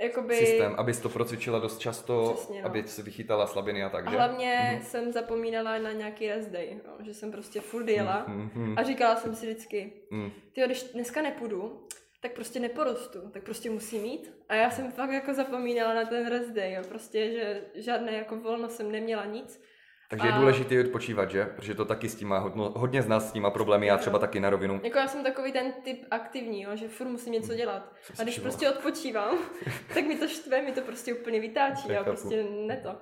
jakoby... 0.00 0.36
systém, 0.36 0.74
abys 0.78 1.00
to 1.00 1.08
procvičila 1.08 1.58
dost 1.58 1.78
často, 1.78 2.32
Přesně, 2.34 2.62
no. 2.62 2.66
aby 2.68 2.88
si 2.88 3.02
vychytala 3.02 3.46
slabiny 3.46 3.84
a 3.84 3.88
tak, 3.88 4.06
A 4.06 4.10
hlavně 4.10 4.72
mm. 4.74 4.84
jsem 4.84 5.12
zapomínala 5.12 5.78
na 5.78 5.92
nějaký 5.92 6.28
rest 6.28 6.50
day, 6.50 6.80
no, 6.86 7.04
že 7.04 7.14
jsem 7.14 7.32
prostě 7.32 7.60
furt 7.60 7.88
jela 7.88 8.24
mm, 8.28 8.50
mm, 8.54 8.78
a 8.78 8.82
říkala 8.82 9.16
jsem 9.16 9.34
si 9.34 9.46
vždycky, 9.46 9.92
mm. 10.10 10.30
ty 10.52 10.62
když 10.66 10.82
dneska 10.82 11.22
nepůjdu, 11.22 11.86
tak 12.20 12.32
prostě 12.32 12.60
neporostu, 12.60 13.30
tak 13.30 13.42
prostě 13.42 13.70
musím 13.70 14.02
mít. 14.02 14.32
A 14.48 14.54
já 14.54 14.70
jsem 14.70 14.92
fakt 14.92 15.10
jako 15.10 15.34
zapomínala 15.34 15.94
na 15.94 16.04
ten 16.04 16.28
rest 16.28 16.50
day, 16.50 16.72
jo, 16.72 16.82
prostě, 16.88 17.32
že 17.32 17.64
žádné 17.74 18.12
jako 18.12 18.36
volno 18.36 18.68
jsem 18.68 18.92
neměla 18.92 19.24
nic. 19.24 19.60
Takže 20.08 20.26
je 20.26 20.32
důležité 20.32 20.80
odpočívat, 20.80 21.30
že? 21.30 21.44
Protože 21.44 21.74
to 21.74 21.84
taky 21.84 22.08
s 22.08 22.14
tím 22.14 22.28
má, 22.28 22.38
hodno, 22.38 22.72
hodně 22.76 23.02
z 23.02 23.08
nás 23.08 23.28
s 23.28 23.32
tím 23.32 23.42
má 23.42 23.50
problémy, 23.50 23.86
já 23.86 23.98
třeba 23.98 24.18
taky 24.18 24.40
na 24.40 24.50
rovinu. 24.50 24.80
Jako 24.84 24.98
já 24.98 25.08
jsem 25.08 25.24
takový 25.24 25.52
ten 25.52 25.72
typ 25.72 26.04
aktivní, 26.10 26.62
jo, 26.62 26.70
že 26.74 26.88
furt 26.88 27.08
musím 27.08 27.32
něco 27.32 27.54
dělat. 27.54 27.92
A 28.18 28.22
když 28.22 28.38
prostě 28.38 28.70
odpočívám, 28.70 29.38
tak 29.94 30.04
mi 30.06 30.16
to 30.18 30.28
štve, 30.28 30.62
mi 30.62 30.72
to 30.72 30.80
prostě 30.80 31.14
úplně 31.14 31.40
vytáčí 31.40 31.96
a 31.96 32.04
prostě 32.04 32.44
ne 32.66 32.76
to. 32.76 32.96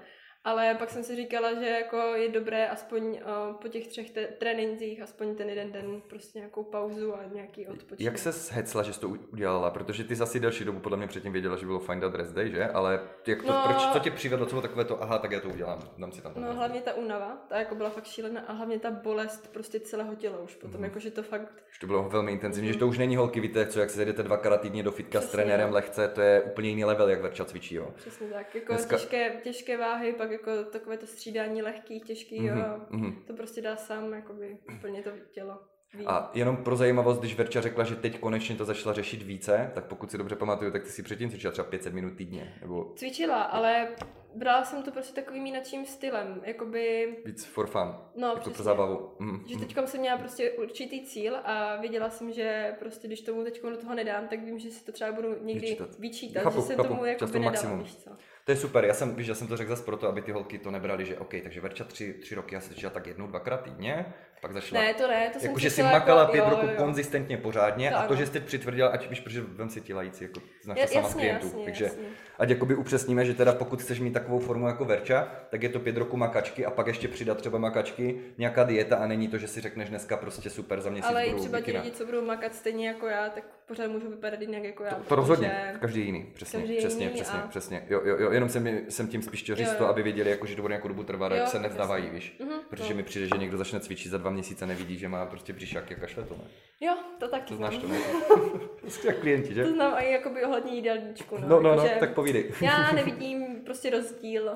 Ale 0.44 0.74
pak 0.74 0.90
jsem 0.90 1.04
si 1.04 1.16
říkala, 1.16 1.54
že 1.54 1.66
jako 1.66 1.96
je 1.96 2.28
dobré 2.28 2.68
aspoň 2.68 3.02
uh, 3.02 3.54
po 3.54 3.68
těch 3.68 3.86
třech 3.88 4.10
te- 4.10 4.26
trénincích 4.26 5.02
aspoň 5.02 5.34
ten 5.34 5.48
jeden 5.48 5.72
den 5.72 6.00
prostě 6.08 6.38
nějakou 6.38 6.62
pauzu 6.64 7.14
a 7.14 7.20
nějaký 7.32 7.66
odpočinek. 7.66 8.00
Jak 8.00 8.18
se 8.18 8.32
shecla, 8.32 8.82
že 8.82 8.92
jsi 8.92 9.00
to 9.00 9.08
udělala? 9.08 9.70
Protože 9.70 10.04
ty 10.04 10.14
zase 10.14 10.40
delší 10.40 10.64
dobu 10.64 10.80
podle 10.80 10.98
mě 10.98 11.06
předtím 11.06 11.32
věděla, 11.32 11.56
že 11.56 11.66
bylo 11.66 11.78
fajn 11.78 12.00
dát 12.00 12.14
rest 12.14 12.32
day, 12.32 12.50
že? 12.50 12.66
Ale 12.66 13.00
jak 13.26 13.42
to, 13.42 13.52
no, 13.52 13.62
proč, 13.64 13.86
co 13.92 13.98
tě 13.98 14.10
přivedlo, 14.10 14.46
co 14.46 14.50
bylo 14.50 14.62
takové 14.62 14.84
to, 14.84 15.02
aha, 15.02 15.18
tak 15.18 15.30
já 15.30 15.40
to 15.40 15.48
udělám, 15.48 15.80
dám 15.98 16.12
si 16.12 16.22
tam 16.22 16.32
No 16.36 16.54
hlavně 16.54 16.80
ta 16.80 16.94
únava, 16.94 17.38
ta 17.48 17.58
jako 17.58 17.74
byla 17.74 17.90
fakt 17.90 18.06
šílená 18.06 18.40
a 18.40 18.52
hlavně 18.52 18.78
ta 18.78 18.90
bolest 18.90 19.52
prostě 19.52 19.80
celého 19.80 20.14
těla 20.14 20.38
už 20.38 20.54
potom, 20.54 20.78
mm. 20.78 20.84
jakože 20.84 21.10
to 21.10 21.22
fakt... 21.22 21.64
Už 21.70 21.78
to 21.78 21.86
bylo 21.86 22.08
velmi 22.08 22.32
intenzivní, 22.32 22.68
mm. 22.68 22.72
že 22.72 22.78
to 22.78 22.86
už 22.86 22.98
není 22.98 23.16
holky, 23.16 23.40
víte, 23.40 23.66
co 23.66 23.80
jak 23.80 23.90
se 23.90 24.04
jdete 24.04 24.22
dvakrát 24.22 24.60
týdně 24.60 24.82
do 24.82 24.92
fitka 24.92 25.18
Přesně, 25.18 25.28
s 25.28 25.32
trenérem 25.32 25.68
no. 25.68 25.74
lehce, 25.74 26.08
to 26.08 26.20
je 26.20 26.42
úplně 26.42 26.68
jiný 26.68 26.84
level, 26.84 27.08
jak 27.08 27.20
Verča 27.20 27.44
cvičí, 27.44 27.74
jo. 27.74 27.90
Přesně 27.96 28.26
tak, 28.26 28.54
jako 28.54 28.72
Dneska... 28.72 28.96
těžké, 28.96 29.30
těžké 29.42 29.76
váhy, 29.76 30.12
pak 30.12 30.30
jako 30.34 30.64
takové 30.64 30.96
to 30.96 31.06
střídání 31.06 31.62
lehký, 31.62 32.00
těžký, 32.00 32.40
mm-hmm. 32.40 32.58
jo. 32.58 32.80
Mm-hmm. 32.90 33.14
To 33.26 33.32
prostě 33.32 33.62
dá 33.62 33.76
sám, 33.76 34.12
jakoby, 34.12 34.58
úplně 34.76 35.02
to 35.02 35.10
tělo. 35.32 35.58
Ví. 35.94 36.06
A 36.06 36.30
jenom 36.34 36.56
pro 36.56 36.76
zajímavost, 36.76 37.18
když 37.18 37.34
Verča 37.34 37.60
řekla, 37.60 37.84
že 37.84 37.96
teď 37.96 38.18
konečně 38.18 38.56
to 38.56 38.64
začala 38.64 38.94
řešit 38.94 39.22
více, 39.22 39.70
tak 39.74 39.84
pokud 39.84 40.10
si 40.10 40.18
dobře 40.18 40.36
pamatuju, 40.36 40.70
tak 40.70 40.82
ty 40.82 40.88
si 40.88 41.02
předtím 41.02 41.30
cvičila 41.30 41.52
třeba 41.52 41.68
500 41.68 41.94
minut 41.94 42.16
týdně. 42.16 42.54
Nebo... 42.60 42.92
Cvičila, 42.96 43.42
ale 43.42 43.88
brala 44.34 44.64
jsem 44.64 44.82
to 44.82 44.90
prostě 44.90 45.20
takovým 45.20 45.46
jiným 45.46 45.86
stylem, 45.86 46.42
jakoby... 46.44 47.16
Víc 47.24 47.44
for 47.44 47.66
fun, 47.66 47.94
no, 48.16 48.28
jako 48.28 48.50
pro 48.50 48.62
zábavu. 48.62 49.10
Mm. 49.18 49.44
Že 49.46 49.58
teď 49.58 49.76
jsem 49.84 50.00
měla 50.00 50.18
prostě 50.18 50.50
určitý 50.50 51.06
cíl 51.06 51.36
a 51.44 51.76
věděla 51.76 52.10
jsem, 52.10 52.32
že 52.32 52.76
prostě 52.78 53.06
když 53.06 53.20
tomu 53.20 53.44
teď 53.44 53.62
do 53.62 53.76
toho 53.76 53.94
nedám, 53.94 54.28
tak 54.28 54.44
vím, 54.44 54.58
že 54.58 54.70
si 54.70 54.84
to 54.84 54.92
třeba 54.92 55.12
budu 55.12 55.44
někdy 55.44 55.66
vyčítat, 55.66 55.98
vyčítat 55.98 56.42
chápu, 56.42 56.56
že 56.56 56.62
jsem 56.62 56.76
chápu, 56.76 56.88
tomu 56.88 57.04
jako 57.04 57.26
nedala, 57.26 57.44
maximum. 57.44 57.78
víš 57.78 57.96
co. 57.96 58.10
To 58.44 58.52
je 58.52 58.56
super, 58.56 58.84
já 58.84 58.94
jsem, 58.94 59.16
víš, 59.16 59.26
já 59.26 59.34
jsem 59.34 59.46
to 59.46 59.56
řekl 59.56 59.70
zase 59.70 59.84
proto, 59.84 60.08
aby 60.08 60.22
ty 60.22 60.32
holky 60.32 60.58
to 60.58 60.70
nebrali, 60.70 61.06
že 61.06 61.18
OK, 61.18 61.34
takže 61.42 61.60
Verča 61.60 61.84
tři, 61.84 62.12
tři 62.12 62.34
roky, 62.34 62.54
já 62.54 62.60
se 62.60 62.68
cvičila 62.68 62.92
tak 62.92 63.06
jednou, 63.06 63.26
dvakrát 63.26 63.56
týdně, 63.56 64.14
pak 64.40 64.52
začala. 64.52 64.82
Ne, 64.82 64.94
to 64.94 65.08
ne, 65.08 65.30
to 65.32 65.38
jsem 65.38 65.48
jako, 65.48 65.58
že 65.58 65.70
si 65.70 65.82
makala 65.82 66.20
jako, 66.20 66.32
pět 66.32 66.48
roků 66.48 66.66
konzistentně 66.76 67.36
pořádně 67.36 67.90
to 67.90 67.96
a 67.96 68.02
to, 68.02 68.08
ano. 68.08 68.16
že 68.16 68.26
jste 68.26 68.40
přitvrdila, 68.40 68.88
ať 68.88 69.10
víš, 69.10 69.20
protože 69.20 69.40
vem 69.40 69.70
si 69.70 69.80
ti 69.80 69.94
lajíci, 69.94 70.24
jako 70.24 70.40
znáš 70.62 70.80
to 70.80 70.86
sama 70.86 71.08
z 71.08 71.14
klientů. 71.14 71.46
Jasně, 71.46 71.64
takže 71.64 71.84
jasně. 71.84 72.02
ať 72.38 72.50
jakoby 72.50 72.74
upřesníme, 72.74 73.24
že 73.24 73.34
teda 73.34 73.52
pokud 73.52 73.82
chceš 73.82 74.00
mít 74.00 74.12
takovou 74.24 74.38
formu 74.38 74.66
jako 74.66 74.84
Verča, 74.84 75.28
tak 75.50 75.62
je 75.62 75.68
to 75.68 75.80
pět 75.80 75.96
roku 75.96 76.16
makačky 76.16 76.66
a 76.66 76.70
pak 76.70 76.86
ještě 76.86 77.08
přidat 77.08 77.38
třeba 77.38 77.58
makačky, 77.58 78.20
nějaká 78.38 78.64
dieta 78.64 78.96
a 78.96 79.06
není 79.06 79.28
to, 79.28 79.38
že 79.38 79.48
si 79.48 79.60
řekneš 79.60 79.88
dneska 79.88 80.16
prostě 80.16 80.50
super 80.50 80.80
za 80.80 80.90
měsíc 80.90 81.10
Ale 81.10 81.24
i 81.24 81.34
třeba 81.34 81.60
ti 81.60 81.72
lidi, 81.72 81.90
co 81.90 82.06
budou 82.06 82.26
makat 82.26 82.54
stejně 82.54 82.88
jako 82.88 83.06
já, 83.06 83.28
tak 83.28 83.44
pořád 83.66 83.90
můžu 83.90 84.10
vypadat 84.10 84.40
jinak 84.40 84.64
jako 84.64 84.84
já. 84.84 84.90
To, 84.90 85.02
to 85.02 85.14
rozhodně, 85.14 85.74
každý 85.80 86.00
jiný, 86.00 86.26
přesně, 86.34 86.58
každý 86.58 86.76
přesně, 86.76 87.04
jiný 87.04 87.14
přesně, 87.14 87.38
a... 87.38 87.46
přesně. 87.46 87.84
Jo, 87.88 88.00
jo, 88.04 88.16
jo, 88.18 88.30
jenom 88.30 88.48
jsem, 88.48 88.80
jsem 88.88 89.08
tím 89.08 89.22
spíš 89.22 89.42
chtěl 89.42 89.56
říct 89.56 89.74
to, 89.74 89.88
aby 89.88 90.02
věděli, 90.02 90.30
jako, 90.30 90.46
že 90.46 90.56
to 90.56 90.62
bude 90.62 90.72
nějakou 90.72 90.88
dobu 90.88 91.02
trvat, 91.02 91.32
jak 91.32 91.48
se 91.48 91.58
nevzdávají, 91.58 92.10
víš. 92.10 92.36
Mm-hmm, 92.40 92.58
protože 92.70 92.88
to. 92.88 92.96
mi 92.96 93.02
přijde, 93.02 93.26
že 93.26 93.38
někdo 93.38 93.58
začne 93.58 93.80
cvičit 93.80 94.10
za 94.10 94.18
dva 94.18 94.30
měsíce, 94.30 94.66
nevidí, 94.66 94.98
že 94.98 95.08
má 95.08 95.26
prostě 95.26 95.52
břišák 95.52 95.92
a 95.92 95.94
kašle 95.94 96.24
to, 96.24 96.34
ne? 96.34 96.44
Jo, 96.80 96.94
to 97.18 97.28
taky. 97.28 97.48
To 97.48 97.56
znáš 97.56 97.78
to, 97.78 97.88
ne? 97.88 97.98
prostě 98.80 99.08
jak 99.08 99.18
klienti, 99.18 99.54
že? 99.54 99.64
To 99.64 99.72
znám 99.72 99.94
i 99.98 100.12
jakoby 100.12 100.44
ohledně 100.44 100.74
jídelníčku, 100.74 101.38
no. 101.38 101.48
No, 101.48 101.60
no, 101.60 101.76
no, 101.76 101.88
tak 102.00 102.14
povídej. 102.14 102.50
já 102.60 102.92
nevidím 102.94 103.44
prostě 103.64 103.90
rozdíl, 104.14 104.50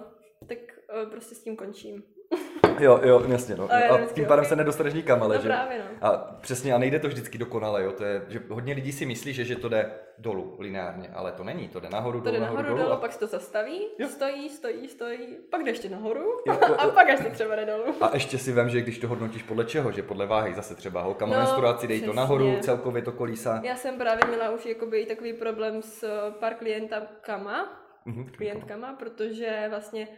tak 0.46 0.58
uh, 1.02 1.10
prostě 1.10 1.34
s 1.34 1.42
tím 1.42 1.56
končím. 1.56 2.02
Jo, 2.80 3.00
jo, 3.02 3.22
jasně, 3.28 3.56
no. 3.56 3.72
A, 3.72 3.76
a 3.76 4.06
tím 4.06 4.26
pádem 4.26 4.42
okay. 4.42 4.48
se 4.48 4.56
nedostaneš 4.56 4.94
nikam, 4.94 5.22
ale 5.22 5.36
no, 5.36 5.42
že... 5.42 5.48
Právě, 5.48 5.78
no. 5.78 6.08
A 6.08 6.16
přesně, 6.40 6.74
a 6.74 6.78
nejde 6.78 6.98
to 6.98 7.08
vždycky 7.08 7.38
dokonale, 7.38 7.84
jo, 7.84 7.92
to 7.92 8.04
je, 8.04 8.22
že 8.28 8.40
hodně 8.48 8.74
lidí 8.74 8.92
si 8.92 9.06
myslí, 9.06 9.32
že, 9.32 9.44
že 9.44 9.56
to 9.56 9.68
jde 9.68 9.90
dolů 10.18 10.56
lineárně, 10.58 11.10
ale 11.14 11.32
to 11.32 11.44
není, 11.44 11.68
to 11.68 11.80
jde 11.80 11.88
nahoru, 11.90 12.20
to 12.20 12.24
dolů, 12.24 12.34
jde 12.34 12.40
nahoru, 12.40 12.62
nahoru, 12.62 12.78
dolů. 12.78 12.92
A 12.92 12.96
pak 12.96 13.12
se 13.12 13.18
to 13.18 13.26
zastaví, 13.26 13.86
jo. 13.98 14.08
stojí, 14.08 14.48
stojí, 14.48 14.88
stojí, 14.88 15.36
pak 15.50 15.64
jde 15.64 15.70
ještě 15.70 15.88
nahoru 15.88 16.20
jo, 16.20 16.40
jo, 16.46 16.58
jo. 16.68 16.74
a 16.78 16.88
pak 16.88 17.10
až 17.10 17.20
třeba 17.32 17.56
jde 17.56 17.66
dolů. 17.66 17.94
A 18.00 18.10
ještě 18.14 18.38
si 18.38 18.52
vem, 18.52 18.68
že 18.70 18.80
když 18.80 18.98
to 18.98 19.08
hodnotíš 19.08 19.42
podle 19.42 19.64
čeho, 19.64 19.92
že 19.92 20.02
podle 20.02 20.26
váhy 20.26 20.54
zase 20.54 20.74
třeba 20.74 21.02
holka 21.02 21.26
má 21.26 21.32
no, 21.32 21.38
menstruaci, 21.38 21.86
dej 21.86 22.00
to 22.00 22.12
nahoru, 22.12 22.56
celkově 22.60 23.02
to 23.02 23.12
kolísa. 23.12 23.60
Já 23.64 23.76
jsem 23.76 23.98
právě 23.98 24.22
měla 24.28 24.50
už 24.50 24.66
jakoby 24.66 25.06
takový 25.06 25.32
problém 25.32 25.82
s 25.82 26.30
pár 26.30 26.54
klientkama, 26.54 27.87
mm-hmm, 28.06 28.30
klientkama, 28.30 28.92
protože 28.92 29.66
vlastně 29.68 30.08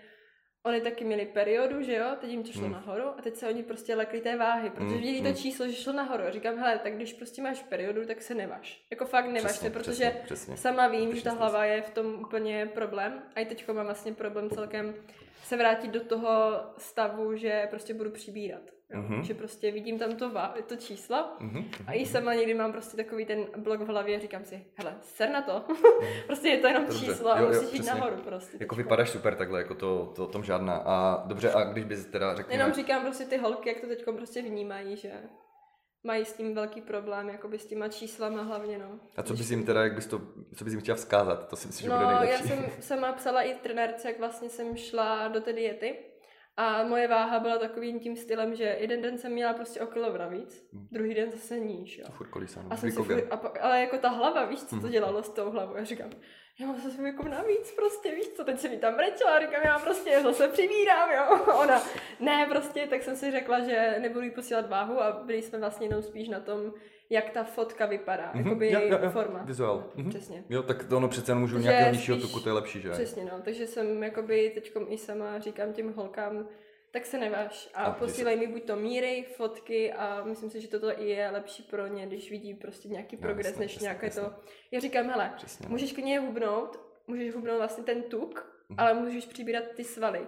Oni 0.63 0.81
taky 0.81 1.05
měli 1.05 1.27
periodu, 1.27 1.83
že 1.83 1.97
jo, 1.97 2.07
teď 2.21 2.31
jim 2.31 2.43
to 2.43 2.53
šlo 2.53 2.67
mm. 2.67 2.73
nahoru 2.73 3.09
a 3.09 3.23
teď 3.23 3.37
se 3.37 3.49
oni 3.49 3.63
prostě 3.63 3.95
lekli 3.95 4.21
té 4.21 4.37
váhy, 4.37 4.71
protože 4.71 4.87
mm. 4.87 4.95
viděli 4.95 5.19
to 5.19 5.25
hmm. 5.25 5.35
číslo, 5.35 5.69
že 5.69 5.75
šlo 5.75 5.93
nahoru. 5.93 6.23
A 6.23 6.31
říkám, 6.31 6.59
hele, 6.59 6.79
tak 6.79 6.95
když 6.95 7.13
prostě 7.13 7.43
máš 7.43 7.63
periodu, 7.63 8.07
tak 8.07 8.23
se 8.23 8.35
nevaš. 8.35 8.87
Jako 8.91 9.05
fakt 9.05 9.27
nevaš 9.27 9.57
se, 9.57 9.71
protože 9.71 9.93
přesně, 9.93 10.23
přesně. 10.25 10.57
sama 10.57 10.89
vím, 10.89 11.15
že 11.15 11.25
ta 11.25 11.31
hlava 11.31 11.65
je 11.65 11.83
v 11.83 11.91
tom 11.91 12.07
úplně 12.07 12.67
problém. 12.67 13.23
A 13.37 13.41
i 13.41 13.47
teď 13.47 13.69
mám 13.69 13.85
vlastně 13.85 14.13
problém 14.13 14.51
celkem 14.51 14.95
se 15.45 15.57
vrátit 15.57 15.91
do 15.91 16.05
toho 16.05 16.61
stavu, 16.79 17.37
že 17.37 17.67
prostě 17.71 17.95
budu 17.95 18.11
přibírat. 18.11 18.63
Jo? 18.95 19.03
Mm-hmm. 19.03 19.21
Že 19.21 19.35
prostě 19.35 19.71
vidím 19.71 19.99
tam 19.99 20.17
to, 20.17 20.33
to 20.67 20.77
číslo 20.77 21.17
mm-hmm. 21.41 21.65
a 21.87 21.93
i 21.93 22.07
sama 22.07 22.35
někdy 22.35 22.55
mám 22.55 22.73
prostě 22.73 22.97
takový 22.97 23.25
ten 23.25 23.47
blok 23.57 23.81
v 23.81 23.87
hlavě 23.87 24.17
a 24.17 24.21
říkám 24.21 24.45
si, 24.45 24.65
hele, 24.75 24.95
ser 25.01 25.31
na 25.31 25.43
to. 25.43 25.65
prostě 26.27 26.49
je 26.49 26.59
to 26.59 26.67
jenom 26.67 26.87
dobře. 26.87 27.07
číslo 27.07 27.31
a 27.31 27.41
jo, 27.41 27.47
musíš 27.47 27.73
jít 27.73 27.87
nahoru 27.87 28.17
prostě. 28.17 28.57
Jako 28.61 28.75
vypadáš 28.75 29.11
super 29.11 29.35
takhle, 29.35 29.59
jako 29.59 29.75
to, 29.75 30.13
to, 30.17 30.27
tom 30.27 30.45
žádná. 30.45 30.77
A 30.77 31.23
dobře, 31.27 31.53
a 31.53 31.65
když 31.65 31.85
bys 31.85 32.07
teda 32.07 32.35
řekl. 32.35 32.53
Jenom 32.53 32.73
říkám 32.73 33.03
prostě 33.03 33.25
ty 33.25 33.37
holky, 33.37 33.69
jak 33.69 33.81
to 33.81 33.87
teď 33.87 34.05
prostě 34.05 34.43
vnímají, 34.43 34.97
že 34.97 35.13
mají 36.05 36.25
s 36.25 36.33
tím 36.33 36.55
velký 36.55 36.81
problém, 36.81 37.29
jakoby 37.29 37.59
s 37.59 37.67
těma 37.67 37.89
číslama 37.89 38.43
hlavně, 38.43 38.79
no. 38.79 39.01
A 39.17 39.23
co 39.23 39.35
bys 39.35 39.51
jim 39.51 39.65
teda, 39.65 39.83
jak 39.83 39.95
bys 39.95 40.07
to, 40.07 40.21
co 40.57 40.65
bys 40.65 40.73
jim 40.73 40.83
chtěla 40.83 40.97
vzkázat? 40.97 41.49
To 41.49 41.57
si 41.57 41.67
myslím, 41.67 41.85
že 41.85 41.91
no, 41.91 41.97
bude 41.97 42.09
nejlepší. 42.09 42.49
já 42.49 42.57
jsem 42.57 42.67
sama 42.81 43.13
psala 43.13 43.43
i 43.43 43.55
trenérce, 43.55 44.09
jak 44.09 44.19
vlastně 44.19 44.49
jsem 44.49 44.77
šla 44.77 45.29
do 45.29 45.41
té 45.41 45.53
diety 45.53 46.10
a 46.57 46.85
moje 46.85 47.09
váha 47.09 47.41
byla 47.41 47.59
takovým 47.59 48.01
tím 48.01 48.17
stylem, 48.17 48.55
že 48.55 48.77
jeden 48.81 49.03
den 49.03 49.19
jsem 49.19 49.33
měla 49.33 49.53
prostě 49.53 49.81
o 49.81 49.87
kilo 49.87 50.19
navíc, 50.19 50.69
hmm. 50.73 50.89
druhý 50.93 51.15
den 51.15 51.31
zase 51.31 51.61
níž. 51.61 51.99
Jo. 51.99 52.07
Furt 52.11 52.29
kolísa, 52.29 52.63
no. 52.63 52.73
a 52.73 52.77
jsem 52.77 52.91
si 52.91 52.97
furt, 52.97 53.33
a, 53.33 53.37
ale 53.61 53.81
jako 53.81 53.99
ta 53.99 54.09
hlava, 54.09 54.45
víš, 54.45 54.61
co 54.61 54.77
to 54.77 54.83
hmm. 54.83 54.91
dělalo 54.91 55.23
s 55.23 55.29
tou 55.29 55.51
hlavou? 55.51 55.77
Já 55.77 55.85
říkám, 55.85 56.11
já 56.61 56.67
mám 56.67 56.81
zase 56.81 57.03
jako 57.03 57.29
navíc, 57.29 57.73
prostě 57.77 58.15
víš 58.15 58.29
co, 58.29 58.45
teď 58.45 58.59
se 58.59 58.69
mi 58.69 58.77
tam 58.77 58.95
brečela, 58.95 59.41
říkám, 59.41 59.63
já 59.65 59.79
prostě 59.79 60.21
zase 60.23 60.49
přibírám, 60.49 61.11
jo. 61.11 61.45
Ona, 61.63 61.83
ne, 62.21 62.47
prostě, 62.51 62.87
tak 62.87 63.03
jsem 63.03 63.17
si 63.17 63.31
řekla, 63.31 63.61
že 63.61 63.97
nebudu 64.01 64.25
jí 64.25 64.31
posílat 64.31 64.69
váhu 64.69 65.03
a 65.03 65.13
byli 65.13 65.43
jsme 65.43 65.59
vlastně 65.59 65.87
jenom 65.87 66.03
spíš 66.03 66.29
na 66.29 66.41
tom, 66.41 66.73
jak 67.11 67.31
ta 67.31 67.45
fotka 67.45 67.87
vypadá, 67.87 68.33
mm-hmm. 68.35 68.39
jakoby 68.47 68.73
jo, 68.73 68.81
jo, 68.83 68.99
jo. 69.03 69.11
forma. 69.11 69.43
Vizuál. 69.43 69.85
Mm-hmm. 69.97 70.09
Přesně. 70.09 70.45
Jo, 70.49 70.63
tak 70.63 70.85
to 70.85 70.97
ono 70.97 71.09
přece 71.09 71.35
můžu 71.35 71.59
nějakého 71.59 71.93
nižšího 71.93 72.17
tuku, 72.19 72.41
to 72.41 72.49
je 72.49 72.53
lepší, 72.53 72.81
že? 72.81 72.91
Přesně, 72.91 73.25
no, 73.25 73.41
takže 73.45 73.67
jsem 73.67 74.03
jakoby 74.03 74.51
teďkom 74.55 74.87
i 74.89 74.99
sama 74.99 75.39
říkám 75.39 75.73
těm 75.73 75.93
holkám, 75.93 76.49
tak 76.91 77.07
se 77.07 77.19
neváž. 77.19 77.71
A, 77.75 77.85
A 77.85 77.93
posílej 77.93 78.37
mi 78.37 78.47
buď 78.47 78.65
to 78.65 78.77
míry, 78.77 79.25
fotky 79.37 79.93
a 79.93 80.25
myslím 80.25 80.51
si, 80.51 80.61
že 80.61 80.69
toto 80.69 81.01
i 81.01 81.09
je 81.09 81.31
lepší 81.31 81.63
pro 81.63 81.87
ně, 81.87 82.07
když 82.07 82.31
vidí 82.31 82.55
prostě 82.55 82.89
nějaký 82.89 83.17
No, 83.17 83.23
progres, 83.23 83.59
než 83.59 83.73
jasně, 83.73 83.85
nějaké 83.85 84.07
jasně. 84.07 84.23
to. 84.23 84.33
Já 84.71 84.81
říkám, 84.81 85.07
hele, 85.11 85.33
Přesně. 85.37 85.67
můžeš 85.69 85.93
klidně 85.93 86.21
hubnout, 86.21 86.81
můžeš 87.07 87.35
hubnout 87.35 87.59
vlastně 87.59 87.85
ten 87.85 88.03
tuk, 88.03 88.47
Mhm. 88.69 88.81
ale 88.81 88.95
můžeš 88.95 89.27
přibírat 89.27 89.65
ty 89.77 89.85
svaly. 89.85 90.21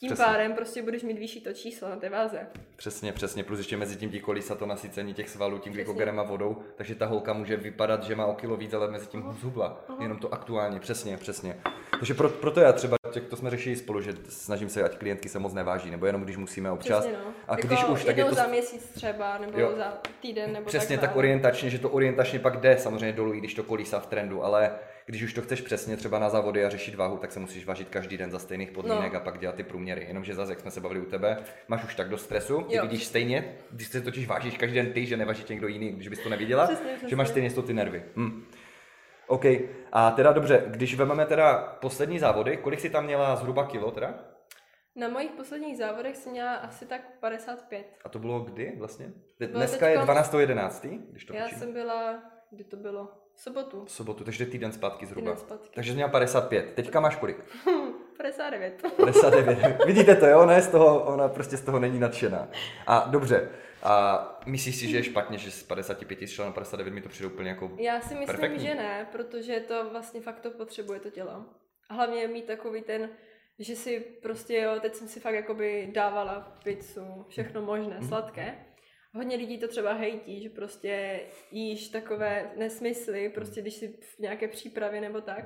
Tím 0.00 0.08
Přesně. 0.08 0.24
pádem 0.24 0.52
prostě 0.52 0.82
budeš 0.82 1.02
mít 1.02 1.18
vyšší 1.18 1.40
to 1.40 1.52
číslo 1.52 1.88
na 1.88 1.96
té 1.96 2.08
váze. 2.10 2.38
Přesně, 2.76 3.12
přesně, 3.12 3.44
plus 3.44 3.58
ještě 3.58 3.76
mezi 3.76 3.96
tím 3.96 4.10
ti 4.10 4.20
kolísa 4.20 4.54
to 4.54 4.66
nasycení 4.66 5.14
těch 5.14 5.28
svalů 5.28 5.58
tím 5.58 5.72
glykogenem 5.72 6.20
a 6.20 6.22
vodou, 6.22 6.62
takže 6.74 6.94
ta 6.94 7.06
holka 7.06 7.32
může 7.32 7.56
vypadat, 7.56 8.02
že 8.04 8.16
má 8.16 8.26
o 8.26 8.34
kilo 8.34 8.56
víc, 8.56 8.74
ale 8.74 8.90
mezi 8.90 9.06
tím 9.06 9.22
Aha. 9.22 9.32
zhubla. 9.40 9.80
Aha. 9.88 9.98
Jenom 10.02 10.18
to 10.18 10.34
aktuálně, 10.34 10.80
přesně, 10.80 11.16
přesně. 11.16 11.56
Takže 11.90 12.14
pro, 12.14 12.28
proto 12.28 12.60
já 12.60 12.72
třeba, 12.72 12.96
jak 13.14 13.24
to 13.24 13.36
jsme 13.36 13.50
řešili 13.50 13.76
spolu, 13.76 14.00
že 14.00 14.14
snažím 14.28 14.68
se, 14.68 14.82
ať 14.82 14.98
klientky 14.98 15.28
se 15.28 15.38
moc 15.38 15.52
neváží, 15.54 15.90
nebo 15.90 16.06
jenom 16.06 16.22
když 16.22 16.36
musíme 16.36 16.70
občas. 16.70 16.98
Přesně, 17.04 17.18
no. 17.24 17.30
A 17.48 17.52
jako 17.56 17.66
když 17.66 17.84
už, 17.84 18.04
tak 18.04 18.16
je 18.16 18.24
to- 18.24 18.34
za 18.34 18.46
měsíc 18.46 18.84
třeba, 18.94 19.38
nebo 19.38 19.58
Jo. 19.60 19.72
za 19.76 19.98
týden, 20.22 20.52
nebo 20.52 20.66
Přesně 20.66 20.96
takhle. 20.96 21.08
tak 21.08 21.16
orientačně, 21.16 21.70
že 21.70 21.78
to 21.78 21.90
orientačně 21.90 22.38
pak 22.38 22.56
jde 22.60 22.78
samozřejmě 22.78 23.12
dolů, 23.12 23.34
i 23.34 23.38
když 23.38 23.54
to 23.54 23.62
kolísá 23.62 24.00
v 24.00 24.06
trendu, 24.06 24.44
ale 24.44 24.70
když 25.08 25.22
už 25.22 25.34
to 25.34 25.42
chceš 25.42 25.60
přesně 25.60 25.96
třeba 25.96 26.18
na 26.18 26.28
závody 26.30 26.64
a 26.64 26.68
řešit 26.68 26.94
váhu, 26.94 27.16
tak 27.18 27.32
se 27.32 27.40
musíš 27.40 27.66
vážit 27.66 27.88
každý 27.88 28.16
den 28.16 28.30
za 28.30 28.38
stejných 28.38 28.70
podmínek 28.70 29.12
No. 29.12 29.18
a 29.18 29.22
pak 29.22 29.38
dělat 29.38 29.54
ty 29.54 29.62
průměry. 29.62 30.04
Jenomže 30.08 30.34
zase, 30.34 30.52
jak 30.52 30.60
jsme 30.60 30.70
se 30.70 30.80
bavili 30.80 31.00
u 31.00 31.04
tebe, 31.04 31.38
máš 31.68 31.84
už 31.84 31.94
tak 31.94 32.08
do 32.08 32.18
stresu, 32.18 32.62
ty 32.62 32.76
Jo. 32.76 32.82
vidíš 32.82 33.04
stejně, 33.06 33.54
když 33.70 33.88
se 33.88 34.00
totiž 34.00 34.26
vážíš 34.26 34.56
každý 34.58 34.76
den 34.76 34.92
ty, 34.92 35.06
že 35.06 35.16
neváží 35.16 35.44
tě 35.44 35.52
někdo 35.54 35.68
jiný, 35.68 35.92
když 35.92 36.08
bys 36.08 36.18
to 36.22 36.28
neviděla, 36.28 36.64
Přesně, 36.66 36.86
přesně. 36.90 37.08
že 37.08 37.16
máš 37.16 37.28
stejně 37.28 37.50
to 37.50 37.62
ty 37.62 37.74
nervy. 37.74 38.02
Hm. 38.16 38.44
OK, 39.26 39.44
a 39.92 40.10
teda 40.10 40.32
dobře, 40.32 40.64
když 40.66 40.94
vezmeme 40.96 41.26
teda 41.26 41.58
poslední 41.80 42.18
závody, 42.18 42.56
kolik 42.56 42.80
si 42.80 42.90
tam 42.90 43.04
měla 43.04 43.36
zhruba 43.36 43.66
kilo 43.66 43.90
teda? 43.90 44.14
Na 44.96 45.08
mojich 45.08 45.30
posledních 45.30 45.78
závodech 45.78 46.16
jsem 46.16 46.32
měla 46.32 46.54
asi 46.54 46.86
tak 46.86 47.00
55. 47.20 47.86
A 48.04 48.08
to 48.08 48.18
bylo 48.18 48.40
kdy 48.40 48.72
vlastně? 48.78 49.12
bylo 49.38 49.50
Dneska 49.52 49.88
je 49.88 49.98
teďkom- 49.98 50.14
12.11., 50.16 51.00
když 51.10 51.24
to 51.24 51.34
Já 51.34 51.42
počítám. 51.42 51.58
jsem 51.60 51.72
byla, 51.72 52.22
kdy 52.50 52.64
to 52.64 52.76
bylo? 52.76 53.08
V 53.38 53.40
sobotu. 53.40 53.84
V 53.84 53.90
sobotu, 53.90 54.24
takže 54.24 54.46
týden 54.46 54.72
zpátky 54.72 55.06
zhruba. 55.06 55.30
Týden 55.30 55.46
zpátky. 55.46 55.68
Takže 55.74 55.90
jsi 55.90 55.94
měla 55.94 56.10
55. 56.10 56.72
Teďka 56.74 57.00
máš 57.00 57.16
kolik? 57.16 57.36
59. 58.16 58.82
59. 58.96 59.84
Vidíte 59.86 60.14
to, 60.16 60.26
jo? 60.26 60.40
Ona, 60.40 60.52
je 60.54 60.62
z 60.62 60.68
toho, 60.68 61.00
ona 61.04 61.28
prostě 61.28 61.56
z 61.56 61.60
toho 61.62 61.78
není 61.78 61.98
nadšená. 62.00 62.48
A 62.86 63.06
dobře. 63.10 63.48
A 63.82 64.18
myslíš 64.46 64.76
si, 64.76 64.88
že 64.88 64.96
je 64.96 65.02
špatně, 65.02 65.38
že 65.38 65.50
z 65.50 65.62
55 65.62 66.26
šla 66.26 66.44
na 66.46 66.52
59, 66.52 66.90
mi 66.94 67.00
to 67.02 67.08
přijde 67.08 67.26
úplně 67.28 67.48
jako... 67.50 67.70
Já 67.76 68.00
si 68.00 68.14
myslím, 68.14 68.26
Perfektní. 68.26 68.66
že 68.66 68.74
ne, 68.74 69.06
protože 69.12 69.60
to 69.60 69.90
vlastně 69.92 70.20
fakt 70.20 70.40
to 70.40 70.50
potřebuje 70.50 71.00
to 71.00 71.10
tělo. 71.10 71.44
A 71.88 71.94
hlavně 71.94 72.28
mít 72.28 72.44
takový 72.44 72.82
ten, 72.82 73.08
že 73.58 73.76
si 73.76 74.00
prostě 74.22 74.56
jo, 74.58 74.70
teď 74.80 74.94
jsem 74.94 75.08
si 75.08 75.20
fakt 75.20 75.34
jakoby 75.34 75.88
dávala 75.94 76.52
pizzu, 76.64 77.24
všechno 77.28 77.62
možné, 77.62 77.96
Mhm. 77.98 78.08
sladké. 78.08 78.54
Hodně 79.14 79.36
lidí 79.36 79.58
to 79.58 79.68
třeba 79.68 79.92
hejtí, 79.92 80.42
že 80.42 80.50
prostě 80.50 81.20
jíš 81.50 81.88
takové 81.88 82.52
nesmysly, 82.56 83.28
prostě 83.28 83.60
když 83.60 83.74
si 83.74 83.88
v 83.88 84.18
nějaké 84.18 84.48
přípravě 84.48 85.00
nebo 85.00 85.20
tak. 85.20 85.44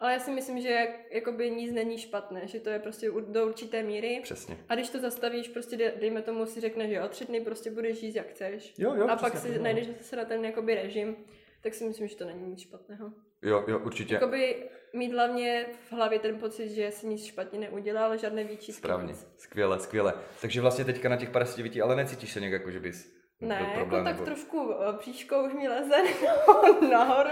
Ale 0.00 0.12
já 0.12 0.18
si 0.18 0.30
myslím, 0.30 0.60
že 0.60 0.68
jak, 0.68 0.90
jakoby 1.12 1.50
nic 1.50 1.72
není 1.72 1.98
špatné, 1.98 2.46
že 2.46 2.60
to 2.60 2.70
je 2.70 2.78
prostě 2.78 3.10
do 3.28 3.46
určité 3.46 3.82
míry. 3.82 4.20
Přesně. 4.22 4.56
A 4.68 4.74
když 4.74 4.90
to 4.90 4.98
zastavíš, 4.98 5.48
prostě 5.48 5.76
dej- 5.76 5.92
dejme 6.00 6.22
tomu 6.22 6.46
si 6.46 6.60
řekneš, 6.60 6.88
že 6.88 6.94
jo, 6.94 7.08
tři 7.08 7.24
dny 7.24 7.40
prostě 7.40 7.70
budeš 7.70 8.02
jíst 8.02 8.14
jak 8.14 8.28
chceš. 8.28 8.74
Jo, 8.78 8.94
jo, 8.94 9.04
a 9.08 9.16
pak 9.16 9.32
přesně, 9.32 9.50
si 9.50 9.56
jo. 9.56 9.62
najdeš 9.62 9.86
zase 9.86 10.16
na 10.16 10.24
ten 10.24 10.44
jakoby 10.44 10.74
režim, 10.74 11.16
tak 11.62 11.74
si 11.74 11.84
myslím, 11.84 12.08
že 12.08 12.16
to 12.16 12.24
není 12.24 12.48
nic 12.50 12.60
špatného. 12.60 13.12
Jo, 13.42 13.64
jo, 13.68 13.78
určitě. 13.78 14.14
Jakoby 14.14 14.56
mít 14.94 15.12
hlavně 15.12 15.66
v 15.88 15.92
hlavě 15.92 16.18
ten 16.18 16.38
pocit, 16.38 16.68
že 16.68 16.90
si 16.90 17.06
nic 17.06 17.24
špatně 17.26 17.60
neudělal, 17.60 18.16
žádné 18.16 18.44
výčitky. 18.44 18.72
Správně. 18.72 19.06
nic. 19.06 19.26
Skvěle, 19.38 19.80
skvěle. 19.80 20.14
Takže 20.40 20.60
vlastně 20.60 20.84
teďka 20.84 21.08
na 21.08 21.16
těch 21.16 21.30
59, 21.30 21.82
ale 21.82 21.96
necítíš 21.96 22.32
se 22.32 22.40
nějak 22.40 22.52
jako, 22.52 22.70
že 22.70 22.80
bys 22.80 23.12
byl 23.40 23.48
Ne, 23.48 23.54
jako 23.54 23.74
problém, 23.74 24.04
tak 24.04 24.12
nebo... 24.14 24.24
trošku 24.24 24.74
eh, 24.88 24.92
příškou 24.98 25.46
už 25.46 25.52
mi 25.54 25.68
leze 25.68 25.96
nahoru. 26.90 27.30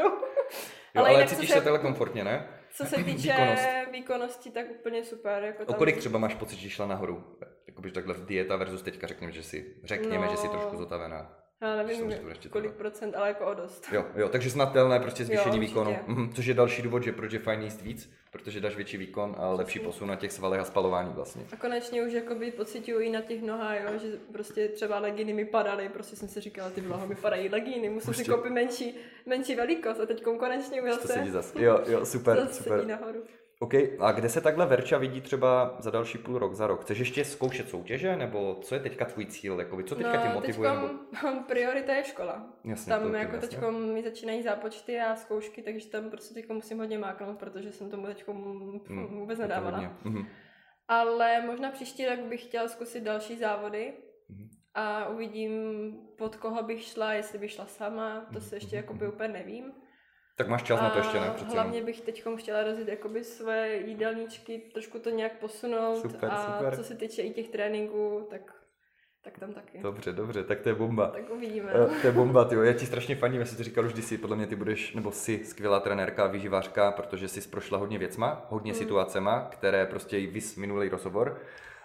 Jo, 0.95 1.01
ale, 1.05 1.09
ale 1.09 1.27
cítíš 1.29 1.49
se- 1.49 1.55
se 1.55 1.61
takhle 1.61 1.79
komfortně, 1.79 2.25
ne? 2.25 2.49
Co 2.75 2.85
se 2.85 2.97
týče 3.05 3.33
Výkonnost. 3.33 3.69
výkonnosti, 3.93 4.51
tak 4.51 4.67
úplně 4.71 5.05
super. 5.05 5.43
Jako 5.45 5.63
O 5.63 5.67
tam... 5.67 5.75
kolik 5.75 5.97
třeba 5.97 6.19
máš 6.19 6.35
pocit, 6.35 6.57
že 6.59 6.71
šla 6.71 6.87
nahoru? 6.87 7.39
Jakoby 7.67 7.91
takhle 7.91 8.15
v 8.15 8.27
dieta 8.27 8.57
versus 8.57 8.83
teďka 8.83 9.07
řekněme, 9.07 9.33
že 9.33 9.43
si, 9.43 9.77
řekněme, 9.85 10.27
No. 10.27 10.31
že 10.33 10.37
jsi 10.37 10.49
trošku 10.49 10.77
zotavená. 10.77 11.39
Já 11.63 11.77
nevím, 11.77 12.11
že 12.11 12.21
ještě 12.29 12.49
kolik 12.49 12.65
trvat. 12.67 12.79
procent, 12.79 13.15
ale 13.17 13.29
jako 13.29 13.47
o 13.47 13.55
dost. 13.55 13.89
Jo, 13.93 14.05
jo, 14.15 14.29
takže 14.29 14.51
znatelné 14.51 15.01
prostě 15.01 15.25
zvýšení 15.25 15.47
určitě. 15.49 15.67
výkonu, 15.67 15.97
mhm, 16.07 16.33
což 16.35 16.47
je 16.47 16.55
další 16.55 16.83
důvod, 16.83 17.03
že 17.03 17.13
proč 17.13 17.33
je 17.33 17.39
fajn 17.39 17.63
jíst 17.63 17.83
víc, 17.83 18.11
protože 18.31 18.61
dáš 18.61 18.77
větší 18.77 18.97
výkon 18.97 19.35
a 19.39 19.49
lepší 19.51 19.79
posun 19.79 20.09
na 20.09 20.17
těch 20.17 20.33
svalech 20.33 20.61
a 20.61 20.65
spalování 20.65 21.13
vlastně. 21.15 21.43
A 21.53 21.57
konečně 21.57 22.03
už 22.03 22.13
jakoby 22.13 22.51
pocituju 22.51 22.99
i 23.01 23.11
na 23.11 23.21
těch 23.21 23.43
nohách, 23.43 23.77
jo, 23.83 23.99
že 24.03 24.09
prostě 24.33 24.69
třeba 24.69 24.99
legíny 24.99 25.33
mi 25.33 25.45
padaly, 25.45 25.89
prostě 25.89 26.17
jsem 26.17 26.29
si 26.29 26.41
říkala, 26.41 26.71
ty 26.71 26.81
blaho 26.81 27.07
mi 27.07 27.15
padají 27.15 27.49
legíny, 27.49 27.89
musím 27.89 28.15
si 28.15 28.25
Prostě. 28.25 28.33
koupit 28.33 28.53
menší, 28.53 28.95
menší 29.27 29.55
velikost 29.55 30.01
a 30.01 30.07
teď 30.07 30.23
konečně 30.23 30.83
už 30.83 30.91
zase. 31.31 31.63
Jo, 31.65 31.81
jo, 31.87 32.07
super, 32.07 32.41
zase 32.41 32.63
super. 32.63 32.87
nahoru. 32.87 33.23
OK, 33.63 33.75
a 34.01 34.13
kde 34.13 34.29
se 34.29 34.41
takhle 34.41 34.67
Verča 34.67 34.99
vidí 34.99 35.21
třeba 35.21 35.77
za 35.79 35.91
další 35.91 36.19
půl 36.19 36.39
rok, 36.39 36.55
za 36.55 36.67
rok? 36.67 36.81
Chceš 36.83 36.99
ještě 36.99 37.25
zkoušet 37.25 37.69
soutěže, 37.69 38.17
nebo 38.17 38.59
co 38.63 38.75
je 38.75 38.81
teďka 38.81 39.05
tvůj 39.05 39.27
cíl? 39.27 39.59
Jakoby, 39.61 39.85
co 39.85 39.95
teďka 39.95 40.17
tě 40.17 40.29
motivuje? 40.29 40.71
Nebo... 40.71 40.89
teďkom 40.89 41.45
priorita 41.45 41.93
je 41.95 42.05
škola. 42.05 42.47
Jasně, 42.65 42.91
tam 42.91 43.03
to- 43.11 43.17
jako 43.17 43.37
teďkom 43.37 43.93
mi 43.93 44.03
začínají 44.03 44.43
zápočty 44.43 45.01
a 45.01 45.17
zkoušky, 45.17 45.63
takže 45.63 45.89
tam 45.89 46.11
prostě 46.11 46.35
teďkom 46.35 46.57
musím 46.57 46.79
hodně 46.79 46.99
máknout, 46.99 47.39
protože 47.39 47.73
jsem 47.73 47.91
tomu 47.91 48.07
teďkom 48.07 48.43
Hmm, 48.89 49.07
vůbec 49.21 49.39
nedávala. 49.39 49.93
Mhm. 50.05 50.27
Ale 50.89 51.43
možná 51.47 51.71
příští 51.71 52.07
rok 52.07 52.19
bych 52.21 52.43
chtěla 52.45 52.69
zkusit 52.69 53.01
další 53.05 53.39
závody 53.39 53.93
Mhm. 54.29 54.49
a 54.75 55.09
uvidím, 55.09 55.53
pod 56.19 56.37
koho 56.37 56.63
bych 56.63 56.83
šla, 56.83 57.13
jestli 57.13 57.39
bych 57.39 57.51
šla 57.53 57.67
sama, 57.67 58.27
to 58.33 58.41
se 58.41 58.57
ještě 58.57 58.77
Mhm, 58.77 58.85
jakoby 58.85 59.09
úplně 59.09 59.29
nevím. 59.29 59.73
Tak 60.37 60.49
máš 60.49 60.63
čas 60.63 60.81
na 60.81 60.91
to 60.91 60.99
ještě, 60.99 61.21
ne? 61.21 61.29
A 61.29 61.33
Přece 61.35 61.53
hlavně 61.55 61.77
jenom. 61.79 61.87
bych 61.87 62.01
teď 62.01 62.25
chtěla 62.37 62.63
rozjet 62.63 62.89
jakoby 62.89 63.25
své 63.25 63.77
jídelníčky, 63.77 64.59
trošku 64.73 64.99
to 64.99 65.11
nějak 65.11 65.39
posunout 65.39 65.97
Super, 66.03 66.31
a 66.33 66.53
super. 66.59 66.77
co 66.77 66.85
se 66.85 66.95
týče 66.95 67.23
i 67.23 67.31
těch 67.31 67.49
tréninků, 67.49 68.27
tak, 68.31 68.55
tak 69.25 69.39
tam 69.39 69.53
taky. 69.53 69.79
Dobře, 69.79 70.13
dobře, 70.13 70.45
tak 70.45 70.61
to 70.61 70.69
je 70.69 70.75
bomba. 70.75 71.07
Tak 71.07 71.31
uvidíme. 71.31 71.73
Eh, 71.75 72.01
To 72.01 72.07
je 72.07 72.13
bomba, 72.13 72.45
tyjo. 72.45 72.63
Já 72.63 72.73
ti 72.73 72.87
strašně 72.87 73.17
faním, 73.17 73.41
já 73.41 73.47
jsem 73.47 73.57
ti 73.57 73.63
říkal 73.65 73.85
už 73.87 73.93
kdysi, 73.93 74.19
podle 74.19 74.37
mě 74.37 74.47
ty 74.47 74.57
budeš, 74.57 74.95
nebo 74.95 75.13
jsi 75.13 75.45
skvělá 75.45 75.81
trenérka, 75.81 76.27
výživářka, 76.27 76.91
protože 76.93 77.29
jsi 77.29 77.49
prošla 77.49 77.79
hodně 77.79 77.99
věcma, 77.99 78.47
hodně 78.49 78.73
Mm. 78.73 78.79
situacema, 78.79 79.49
které 79.51 79.87
prostě 79.87 80.19
i 80.19 80.27
vys 80.27 80.57
minulý 80.57 80.89
rozhovor 80.89 81.41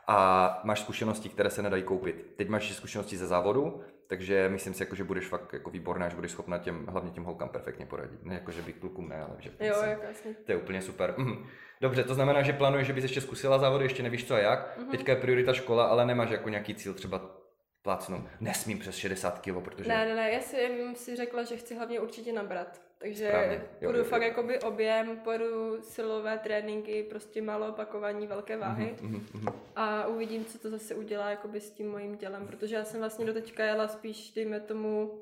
a 0.08 0.60
máš 0.64 0.80
zkušenosti, 0.82 1.30
které 1.30 1.50
se 1.50 1.62
nedají 1.62 1.84
koupit. 1.84 2.34
Teď 2.36 2.50
máš 2.50 2.74
zkušenosti 2.74 3.18
ze 3.18 3.28
závodu, 3.28 3.82
takže 4.08 4.50
myslím 4.50 4.74
si, 4.74 4.84
jako, 4.84 4.96
že 4.96 5.04
budeš 5.04 5.28
fakt 5.28 5.54
jako 5.54 5.70
výborná, 5.70 6.10
že 6.10 6.16
budeš 6.16 6.32
schopna 6.32 6.58
těm, 6.58 6.86
hlavně 6.88 7.12
těm 7.12 7.24
holkám 7.24 7.50
perfektně 7.50 7.86
poradit. 7.86 8.24
Ne 8.26 8.34
jako, 8.34 8.52
že 8.52 8.62
by 8.62 8.74
klukům 8.74 9.10
ne, 9.10 9.22
ale 9.22 9.36
že 9.40 9.52
Jo, 9.60 9.82
jako 9.82 10.04
jasně. 10.04 10.34
to 10.46 10.52
je 10.52 10.58
úplně 10.58 10.82
super. 10.82 11.14
Mhm. 11.18 11.46
Dobře, 11.82 12.04
to 12.04 12.14
znamená, 12.14 12.42
že 12.42 12.54
plánuješ, 12.54 12.88
že 12.88 12.94
bys 12.94 13.04
ještě 13.04 13.22
zkusila 13.22 13.60
závody, 13.60 13.86
ještě 13.86 14.04
nevíš 14.04 14.28
co 14.28 14.36
a 14.36 14.40
jak. 14.40 14.78
Mhm. 14.78 14.92
Teďka 14.92 15.12
je 15.12 15.16
priorita 15.22 15.54
škola, 15.54 15.86
ale 15.86 16.06
nemáš 16.06 16.30
jako 16.30 16.50
nějaký 16.50 16.76
cíl 16.76 16.94
třeba 16.94 17.38
plácnout. 17.82 18.24
Nesmím 18.40 18.80
přes 18.80 18.96
60 18.96 19.40
kg, 19.40 19.64
protože... 19.64 19.90
Ne, 19.90 20.06
ne, 20.06 20.16
ne, 20.16 20.32
já 20.32 20.40
jsem 20.40 20.96
si 20.96 21.16
řekla, 21.16 21.44
že 21.44 21.58
chci 21.58 21.76
hlavně 21.76 22.00
určitě 22.00 22.34
nabrat. 22.34 22.82
Takže 23.02 23.28
Správně. 23.28 23.56
Jo, 23.56 23.64
půjdu 23.80 23.98
jo, 23.98 24.04
jo. 24.04 24.10
fakt 24.10 24.22
jakoby 24.22 24.60
objem, 24.60 25.20
pojedu 25.20 25.78
silové 25.82 26.38
tréninky, 26.40 27.04
prostě 27.10 27.42
malo 27.42 27.70
opakování, 27.70 28.28
velké 28.28 28.58
váhy. 28.58 28.96
Mhm, 29.02 29.12
mhm, 29.14 29.26
mhm. 29.34 29.48
a 29.76 30.08
uvidím, 30.08 30.46
co 30.46 30.60
to 30.60 30.70
zase 30.70 30.96
udělá 30.96 31.30
jakoby 31.30 31.62
s 31.62 31.72
tím 31.72 31.92
mojím 31.92 32.18
tělem, 32.18 32.48
protože 32.48 32.76
já 32.76 32.84
jsem 32.84 33.00
vlastně 33.00 33.26
do 33.26 33.34
teďka 33.34 33.64
jela 33.66 33.88
spíš, 33.88 34.32
dejme 34.34 34.60
tomu, 34.60 35.22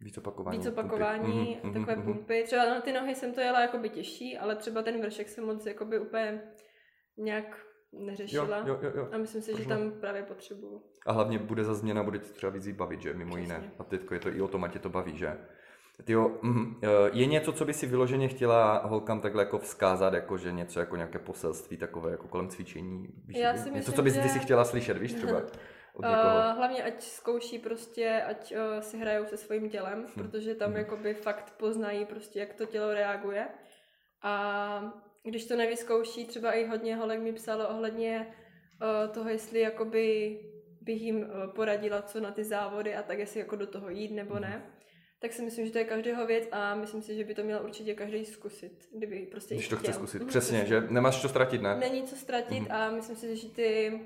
Víc 0.00 0.18
opakování. 0.18 0.58
víc 0.58 0.66
pumpy. 0.66 0.80
opakování, 0.80 1.58
Mhm, 1.62 1.72
takové 1.74 1.96
mhm, 1.96 2.04
pumpy. 2.04 2.42
Třeba 2.46 2.64
na 2.66 2.80
ty 2.80 2.92
nohy 2.92 3.14
jsem 3.14 3.34
to 3.34 3.40
jela 3.40 3.60
jakoby 3.60 3.88
těžší, 3.88 4.38
ale 4.38 4.56
třeba 4.56 4.82
ten 4.82 5.00
vršek 5.00 5.28
jsem 5.28 5.44
moc 5.44 5.66
jakoby 5.66 5.98
úplně 5.98 6.42
nějak 7.18 7.66
Jo, 7.92 8.04
neřešila. 8.06 8.58
jo, 8.58 8.78
jo, 8.82 8.92
jo. 8.94 9.08
A 9.12 9.18
myslím 9.18 9.42
si, 9.42 9.56
že 9.62 9.68
tam 9.68 9.92
právě 10.00 10.22
potřebuju. 10.22 10.82
A 11.06 11.12
hlavně 11.12 11.38
bude 11.38 11.64
za 11.64 11.74
změna, 11.74 12.02
bude 12.02 12.18
tě 12.18 12.32
třeba 12.32 12.52
víc 12.52 12.68
bavit, 12.68 13.02
že 13.02 13.14
mimo 13.14 13.36
jiné. 13.36 13.54
Přesně. 13.58 13.72
A 13.78 13.84
teďko 13.84 14.14
je 14.14 14.20
to 14.20 14.28
i 14.28 14.40
o 14.40 14.48
tom, 14.48 14.64
ať 14.64 14.72
tě 14.72 14.78
to 14.78 14.88
baví, 14.88 15.16
že? 15.18 15.38
Tyjo, 16.04 16.38
mhm. 16.42 16.76
Eh, 16.82 16.88
je 17.12 17.26
něco, 17.26 17.52
co 17.52 17.64
by 17.64 17.72
si 17.74 17.86
vyloženě 17.86 18.28
chtěla 18.28 18.86
holkám 18.86 19.20
takhle 19.20 19.42
jako 19.42 19.58
vzkázat, 19.58 20.14
jako 20.14 20.38
že 20.38 20.52
něco 20.52 20.80
jako 20.80 20.96
nějaké 20.96 21.18
poselství 21.18 21.76
takové 21.76 22.10
jako 22.10 22.28
kolem 22.28 22.48
cvičení? 22.48 23.08
Víš, 23.26 23.38
Já 23.38 23.52
si 23.52 23.58
něco, 23.58 23.72
myslím, 23.76 23.94
co 23.94 24.02
bys 24.02 24.14
ty 24.14 24.22
že- 24.22 24.28
si 24.28 24.38
chtěla 24.38 24.64
slyšet, 24.64 24.98
víš 24.98 25.12
třeba? 25.14 25.42
Od 25.94 26.02
někoho. 26.02 26.34
Uh, 26.50 26.56
hlavně 26.56 26.82
ať 26.84 27.02
zkouší 27.02 27.58
prostě, 27.58 28.22
ať 28.28 28.54
uh, 28.54 28.80
si 28.80 28.98
hrajou 28.98 29.24
se 29.26 29.36
svým 29.36 29.70
tělem, 29.70 30.02
Hm. 30.02 30.12
protože 30.14 30.54
tam 30.54 30.72
Hm. 30.72 30.76
jakoby 30.76 31.14
fakt 31.14 31.54
poznají 31.56 32.04
prostě, 32.04 32.40
jak 32.40 32.54
to 32.54 32.66
tělo 32.66 32.94
reaguje. 32.94 33.48
A 34.22 34.94
když 35.24 35.46
to 35.46 35.56
nevyzkouší, 35.56 36.26
třeba 36.26 36.52
i 36.52 36.66
hodně 36.66 36.96
holek 36.96 37.20
mi 37.20 37.32
psalo 37.32 37.68
ohledně 37.68 38.26
uh, 38.82 39.12
toho, 39.14 39.28
jestli 39.30 39.60
jakoby 39.60 40.38
bych 40.82 41.02
jim 41.02 41.26
poradila, 41.54 42.02
co 42.02 42.20
na 42.20 42.30
ty 42.30 42.44
závody 42.44 42.94
a 42.94 43.02
tak, 43.02 43.18
jestli 43.18 43.40
jako 43.40 43.56
do 43.56 43.66
toho 43.66 43.90
jít 43.90 44.10
nebo 44.10 44.38
ne. 44.38 44.62
Tak 45.20 45.32
si 45.32 45.42
myslím, 45.42 45.66
že 45.66 45.72
to 45.72 45.78
je 45.78 45.84
každého 45.84 46.26
věc 46.26 46.48
a 46.52 46.74
myslím 46.74 47.02
si, 47.02 47.14
že 47.14 47.24
by 47.24 47.34
to 47.34 47.42
měl 47.42 47.60
určitě 47.64 47.94
každý 47.94 48.24
zkusit, 48.24 48.88
kdyby 48.96 49.18
prostě 49.30 49.54
Když 49.54 49.68
to 49.68 49.76
chce 49.76 49.92
zkusit. 49.92 50.18
Mhm, 50.18 50.28
Přesně, 50.28 50.64
že 50.66 50.80
nemáš 50.80 51.20
co 51.22 51.28
ztratit, 51.28 51.62
ne? 51.62 51.76
Není 51.76 52.02
co 52.02 52.16
ztratit 52.16 52.60
Mhm. 52.60 52.72
a 52.72 52.90
myslím 52.90 53.16
si, 53.16 53.36
že 53.36 53.48
ty 53.48 54.00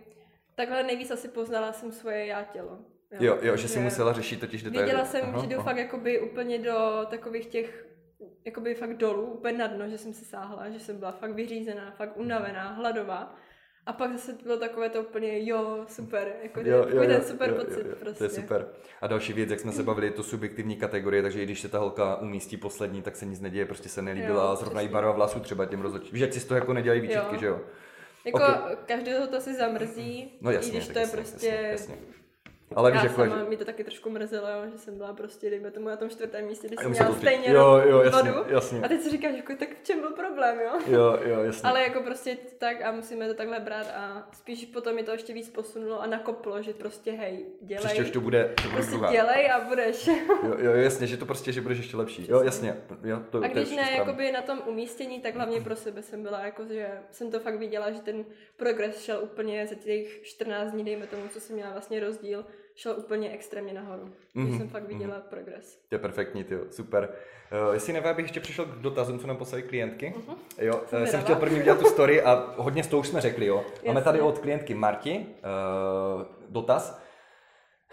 takhle 0.54 0.82
nejvíc 0.82 1.10
asi 1.10 1.28
poznala 1.28 1.72
jsem 1.72 1.92
svoje 1.92 2.26
já 2.26 2.42
tělo. 2.44 2.78
Jo, 3.20 3.38
jo, 3.42 3.56
že 3.56 3.68
si 3.68 3.78
musela 3.78 4.12
řešit 4.12 4.40
totiž 4.40 4.62
detaily. 4.62 4.84
Věděla 4.84 5.04
jsem, 5.04 5.22
Aha, 5.24 5.40
že 5.40 5.46
jdu 5.46 5.54
aha. 5.54 5.64
fakt 5.64 5.76
jakoby 5.76 6.20
úplně 6.20 6.58
do 6.58 7.06
takových 7.10 7.46
těch, 7.46 7.86
jakoby 8.44 8.74
fakt 8.74 8.96
dolů, 8.96 9.22
úplně 9.26 9.58
na 9.58 9.66
dno, 9.66 9.88
že 9.88 9.98
jsem 9.98 10.12
se 10.14 10.24
sáhla, 10.24 10.70
že 10.70 10.80
jsem 10.80 10.98
byla 10.98 11.12
fakt 11.12 11.30
vyřízená, 11.34 11.90
fakt 11.90 12.16
unavená, 12.16 12.68
hladová. 12.72 13.36
A 13.86 13.92
pak 13.92 14.12
zase 14.12 14.32
bylo 14.42 14.56
takové 14.56 14.88
to 14.88 15.00
úplně, 15.00 15.48
jo, 15.48 15.84
super, 15.88 16.32
jako 16.42 16.60
jo, 16.64 16.84
takový 16.84 17.06
ten 17.06 17.24
super 17.24 17.50
jo, 17.50 17.56
pocit 17.64 17.80
jo, 17.80 17.90
jo, 17.90 17.96
prostě. 18.00 18.18
To 18.18 18.24
je 18.24 18.30
super. 18.30 18.66
A 19.00 19.06
další 19.06 19.32
věc, 19.32 19.50
jak 19.50 19.60
jsme 19.60 19.72
se 19.72 19.82
bavili, 19.82 20.06
je 20.06 20.10
to 20.10 20.22
subjektivní 20.22 20.76
kategorie, 20.76 21.22
takže 21.22 21.42
i 21.42 21.44
když 21.44 21.60
se 21.60 21.68
ta 21.68 21.78
holka 21.78 22.16
umístí 22.16 22.56
poslední, 22.56 23.02
tak 23.02 23.16
se 23.16 23.26
nic 23.26 23.40
neděje, 23.40 23.66
prostě 23.66 23.88
se 23.88 24.02
nelíbila 24.02 24.50
Jo, 24.50 24.56
zrovna 24.56 24.80
i 24.80 24.88
barva 24.88 25.12
vlasů 25.12 25.40
třeba 25.40 25.66
těm 25.66 25.80
rozhodčím. 25.80 26.10
Víš, 26.14 26.34
si 26.34 26.40
z 26.40 26.44
toho 26.44 26.58
jako 26.58 26.72
nedělají 26.72 27.00
výčitky, 27.00 27.34
Jo. 27.34 27.40
že 27.40 27.46
jo? 27.46 27.60
Jako 28.24 28.38
Ok. 28.38 28.78
každého 28.86 29.26
to 29.26 29.40
si 29.40 29.54
zamrzí, 29.54 30.32
No 30.40 30.50
jasně, 30.50 30.72
i 30.72 30.76
když 30.76 30.88
to 30.88 30.98
je 30.98 31.02
jasně, 31.02 31.16
prostě... 31.16 31.46
jasně, 31.46 31.68
jasně. 31.70 31.94
Ale 32.74 32.90
víš, 32.90 33.02
já 33.02 33.10
jako, 33.10 33.22
sama, 33.22 33.38
že... 33.38 33.50
mi 33.50 33.56
to 33.56 33.64
taky 33.64 33.84
trošku 33.84 34.10
mrzelo, 34.10 34.48
jo, 34.48 34.70
že 34.72 34.78
jsem 34.78 34.96
byla 34.98 35.12
prostě, 35.12 35.50
dejme 35.50 35.70
tomu 35.70 35.88
na 35.88 35.96
tom 35.96 36.10
čtvrtém 36.10 36.44
místě, 36.46 36.66
když 36.66 36.78
A 36.78 36.82
jsem 36.82 36.90
měla 36.90 37.06
to 37.06 37.14
stejně 37.14 37.50
Jo, 37.52 37.82
jo, 37.88 38.00
jasně, 38.02 38.32
vodu. 38.32 38.44
jasně. 38.54 38.80
A 38.82 38.88
teď 38.88 39.00
si 39.00 39.10
říkáš, 39.10 39.34
jako, 39.36 39.52
tak 39.56 39.68
v 39.82 39.86
čem 39.86 40.00
byl 40.00 40.10
problém, 40.10 40.60
jo? 40.60 40.72
Jo, 40.86 41.18
jo, 41.24 41.42
jasně. 41.42 41.68
Ale 41.68 41.82
jako 41.82 42.00
prostě 42.00 42.36
tak 42.58 42.82
a 42.82 42.92
musíme 42.92 43.28
to 43.28 43.34
takhle 43.34 43.60
brát 43.60 43.86
a 43.94 44.28
spíš 44.32 44.64
potom 44.64 44.94
mi 44.94 45.02
to 45.02 45.10
ještě 45.10 45.32
víc 45.32 45.50
posunulo 45.50 46.02
a 46.02 46.06
nakoplo, 46.06 46.62
že 46.62 46.72
prostě 46.72 47.12
hej, 47.12 47.46
dělej. 47.60 47.84
Příště 47.84 48.02
už 48.02 48.10
to 48.10 48.20
bude, 48.20 48.54
to 48.56 48.62
bude 48.62 48.74
prostě 48.74 48.90
druhá. 48.96 49.12
dělej 49.12 49.50
a 49.50 49.60
budeš. 49.60 50.06
Jo, 50.42 50.54
jo, 50.58 50.72
jasně, 50.72 51.06
že 51.06 51.16
to 51.16 51.26
prostě, 51.26 51.52
že 51.52 51.60
budeš 51.60 51.78
ještě 51.78 51.96
lepší. 51.96 52.26
Jo, 52.28 52.42
jasně. 52.42 52.76
Jo, 53.04 53.22
to, 53.30 53.38
A 53.38 53.40
to 53.40 53.48
když 53.48 53.64
všechno 53.68 53.82
ne 53.84 53.96
jakoby 53.96 54.32
na 54.32 54.42
tom 54.42 54.62
umístění, 54.66 55.20
tak 55.20 55.34
hlavně 55.34 55.60
pro 55.60 55.76
sebe 55.76 56.02
jsem 56.02 56.22
byla, 56.22 56.40
jako, 56.40 56.64
že 56.66 56.90
jsem 57.10 57.30
to 57.30 57.40
fakt 57.40 57.58
viděla, 57.58 57.90
že 57.90 58.00
ten 58.00 58.24
progres 58.56 59.02
šel 59.02 59.20
úplně 59.22 59.66
za 59.66 59.74
těch 59.74 60.22
14 60.22 60.72
dní, 60.72 60.84
dejme 60.84 61.06
tomu, 61.06 61.22
co 61.28 61.40
jsem 61.40 61.56
měla 61.56 61.70
vlastně 61.72 62.00
rozdíl, 62.00 62.44
šel 62.74 62.94
úplně 62.98 63.30
extrémně 63.30 63.72
nahoru. 63.72 64.02
Mm-hmm. 64.02 64.44
Když 64.44 64.58
jsem 64.58 64.68
fakt 64.68 64.88
viděla 64.88 65.20
progres. 65.20 65.78
To 65.88 65.94
je 65.94 65.98
perfektní, 65.98 66.44
ty 66.44 66.58
super. 66.70 67.08
Uh, 67.68 67.74
jestli 67.74 67.92
nevím, 67.92 68.10
abych 68.10 68.24
ještě 68.24 68.40
přišel 68.40 68.64
k 68.64 68.68
dotazům, 68.68 69.18
co 69.18 69.26
nám 69.26 69.36
poslali 69.36 69.62
klientky. 69.62 70.14
Uh-huh. 70.16 70.36
Jo, 70.58 70.80
Jsem 70.86 71.02
uh, 71.02 71.08
jsem 71.08 71.22
chtěl 71.22 71.36
první 71.36 71.60
udělat 71.60 71.78
tu 71.78 71.86
story 71.86 72.22
a 72.22 72.54
hodně 72.56 72.84
z 72.84 72.86
toho 72.86 73.00
už 73.00 73.08
jsme 73.08 73.20
řekli, 73.20 73.46
jo. 73.46 73.56
Máme 73.56 74.00
Jasně. 74.00 74.02
tady 74.02 74.20
od 74.20 74.38
klientky 74.38 74.74
Marti 74.74 75.18
uh, 75.18 76.22
dotaz. 76.48 77.03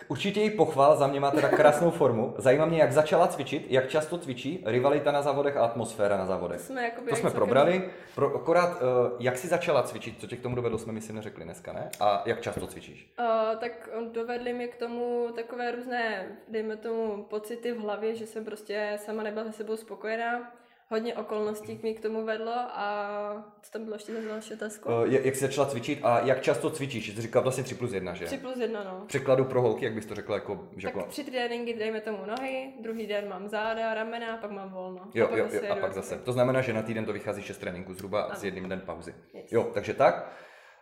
Určitě 0.08 0.42
jí 0.42 0.50
pochval, 0.50 0.96
za 0.96 1.08
mě 1.08 1.20
má 1.20 1.32
teda 1.32 1.50
krásnou 1.50 1.92
formu. 1.92 2.34
Zajímá 2.38 2.66
mě, 2.66 2.82
jak 2.82 2.92
začala 2.92 3.28
cvičit, 3.28 3.66
jak 3.70 3.90
často 3.90 4.18
cvičí, 4.18 4.64
rivalita 4.66 5.12
na 5.12 5.22
závodech 5.22 5.58
a 5.58 5.66
atmosféra 5.66 6.18
na 6.18 6.26
závodech. 6.26 6.58
To 6.58 6.64
jsme, 6.64 6.92
To 7.10 7.16
jsme 7.16 7.30
probrali. 7.30 7.90
Pro, 8.16 8.36
akorát, 8.36 8.82
uh, 8.82 8.88
jak 9.20 9.38
jsi 9.38 9.48
začala 9.48 9.84
cvičit, 9.84 10.20
co 10.20 10.28
tě 10.28 10.36
k 10.36 10.42
tomu 10.42 10.56
dovedlo, 10.56 10.78
jsme 10.78 10.94
mi 10.94 11.02
si 11.02 11.14
neřekli 11.14 11.44
dneska, 11.44 11.74
ne? 11.74 11.90
A 12.00 12.24
jak 12.26 12.42
často 12.42 12.68
cvičíš? 12.68 13.14
Uh, 13.20 13.60
tak 13.60 13.90
dovedly 14.12 14.54
mě 14.54 14.68
k 14.68 14.76
tomu 14.76 15.28
takové 15.36 15.72
různé, 15.72 16.26
dejme 16.48 16.78
tomu, 16.78 17.24
pocity 17.30 17.72
v 17.72 17.80
hlavě, 17.80 18.16
že 18.16 18.28
jsem 18.28 18.46
prostě 18.46 18.98
sama 19.06 19.24
nebyla 19.24 19.46
se 19.46 19.52
sebou 19.52 19.78
spokojená. 19.78 20.52
Hodně 20.92 21.14
okolností 21.16 21.80
mi 21.84 21.94
k 21.94 22.00
tomu 22.02 22.26
vedlo 22.26 22.52
a 22.54 23.46
co 23.62 23.72
tam 23.72 23.84
bylo 23.84 23.96
ještě 23.96 24.14
za 24.22 24.30
další 24.30 24.54
otázku? 24.54 24.90
Uh, 24.90 25.04
jak 25.14 25.36
jsi 25.36 25.42
začala 25.42 25.68
cvičit 25.68 26.00
a 26.04 26.20
jak 26.20 26.42
často 26.42 26.70
cvičíš? 26.70 27.16
Jsi 27.16 27.22
říkala 27.22 27.44
vlastně 27.44 27.64
3 27.64 27.76
plus 27.76 27.94
1, 27.94 28.14
že? 28.14 28.26
3 28.26 28.38
plus 28.38 28.58
1, 28.58 28.84
no. 28.84 29.02
V 29.04 29.08
překladu 29.08 29.46
pro 29.46 29.62
holky, 29.62 29.86
jak 29.86 29.94
bys 29.94 30.06
to 30.06 30.16
řekla, 30.16 30.36
jako, 30.36 30.68
že 30.78 30.88
Tak 30.88 30.96
jako... 30.96 31.10
tři 31.10 31.24
tréninky, 31.24 31.74
dejme 31.74 32.02
tomu 32.02 32.26
nohy, 32.26 32.74
druhý 32.82 33.08
den 33.08 33.30
mám 33.30 33.48
záda, 33.48 33.94
ramena, 33.94 34.38
pak 34.38 34.52
mám 34.52 34.70
volno. 34.74 35.02
Jo, 35.14 35.28
pak 35.28 35.38
jo, 35.40 35.46
jo, 35.52 35.60
a 35.64 35.68
pak 35.68 35.78
jakoby- 35.78 35.94
zase. 35.94 36.18
To 36.18 36.34
znamená, 36.34 36.62
že 36.62 36.74
na 36.74 36.82
týden 36.82 37.06
to 37.06 37.14
vychází 37.14 37.42
6 37.42 37.58
tréninků 37.58 37.94
zhruba 37.94 38.22
Ano. 38.22 38.36
s 38.36 38.44
jedním 38.44 38.70
den 38.70 38.82
pauzy. 38.82 39.16
Yes. 39.34 39.52
Jo, 39.52 39.64
takže 39.74 39.94
tak. 39.94 40.32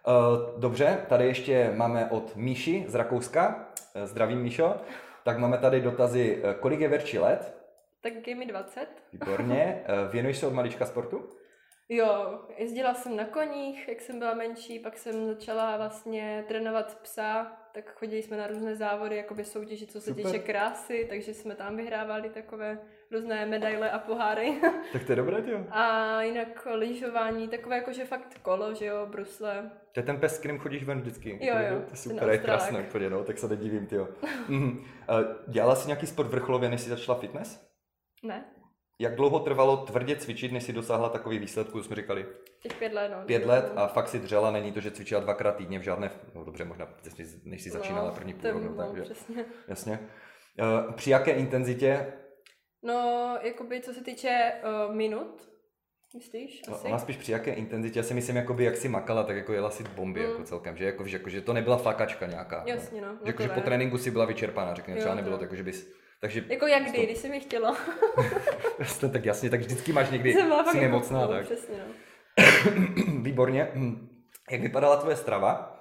Uh, 0.08 0.60
dobře, 0.60 1.06
tady 1.10 1.26
ještě 1.26 1.72
máme 1.76 2.08
od 2.12 2.36
Míši 2.36 2.86
z 2.88 2.96
Rakouska. 2.96 3.66
Uh, 3.96 4.02
Zdravím, 4.04 4.42
Míšo. 4.42 4.76
Tak 5.24 5.38
máme 5.38 5.58
tady 5.58 5.82
dotazy, 5.82 6.44
kolik 6.60 6.80
je 6.80 6.88
Verči 6.88 7.20
let? 7.20 7.59
Tak 8.02 8.28
je 8.28 8.36
mi 8.36 8.46
20. 8.46 8.88
Výborně. 9.14 9.84
Uh, 10.06 10.12
věnuješ 10.12 10.38
se 10.38 10.48
od 10.48 10.54
malička 10.54 10.86
sportu? 10.86 11.30
Jo, 11.92 12.40
jezdila 12.58 12.94
jsem 12.94 13.16
na 13.16 13.26
koních, 13.26 13.88
jak 13.88 14.02
jsem 14.02 14.20
byla 14.20 14.34
menší, 14.34 14.80
pak 14.80 14.98
jsem 14.98 15.26
začala 15.26 15.78
vlastně 15.78 16.46
trénovat 16.48 17.00
psa, 17.02 17.52
tak 17.74 18.00
chodili 18.00 18.22
jsme 18.22 18.38
na 18.38 18.48
různé 18.48 18.76
závody, 18.76 19.16
jakoby 19.16 19.46
soutěži, 19.46 19.88
co 19.88 20.02
se 20.02 20.14
týče 20.14 20.40
krásy, 20.40 21.06
takže 21.10 21.34
jsme 21.34 21.56
tam 21.56 21.78
vyhrávali 21.78 22.30
takové 22.30 22.80
různé 23.12 23.46
medaile 23.46 23.92
a 23.92 24.00
poháry. 24.00 24.62
Tak 24.94 25.04
to 25.04 25.12
je 25.12 25.16
dobré, 25.16 25.44
jo. 25.46 25.66
a 25.72 26.22
jinak 26.22 26.68
lyžování, 26.76 27.48
takové 27.48 27.76
jakože 27.76 28.06
fakt 28.06 28.40
kolo, 28.42 28.74
že 28.74 28.86
jo, 28.86 29.08
brusle. 29.10 29.72
To 29.92 30.00
je 30.00 30.04
ten 30.04 30.20
pes, 30.20 30.36
s 30.36 30.40
kterým 30.40 30.60
chodíš 30.60 30.84
ven 30.84 31.02
vždycky. 31.02 31.30
Jo, 31.30 31.56
jo, 31.58 31.82
To 31.86 31.92
je 31.92 31.98
super, 31.98 32.30
je 32.30 32.38
krásné 32.38 32.80
úplně, 32.80 33.10
no, 33.10 33.24
tak 33.24 33.38
se 33.38 33.48
nedivím, 33.48 33.88
ty 33.88 33.96
jo. 33.96 34.08
Mhm. 34.48 34.70
Uh, 34.70 34.86
Dělala 35.48 35.76
jsi 35.76 35.88
nějaký 35.88 36.08
sport 36.08 36.28
vrcholově, 36.28 36.70
než 36.70 36.82
jsi 36.82 36.90
začala 36.90 37.20
fitness? 37.20 37.69
Ne, 38.24 38.46
Jak 39.00 39.16
dlouho 39.16 39.40
trvalo 39.40 39.78
tvrdě 39.78 40.16
cvičit, 40.16 40.52
než 40.52 40.64
jsi 40.64 40.74
dosáhla 40.74 41.10
takový 41.10 41.40
výsledků, 41.40 41.84
jsme 41.84 41.96
říkali? 41.96 42.26
těch 42.62 42.74
pět 42.74 42.94
let, 42.94 43.10
no. 43.10 43.26
Pět 43.26 43.46
let 43.46 43.72
a 43.76 43.88
fakt 43.88 44.08
si 44.10 44.20
dřela, 44.20 44.52
není 44.52 44.72
to, 44.72 44.80
že 44.80 44.92
cvičila 44.92 45.22
dvakrát 45.22 45.56
týdně 45.56 45.80
v 45.80 45.84
žádné, 45.84 46.12
no 46.36 46.44
dobře, 46.44 46.66
možná 46.66 46.88
než, 47.18 47.28
než 47.44 47.62
jsi 47.64 47.70
začínala 47.70 48.12
první 48.12 48.34
půl 48.34 48.42
to- 48.42 48.52
rok, 48.52 48.64
no, 48.64 48.70
no, 48.72 48.88
takže, 48.88 49.02
přesně. 49.02 49.46
jasně. 49.68 50.00
Uh, 50.88 50.94
při 50.94 51.10
jaké 51.10 51.32
intenzitě? 51.32 52.14
No, 52.84 53.38
jakoby 53.42 53.82
co 53.82 53.94
se 53.94 54.04
týče 54.04 54.52
uh, 54.88 54.96
minut, 54.96 55.50
myslíš? 56.16 56.62
No, 56.68 56.74
Asi? 56.76 56.88
Ona 56.88 57.00
spíš 57.00 57.18
při 57.18 57.32
jaké 57.32 57.54
intenzitě, 57.54 58.00
já 58.00 58.04
si 58.04 58.14
myslím, 58.14 58.36
jakoby 58.36 58.64
jak 58.64 58.78
si 58.78 58.90
makala, 58.90 59.24
tak 59.24 59.36
jako 59.36 59.54
jela 59.54 59.70
si 59.70 59.84
bomby 59.84 60.20
Mm. 60.20 60.26
jako 60.30 60.44
celkem, 60.44 60.78
že, 60.78 60.86
jako, 60.86 61.08
že, 61.08 61.18
jako, 61.18 61.30
že 61.30 61.42
to 61.42 61.54
nebyla 61.54 61.78
fakačka 61.78 62.26
nějaká. 62.28 62.64
Jasně, 62.68 63.02
no. 63.02 63.08
Že, 63.08 63.14
no 63.22 63.28
jako, 63.28 63.38
to 63.38 63.44
že 63.44 63.50
po 63.50 63.62
tréninku 63.62 63.98
si 63.98 64.12
byla 64.12 64.26
vyčerpaná, 64.26 64.74
řekněme, 64.74 65.00
třeba 65.00 65.16
nebylo 65.16 65.38
to. 65.38 65.44
jako, 65.44 65.56
že 65.56 65.64
bys, 65.64 65.94
takže, 66.22 66.44
Jako 66.48 66.68
jak 66.68 66.84
kdy, 66.84 66.92
to- 67.00 67.04
když 67.04 67.18
se 67.18 67.28
mi 67.28 67.40
chtělo. 67.40 67.76
jasně, 68.80 69.10
tak 69.10 69.26
jasně, 69.26 69.50
tak 69.50 69.60
vždycky 69.60 69.94
máš 69.94 70.10
někdy, 70.10 70.34
jsi 70.34 70.40
jako- 70.40 70.74
nemocná, 70.74 71.22
no, 71.22 71.28
tak. 71.28 71.46
Přesně, 71.46 71.76
no. 71.78 71.94
Výborně. 73.22 73.68
Hm. 73.76 74.10
Jak 74.52 74.62
vypadala 74.62 74.98
tvoje 74.98 75.16
strava? 75.16 75.76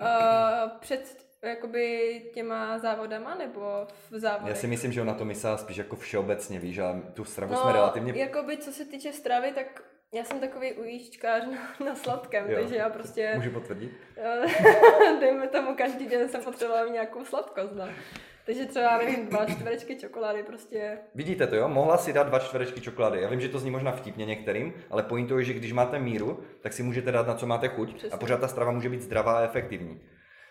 Uh, 0.00 0.70
před 0.80 1.26
jakoby 1.42 2.22
těma 2.34 2.78
závodama 2.78 3.34
nebo 3.34 3.86
v 4.10 4.18
závodech? 4.18 4.48
Já 4.48 4.54
si 4.60 4.66
myslím, 4.66 4.92
že 4.92 5.02
ona 5.02 5.14
to 5.14 5.24
myslela 5.24 5.56
spíš 5.58 5.76
jako 5.76 5.96
všeobecně, 5.96 6.58
víš, 6.58 6.78
a 6.78 7.00
tu 7.14 7.24
stravu 7.24 7.52
no, 7.52 7.58
jsme 7.62 7.72
relativně... 7.72 8.12
jakoby 8.22 8.56
co 8.56 8.72
se 8.72 8.84
týče 8.84 9.12
stravy, 9.12 9.52
tak 9.52 9.82
já 10.14 10.24
jsem 10.24 10.40
takový 10.40 10.72
ujíčkář 10.72 11.42
na, 11.46 11.86
na 11.86 11.94
sladkém, 11.94 12.50
Jo. 12.50 12.58
takže 12.60 12.76
já 12.76 12.88
prostě, 12.90 13.32
Můžu 13.36 13.50
potvrdit? 13.50 13.92
eh, 14.16 14.46
dejme 15.20 15.48
tomu, 15.48 15.74
každý 15.74 16.06
den 16.08 16.28
jsem 16.28 16.42
potřebovala 16.44 16.88
nějakou 16.88 17.24
sladkost, 17.24 17.74
no. 17.74 17.88
Takže 18.46 18.64
třeba, 18.66 18.98
nevím, 18.98 19.26
dva 19.26 19.46
čtverečky 19.46 19.96
čokolády 19.96 20.42
prostě, 20.42 20.98
Vidíte 21.14 21.46
to, 21.46 21.56
jo? 21.56 21.68
Mohla 21.68 21.96
si 21.98 22.12
dát 22.12 22.26
dva 22.26 22.38
čtverečky 22.38 22.80
čokolády. 22.80 23.20
Já 23.20 23.28
vím, 23.28 23.40
že 23.40 23.48
to 23.48 23.58
zní 23.58 23.70
možná 23.70 23.92
vtipně 23.92 24.26
některým, 24.26 24.74
ale 24.90 25.02
pointou 25.02 25.38
je, 25.38 25.44
že 25.44 25.52
když 25.52 25.72
máte 25.72 25.98
míru, 25.98 26.40
tak 26.60 26.72
si 26.72 26.82
můžete 26.82 27.12
dát 27.12 27.26
na 27.26 27.34
co 27.34 27.46
máte 27.46 27.68
chuť 27.68 27.94
Přesně. 27.94 28.10
a 28.10 28.16
pořád 28.16 28.40
ta 28.40 28.48
strava 28.48 28.70
může 28.72 28.88
být 28.88 29.02
zdravá 29.02 29.38
a 29.38 29.42
efektivní. 29.44 30.00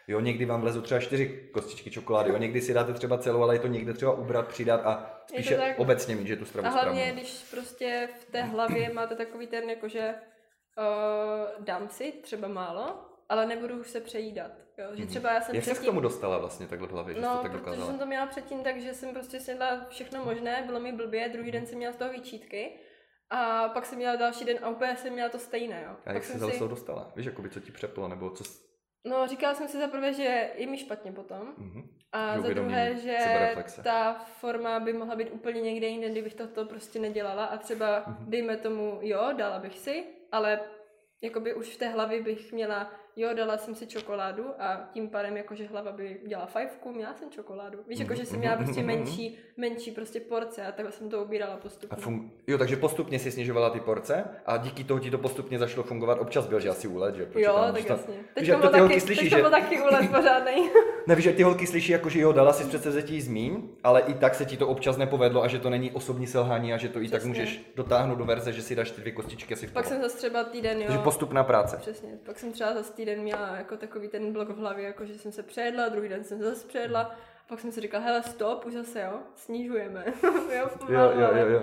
Jo, 0.07 0.19
někdy 0.19 0.45
vám 0.45 0.61
vlezou 0.61 0.81
třeba 0.81 0.99
čtyři 0.99 1.49
kostičky 1.53 1.91
čokolády, 1.91 2.29
jo, 2.29 2.37
někdy 2.37 2.61
si 2.61 2.73
dáte 2.73 2.93
třeba 2.93 3.17
celou, 3.17 3.41
ale 3.43 3.55
je 3.55 3.59
to 3.59 3.67
někde 3.67 3.93
třeba 3.93 4.11
ubrat, 4.11 4.47
přidat 4.47 4.81
a 4.85 5.21
spíše 5.27 5.57
tak. 5.57 5.79
obecně 5.79 6.15
mít, 6.15 6.27
že 6.27 6.35
tu 6.35 6.45
stravu 6.45 6.67
A 6.67 6.71
hlavně, 6.71 7.01
správnou. 7.01 7.21
když 7.21 7.43
prostě 7.51 8.09
v 8.21 8.31
té 8.31 8.41
hlavě 8.43 8.93
máte 8.93 9.15
takový 9.15 9.47
ten, 9.47 9.69
jakože 9.69 10.13
uh, 10.77 11.65
dám 11.65 11.89
si 11.89 12.11
třeba 12.11 12.47
málo, 12.47 13.05
ale 13.29 13.45
nebudu 13.45 13.79
už 13.79 13.89
se 13.89 14.01
přejídat. 14.01 14.51
Jo? 14.77 14.85
Že 14.93 15.05
třeba 15.05 15.31
já 15.33 15.41
jsem 15.41 15.47
Mhm. 15.47 15.55
Jak 15.55 15.63
se 15.63 15.69
k 15.69 15.73
předtím... 15.73 15.89
tomu 15.89 15.99
dostala 16.01 16.37
vlastně 16.37 16.67
takhle 16.67 16.87
v 16.87 16.91
hlavě, 16.91 17.15
že 17.15 17.21
jsi 17.21 17.25
No, 17.25 17.35
to 17.37 17.41
tak 17.41 17.51
protože 17.51 17.57
dokázala? 17.59 17.87
jsem 17.87 17.99
to 17.99 18.05
měla 18.05 18.25
předtím 18.25 18.63
tak, 18.63 18.81
že 18.81 18.93
jsem 18.93 19.13
prostě 19.13 19.39
snědla 19.39 19.85
všechno 19.89 20.25
možné, 20.25 20.63
bylo 20.65 20.79
mi 20.79 20.91
blbě, 20.91 21.29
druhý 21.29 21.51
den 21.51 21.65
jsem 21.65 21.77
měla 21.77 21.93
z 21.93 21.97
toho 21.97 22.11
výčítky 22.11 22.71
a 23.29 23.69
pak 23.69 23.85
jsem 23.85 23.97
měla 23.97 24.15
další 24.15 24.45
den 24.45 24.57
a 24.61 24.69
úplně 24.69 24.97
jsem 24.97 25.13
měla 25.13 25.29
to 25.29 25.39
stejné, 25.39 25.83
jo. 25.87 25.95
A 26.05 26.11
jak 26.13 26.23
jsi 26.23 26.31
jsem 26.39 26.49
se 26.49 26.57
si... 26.57 26.67
dostala? 26.67 27.11
Víš, 27.15 27.25
jakoby, 27.25 27.49
co 27.49 27.59
ti 27.59 27.71
přeplo, 27.71 28.07
nebo 28.07 28.29
co... 28.29 28.43
No, 29.07 29.27
říkala 29.27 29.53
jsem 29.55 29.67
si 29.67 29.77
za 29.79 29.87
prvé, 29.87 30.13
že 30.13 30.51
je 30.55 30.67
mi 30.67 30.77
špatně 30.77 31.11
potom. 31.11 31.53
Mhm. 31.57 31.81
A 32.11 32.35
Že 32.35 32.41
za 32.41 32.47
druhé, 32.53 32.95
že 32.95 33.17
ta 33.83 34.13
forma 34.13 34.79
by 34.79 34.93
mohla 34.93 35.15
být 35.15 35.29
úplně 35.31 35.61
někde 35.61 35.87
jinde, 35.87 36.09
kdybych 36.09 36.33
toto 36.35 36.65
prostě 36.65 36.99
nedělala 36.99 37.45
a 37.45 37.57
třeba, 37.57 38.03
Mhm. 38.07 38.29
dejme 38.29 38.57
tomu, 38.57 38.99
jo, 39.01 39.29
dala 39.37 39.59
bych 39.59 39.79
si, 39.79 40.03
ale 40.31 40.59
jakoby 41.23 41.53
už 41.53 41.75
v 41.75 41.77
té 41.77 41.87
hlavě 41.87 42.21
bych 42.21 42.53
měla, 42.53 42.91
jo, 43.15 43.29
dala 43.33 43.57
jsem 43.57 43.75
si 43.75 43.87
čokoládu 43.87 44.45
a 44.59 44.89
tím 44.91 45.09
pádem 45.09 45.37
jakože 45.37 45.67
hlava 45.67 45.91
by 45.91 46.17
dělala 46.27 46.47
fajfku, 46.47 46.91
měla 46.91 47.13
jsem 47.13 47.29
čokoládu. 47.31 47.79
Víš, 47.87 47.99
jakože 47.99 48.25
jsem 48.25 48.39
měla 48.39 48.55
prostě 48.55 48.79
mhm. 48.79 48.87
menší, 48.87 49.37
menší 49.57 49.91
prostě 49.91 50.19
porce 50.19 50.65
a 50.65 50.71
takhle 50.71 50.91
jsem 50.91 51.09
to 51.09 51.23
ubírala 51.23 51.53
A 51.53 51.57
postupně. 51.57 51.97
fun- 51.97 52.29
jo, 52.47 52.57
takže 52.57 52.75
postupně 52.75 53.19
si 53.19 53.31
snižovala 53.31 53.69
ty 53.69 53.79
porce 53.79 54.23
a 54.45 54.57
díky 54.57 54.83
tomu 54.83 54.99
ti 54.99 55.11
to 55.11 55.17
postupně 55.17 55.59
začalo 55.59 55.83
fungovat. 55.83 56.19
Občas 56.21 56.47
byl, 56.47 56.59
že 56.59 56.69
asi 56.69 56.87
úlet, 56.87 57.15
že? 57.15 57.21
Jo, 57.21 57.27
Počítám, 57.33 57.73
tak 57.73 57.81
že 57.83 57.89
jasně. 57.89 58.13
Víš, 58.13 58.25
Teď 58.33 58.47
byl 58.49 58.59
to 58.59 58.69
ty 58.69 58.79
holky 58.79 58.93
taky, 58.93 59.01
slyší, 59.01 59.21
teďka 59.21 59.35
že... 59.37 59.41
byl 59.41 59.51
taky 59.51 59.81
úlet 59.81 60.09
pořádnej. 60.15 60.69
Nevíš, 61.07 61.23
že 61.23 61.33
ty 61.33 61.43
holky 61.43 61.67
slyší, 61.67 61.91
jako, 61.91 62.09
že 62.09 62.19
jo, 62.19 62.31
dala 62.31 62.53
si 62.53 62.63
přece 62.63 62.91
zetí 62.91 63.21
zmíň, 63.21 63.61
ale 63.83 64.01
i 64.01 64.13
tak 64.13 64.35
se 64.35 64.45
ti 64.45 64.57
to 64.57 64.67
občas 64.67 64.97
nepovedlo 64.97 65.43
a 65.43 65.47
že 65.47 65.59
to 65.59 65.69
není 65.69 65.91
osobní 65.91 66.27
selhání 66.27 66.73
a 66.73 66.77
že 66.77 66.89
to 66.89 66.99
i 67.01 67.09
tak 67.09 67.19
Přesně. 67.19 67.27
můžeš 67.29 67.71
dotáhnout 67.75 68.15
do 68.15 68.25
verze, 68.25 68.53
že 68.53 68.61
si 68.61 68.75
dáš 68.75 68.91
ty 68.91 69.01
dvě 69.01 69.13
kostičky 69.13 69.53
asi 69.53 69.67
v 69.67 69.71
Pak 69.71 69.85
jsem 69.85 70.01
zase 70.01 70.17
třeba 70.17 70.43
týden, 70.43 70.77
jo. 70.77 70.83
Takže 70.87 71.03
postupná 71.03 71.43
práce. 71.43 71.77
Přesně, 71.77 72.09
pak 72.25 72.39
jsem 72.39 72.51
třeba 72.51 72.73
za 72.73 72.83
týden 72.83 73.04
týden 73.05 73.23
měla 73.23 73.55
jako 73.57 73.77
takový 73.77 74.07
ten 74.07 74.33
blok 74.33 74.49
v 74.49 74.57
hlavě, 74.57 74.85
jako 74.85 75.05
že 75.05 75.19
jsem 75.19 75.31
se 75.31 75.43
přejedla, 75.43 75.89
druhý 75.89 76.09
den 76.09 76.23
jsem 76.23 76.37
se 76.37 76.43
zase 76.43 76.67
přejedla. 76.67 77.01
A 77.01 77.47
pak 77.47 77.59
jsem 77.59 77.71
si 77.71 77.81
říkala, 77.81 78.03
hele 78.03 78.23
stop, 78.23 78.65
už 78.65 78.73
zase 78.73 79.01
jo, 79.01 79.19
snižujeme. 79.35 80.05
jo, 80.57 80.69
Jo, 80.89 81.11
jo, 81.15 81.29
jo, 81.35 81.47
jo. 81.47 81.61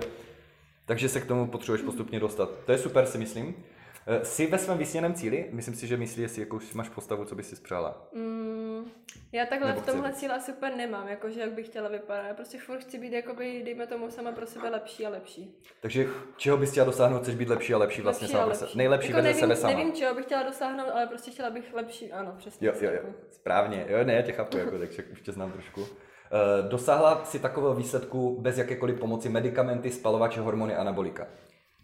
Takže 0.85 1.09
se 1.09 1.21
k 1.21 1.25
tomu 1.27 1.47
potřebuješ 1.47 1.81
postupně 1.81 2.19
dostat. 2.19 2.49
To 2.65 2.71
je 2.71 2.77
super, 2.77 3.05
si 3.05 3.17
myslím. 3.17 3.63
Eh, 4.07 4.25
Jsi 4.25 4.47
ve 4.47 4.57
svém 4.57 4.77
vysněném 4.77 5.13
cíli? 5.13 5.49
Myslím 5.51 5.75
si, 5.75 5.87
že 5.87 5.97
myslí, 5.97 6.21
jestli 6.21 6.41
jakou 6.41 6.59
máš 6.73 6.89
postavu, 6.89 7.25
co 7.25 7.35
bys 7.35 7.49
si 7.49 7.55
spřála. 7.55 8.07
Mm, 8.13 8.91
já 9.31 9.45
takhle 9.45 9.69
Nebo 9.69 9.81
v 9.81 9.85
tomhle 9.85 10.11
chci. 10.11 10.19
cíle 10.19 10.35
asi 10.35 10.51
úplně 10.51 10.75
nemám, 10.75 11.07
jakože 11.07 11.39
jak 11.39 11.51
bych 11.51 11.65
chtěla 11.67 11.89
vypadat. 11.89 12.27
Já 12.27 12.33
prostě 12.33 12.57
furt 12.57 12.79
chci 12.79 12.97
být, 12.99 13.13
jakoby, 13.13 13.61
dejme 13.65 13.87
tomu, 13.87 14.09
sama 14.11 14.31
pro 14.31 14.45
sebe 14.47 14.69
lepší 14.69 15.05
a 15.05 15.09
lepší. 15.09 15.55
Takže 15.81 16.07
čeho 16.37 16.57
bys 16.57 16.71
chtěla 16.71 16.85
dosáhnout? 16.85 17.21
Chceš 17.21 17.35
být 17.35 17.49
lepší 17.49 17.73
a 17.73 17.77
lepší 17.77 18.01
vlastně 18.01 18.25
lepší 18.25 18.31
sama 18.31 18.43
a 18.43 18.47
pro 18.47 18.55
sebe. 18.55 18.65
lepší. 18.65 18.77
Nejlepší 18.77 19.09
jako 19.09 19.21
nevím, 19.21 19.39
sebe 19.39 19.55
sama. 19.55 19.73
Nevím, 19.73 19.93
čeho 19.93 20.15
bych 20.15 20.25
chtěla 20.25 20.43
dosáhnout, 20.43 20.89
ale 20.93 21.07
prostě 21.07 21.31
chtěla 21.31 21.49
bych 21.49 21.73
lepší, 21.73 22.11
ano, 22.11 22.33
přesně. 22.37 22.67
Jo, 22.67 22.73
jo, 22.81 22.91
jo, 22.91 23.13
správně. 23.31 23.85
Jo, 23.89 24.03
ne, 24.03 24.13
já 24.13 24.21
tě 24.21 24.31
chápu, 24.31 24.57
jako, 24.57 24.79
takže 24.79 25.03
už 25.03 25.21
tě 25.21 25.31
znám 25.31 25.51
trošku. 25.51 25.85
Eh, 25.85 26.69
Dosáhla 26.69 27.25
si 27.25 27.39
takového 27.39 27.73
výsledku 27.75 28.41
bez 28.41 28.57
jakékoliv 28.57 28.99
pomoci 28.99 29.29
medicamenty, 29.29 29.91
spalovače, 29.91 30.41
hormony, 30.41 30.75
anabolika. 30.75 31.27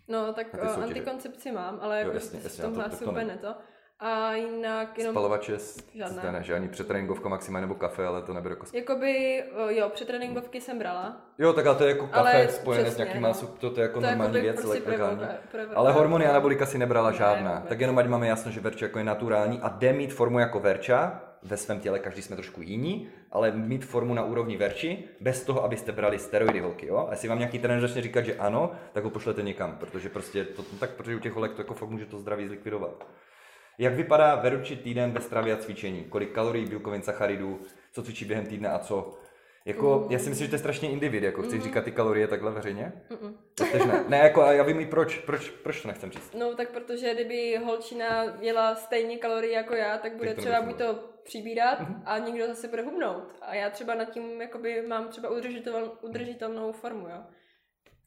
No, 0.10 0.34
tak 0.34 0.47
uh, 0.53 0.60
soutěže. 0.68 0.84
antikoncepci 0.84 1.51
mám, 1.51 1.80
ale 1.82 1.99
jako 1.99 2.12
jasně, 2.12 2.39
v 2.39 2.43
jasně, 2.43 2.64
tomhle 2.64 2.84
to- 2.84 2.89
to- 2.89 2.95
asi 2.95 3.03
to 3.05 3.10
úplně 3.12 3.26
ne. 3.26 3.34
ne 3.34 3.39
to. 3.41 3.55
A 4.01 4.34
jinak 4.34 4.97
jenom... 4.97 5.14
Spalovače, 5.14 5.60
s- 5.60 5.84
ne, 6.32 6.39
že 6.43 6.53
ani 6.55 6.68
přetréninkovka 6.70 7.30
maxima 7.30 7.60
nebo 7.62 7.76
kafe, 7.76 8.05
ale 8.05 8.22
to 8.22 8.34
nebude 8.34 8.51
jako... 8.51 8.66
Jakoby, 8.74 9.43
o, 9.66 9.70
jo, 9.70 9.89
přetréninkovky 9.89 10.62
jsem 10.62 10.80
brala. 10.80 11.18
Jo, 11.38 11.53
tak 11.53 11.66
ale 11.66 11.76
to 11.76 11.84
je 11.84 11.89
jako 11.89 12.07
kafe 12.07 12.20
Ale 12.20 12.47
spojené 12.49 12.84
s 12.84 12.88
přesně, 12.88 13.03
nějakýma, 13.03 13.28
no. 13.28 13.34
no. 13.41 13.47
to, 13.47 13.70
to 13.70 13.80
je 13.80 13.84
jako 13.84 13.99
To 13.99 14.05
je 14.05 14.12
normální 14.12 14.34
jakoby 14.36 14.41
věc, 14.41 14.62
prostě 14.62 14.82
prostě 14.82 15.03
legální. 15.03 15.22
Ale 15.76 15.91
hormony 15.91 16.28
anabolika 16.28 16.66
si 16.66 16.78
nebrala 16.78 17.10
Ne, 17.12 17.18
žádná. 17.18 17.51
vůbec. 17.53 17.70
tak 17.70 17.80
jenom 17.80 17.97
ať 17.97 18.07
máme 18.07 18.28
jasno, 18.28 18.51
že 18.51 18.60
Verča 18.60 18.86
jako 18.86 18.97
je 18.97 19.03
naturální 19.03 19.60
a 19.62 19.70
jde 19.70 19.93
mít 19.93 20.14
formu 20.14 20.39
jako 20.39 20.60
Verča, 20.60 21.22
ve 21.43 21.57
svém 21.57 21.79
těle 21.79 21.99
každý 21.99 22.21
jsme 22.21 22.35
trošku 22.35 22.61
jiní, 22.61 23.09
ale 23.31 23.51
mít 23.51 23.85
formu 23.85 24.13
na 24.13 24.23
úrovni 24.23 24.57
Verči, 24.57 25.03
bez 25.19 25.43
toho, 25.43 25.63
abyste 25.63 25.91
brali 25.91 26.19
steroidy 26.19 26.59
holky, 26.59 26.87
jo? 26.87 27.05
A 27.07 27.11
jestli 27.11 27.27
vám 27.27 27.37
nějaký 27.37 27.59
trenér 27.59 27.81
začne 27.81 28.01
říkat, 28.01 28.21
že 28.21 28.35
ano, 28.35 28.71
tak 28.93 29.03
ho 29.03 29.09
pošlete 29.09 29.41
někam, 29.41 29.75
protože 29.79 30.09
prostě 30.09 30.45
to, 30.45 30.63
tak 30.79 30.89
protože 30.89 31.15
u 31.15 31.19
těch 31.19 31.33
holek 31.33 31.53
to 31.53 31.61
jako 31.61 31.73
fakt 31.73 31.89
může 31.89 32.05
to 32.05 32.19
zdraví 32.19 32.47
zlikvidovat. 32.47 33.07
Jak 33.77 33.93
vypadá 33.93 34.35
Veruči 34.35 34.75
týden 34.75 35.11
ve 35.11 35.21
stravě 35.21 35.53
a 35.53 35.57
cvičení? 35.57 36.03
Kolik 36.03 36.31
kalorií, 36.31 36.65
bílkovin, 36.65 37.01
sacharidů, 37.01 37.59
co 37.91 38.03
cvičí 38.03 38.25
během 38.25 38.45
týdne 38.45 38.69
a 38.69 38.79
co? 38.79 39.17
Jako, 39.66 40.07
já 40.10 40.20
si 40.20 40.30
myslím, 40.30 40.45
že 40.45 40.49
to 40.49 40.55
je 40.55 40.60
strašně 40.60 40.89
individ, 40.89 41.24
jako 41.24 41.41
chceš 41.41 41.64
říkat 41.64 41.84
ty 41.84 41.91
kalorie 41.91 42.28
takhle 42.28 42.51
veřejně? 42.51 42.93
Mm-mm. 43.10 43.34
Ne. 43.88 44.03
Ne, 44.07 44.18
jako 44.18 44.41
a 44.41 44.51
já 44.51 44.64
vím 44.64 44.80
i 44.80 44.86
proč, 44.86 45.18
proč, 45.18 45.49
proč 45.49 45.82
to 45.82 45.88
nechcem 45.88 46.12
říct. 46.12 46.34
No, 46.34 46.55
tak 46.55 46.70
protože 46.70 47.14
kdyby 47.14 47.57
holčina 47.66 48.24
jela 48.39 48.76
stejně 48.76 49.18
kalorii 49.18 49.53
jako 49.53 49.76
já, 49.76 49.97
tak 49.97 50.16
bude 50.16 50.30
Tak 50.30 50.38
třeba 50.38 50.62
buď 50.62 50.78
to 50.78 50.99
přibírat 51.24 51.80
a 52.05 52.18
někdo 52.18 52.47
zase 52.47 52.68
bude 52.68 52.82
hubnout. 52.82 53.24
A 53.41 53.55
já 53.55 53.70
třeba 53.70 53.95
nad 53.95 54.05
tím 54.05 54.41
jakoby 54.41 54.82
mám 54.88 55.07
třeba 55.07 55.30
udržitel, 55.30 55.91
udržitelnou 56.01 56.72
formu, 56.72 57.07
jo. 57.07 57.24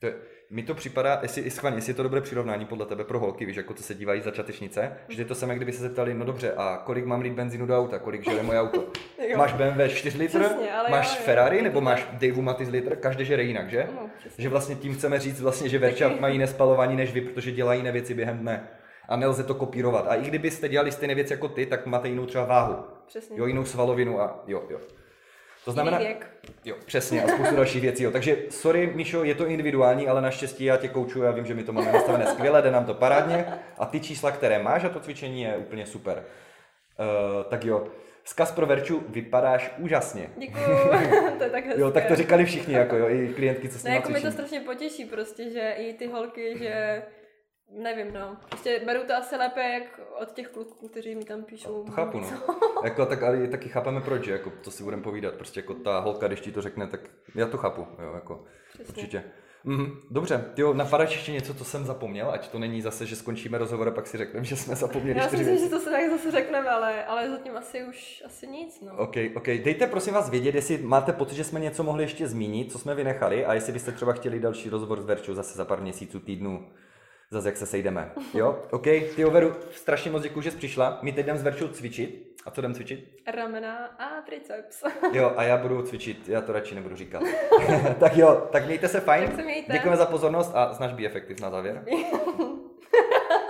To 0.03 0.07
je, 0.07 0.15
mi 0.51 0.63
to 0.63 0.75
připadá, 0.75 1.19
jestli, 1.23 1.51
schválně, 1.51 1.79
jestli 1.79 1.91
je 1.91 1.95
to 1.95 2.03
dobré 2.03 2.21
přirovnání 2.21 2.65
podle 2.65 2.87
tebe 2.87 3.05
pro 3.05 3.19
holky, 3.19 3.47
víš, 3.47 3.57
jako 3.57 3.75
co 3.75 3.83
se 3.83 3.95
dívají 3.95 4.21
za 4.21 4.31
čatečnice, 4.31 4.93
že 5.09 5.23
je 5.23 5.27
to 5.27 5.35
samé, 5.35 5.57
kdyby 5.57 5.73
se 5.73 5.83
zeptali, 5.83 6.15
no 6.15 6.25
dobře, 6.25 6.53
a 6.53 6.83
kolik 6.85 7.05
mám 7.05 7.21
lít 7.21 7.33
benzínu 7.33 7.67
do 7.67 7.79
auta, 7.79 7.99
kolik 7.99 8.25
žere 8.25 8.43
moje 8.43 8.61
auto? 8.61 8.85
Jo. 9.29 9.39
Máš 9.39 9.53
BMW 9.53 9.89
4 9.89 10.19
litr, 10.19 10.39
Přesně, 10.39 10.69
máš 10.91 11.15
jo, 11.15 11.17
jo. 11.19 11.25
Ferrari, 11.25 11.63
nebo 11.63 11.81
máš 11.81 12.07
Dave 12.13 12.43
Matiz 12.43 12.69
litr, 12.69 12.97
každý 12.97 13.25
žere 13.25 13.43
jinak, 13.43 13.71
že? 13.71 13.89
No, 13.95 14.11
přesně. 14.19 14.43
Že 14.43 14.49
vlastně 14.49 14.75
tím 14.75 14.95
chceme 14.95 15.19
říct 15.19 15.41
vlastně, 15.41 15.69
že 15.69 15.79
Verča 15.79 16.13
mají 16.21 16.35
jiné 16.35 16.47
spalování 16.47 16.97
než 16.97 17.13
vy, 17.13 17.21
protože 17.21 17.53
dělají 17.53 17.81
jiné 17.81 17.93
věci 17.93 18.15
během 18.15 18.39
dne. 18.39 18.69
A 19.09 19.17
nelze 19.17 19.45
to 19.45 19.55
kopírovat. 19.55 20.07
A 20.09 20.15
i 20.15 20.23
kdybyste 20.23 20.69
dělali 20.69 20.93
stejné 20.93 21.15
věci 21.15 21.33
jako 21.33 21.49
ty, 21.49 21.67
tak 21.67 21.87
máte 21.87 22.09
jinou 22.09 22.27
třeba 22.27 22.45
váhu. 22.45 22.77
Přesně. 23.07 23.39
Jo, 23.39 23.47
jinou 23.47 23.65
svalovinu 23.65 24.21
a 24.21 24.45
jo, 24.47 24.63
jo. 24.71 24.79
To 25.65 25.73
znamená, 25.73 25.99
věk. 25.99 26.27
jo, 26.65 26.77
přesně, 26.87 27.23
a 27.23 27.29
spoustu 27.29 27.57
dalších 27.57 27.83
věcí. 27.83 28.03
Jo. 28.03 28.11
Takže 28.11 28.37
sorry, 28.51 28.87
Míšo, 28.95 29.25
je 29.25 29.35
to 29.35 29.47
individuální, 29.47 30.09
ale 30.09 30.23
naštěstí 30.23 30.65
já 30.65 30.77
tě 30.77 30.89
koučuju, 30.89 31.25
já 31.25 31.31
vím, 31.31 31.47
že 31.47 31.55
my 31.55 31.63
to 31.65 31.73
máme 31.73 31.93
nastavené 31.93 32.27
skvěle, 32.27 32.63
jde 32.63 32.71
nám 32.71 32.85
to 32.85 32.95
parádně 32.95 33.47
a 33.79 33.87
ty 33.87 34.01
čísla, 34.01 34.31
které 34.31 34.59
máš 34.63 34.85
a 34.85 34.89
to 34.89 35.01
cvičení 35.01 35.43
je 35.43 35.57
úplně 35.57 35.87
super. 35.87 36.25
Uh, 36.99 37.43
tak 37.45 37.65
jo, 37.65 37.87
zkaz 38.25 38.53
pro 38.53 38.67
Verču, 38.67 39.03
vypadáš 39.09 39.71
úžasně. 39.79 40.31
Děkuju, 40.37 40.65
to 41.39 41.45
je 41.45 41.51
tak 41.51 41.65
hezké. 41.67 41.81
Jo, 41.81 41.91
tak 41.91 42.05
to 42.07 42.17
říkali 42.17 42.45
všichni, 42.45 42.75
jako 42.75 42.97
jo, 42.97 43.09
i 43.09 43.29
klientky, 43.35 43.69
co 43.69 43.79
s 43.79 43.85
Ne, 43.85 43.91
nimi 43.91 43.97
jako 44.01 44.13
mi 44.13 44.21
to 44.21 44.31
strašně 44.31 44.61
potěší 44.61 45.05
prostě, 45.05 45.51
že 45.51 45.75
i 45.79 45.93
ty 45.95 46.07
holky, 46.07 46.59
že 46.59 47.03
nevím, 47.73 48.13
no. 48.13 48.37
Prostě 48.49 48.83
beru 48.87 49.01
to 49.07 49.15
asi 49.15 49.37
lépe 49.37 49.61
jak 49.63 50.01
od 50.23 50.33
těch 50.33 50.49
kluků, 50.49 50.89
kteří 50.89 51.15
mi 51.15 51.25
tam 51.25 51.43
píšou. 51.43 51.85
To 51.85 51.93
chápu, 51.93 52.21
no. 52.21 52.27
jako, 52.85 53.07
tak, 53.07 53.23
ale 53.23 53.47
taky 53.47 53.69
chápeme 53.69 54.01
proč, 54.01 54.27
jako, 54.27 54.53
to 54.65 54.71
si 54.71 54.85
budeme 54.85 55.03
povídat. 55.03 55.35
Prostě 55.35 55.61
jako 55.61 55.75
ta 55.75 55.99
holka, 56.01 56.27
když 56.27 56.41
ti 56.41 56.53
to 56.53 56.63
řekne, 56.63 56.87
tak 56.87 57.01
já 57.35 57.47
to 57.47 57.59
chápu, 57.59 57.87
jo, 58.03 58.13
jako, 58.15 58.45
Přesně. 58.73 58.95
určitě. 58.95 59.25
Mhm, 59.65 60.01
dobře, 60.11 60.45
tyjo, 60.55 60.75
napadáš 60.75 61.13
ještě 61.13 61.33
něco, 61.33 61.55
co 61.55 61.65
jsem 61.65 61.85
zapomněl, 61.85 62.31
ať 62.31 62.49
to 62.49 62.59
není 62.59 62.83
zase, 62.83 63.07
že 63.07 63.17
skončíme 63.17 63.59
rozhovor 63.59 63.89
a 63.89 63.91
pak 63.91 64.07
si 64.07 64.19
řekneme, 64.19 64.45
že 64.45 64.57
jsme 64.57 64.77
zapomněli 64.77 65.19
Já 65.19 65.29
si 65.29 65.37
myslím, 65.37 65.47
věci. 65.57 65.65
že 65.65 65.71
to 65.71 65.81
se 65.81 65.91
tak 65.91 66.11
zase 66.11 66.31
řekneme, 66.31 66.69
ale, 66.69 67.05
ale 67.05 67.31
zatím 67.31 67.57
asi 67.57 67.85
už 67.85 68.23
asi 68.27 68.47
nic, 68.47 68.81
no. 68.81 68.97
OK, 68.97 69.17
OK. 69.37 69.47
Dejte 69.47 69.87
prosím 69.87 70.15
vás 70.15 70.31
vědět, 70.31 70.55
jestli 70.55 70.79
máte 70.79 71.13
pocit, 71.13 71.35
že 71.35 71.45
jsme 71.45 71.61
něco 71.61 71.83
mohli 71.83 72.05
ještě 72.05 72.29
zmínit, 72.29 72.73
co 72.73 72.79
jsme 72.79 72.95
vynechali 72.95 73.47
a 73.47 73.55
jestli 73.55 73.73
byste 73.73 73.93
třeba 73.93 74.13
chtěli 74.13 74.41
další 74.41 74.71
rozhovor 74.71 75.01
s 75.01 75.05
Verčou 75.05 75.35
zase 75.35 75.59
za 75.59 75.65
pár 75.65 75.81
měsíců, 75.81 76.21
týdnů, 76.21 76.69
zase 77.33 77.49
jak 77.49 77.57
se 77.57 77.67
sejdeme. 77.67 78.13
Jo? 78.35 78.63
OK, 78.71 78.83
ty 79.17 79.25
Veru, 79.31 79.53
strašně 79.71 80.11
moc 80.11 80.23
děkuji, 80.23 80.41
že 80.41 80.51
jsi 80.51 80.57
přišla. 80.57 80.99
My 81.03 81.13
teď 81.13 81.25
jdem 81.27 81.39
s 81.39 81.43
Verčou 81.43 81.69
cvičit. 81.69 82.33
A 82.47 82.51
co 82.51 82.61
jdem 82.61 82.75
cvičit? 82.75 83.09
Ramena 83.35 83.87
a 83.87 84.21
triceps. 84.27 84.83
Jo, 85.13 85.33
a 85.37 85.43
já 85.43 85.57
budu 85.57 85.83
cvičit, 85.83 86.29
já 86.29 86.41
to 86.41 86.53
radši 86.53 86.75
nebudu 86.75 86.97
říkat. 86.97 87.23
tak 88.01 88.17
jo, 88.17 88.49
tak 88.53 88.67
mějte 88.67 88.89
se 88.89 89.01
fajn. 89.01 89.27
Tak 89.27 89.37
se 89.37 89.43
mějte. 89.43 89.73
Děkujeme 89.73 89.97
za 89.97 90.07
pozornost 90.07 90.53
a 90.55 90.73
znáš 90.73 90.93
Be 90.93 91.05
Effective 91.07 91.41
na 91.43 91.51
závěr? 91.51 91.85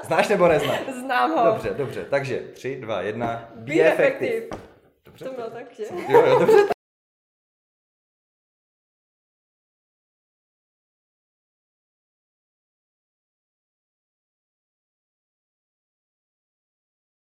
Znáš 0.04 0.28
nebo 0.28 0.48
neznáš? 0.48 0.80
Znám 1.00 1.30
ho. 1.30 1.44
Dobře, 1.44 1.70
dobře. 1.70 2.06
Takže 2.10 2.38
3, 2.52 2.76
2, 2.80 3.02
1. 3.02 3.48
Be 3.54 3.74
effective. 3.74 4.46
Dobře. 5.04 5.24
To 5.24 5.32
bylo 5.32 5.50
tak, 5.50 5.72
že? 5.72 5.84
Jo, 6.08 6.22
jo, 6.26 6.38
dobře. 6.38 6.72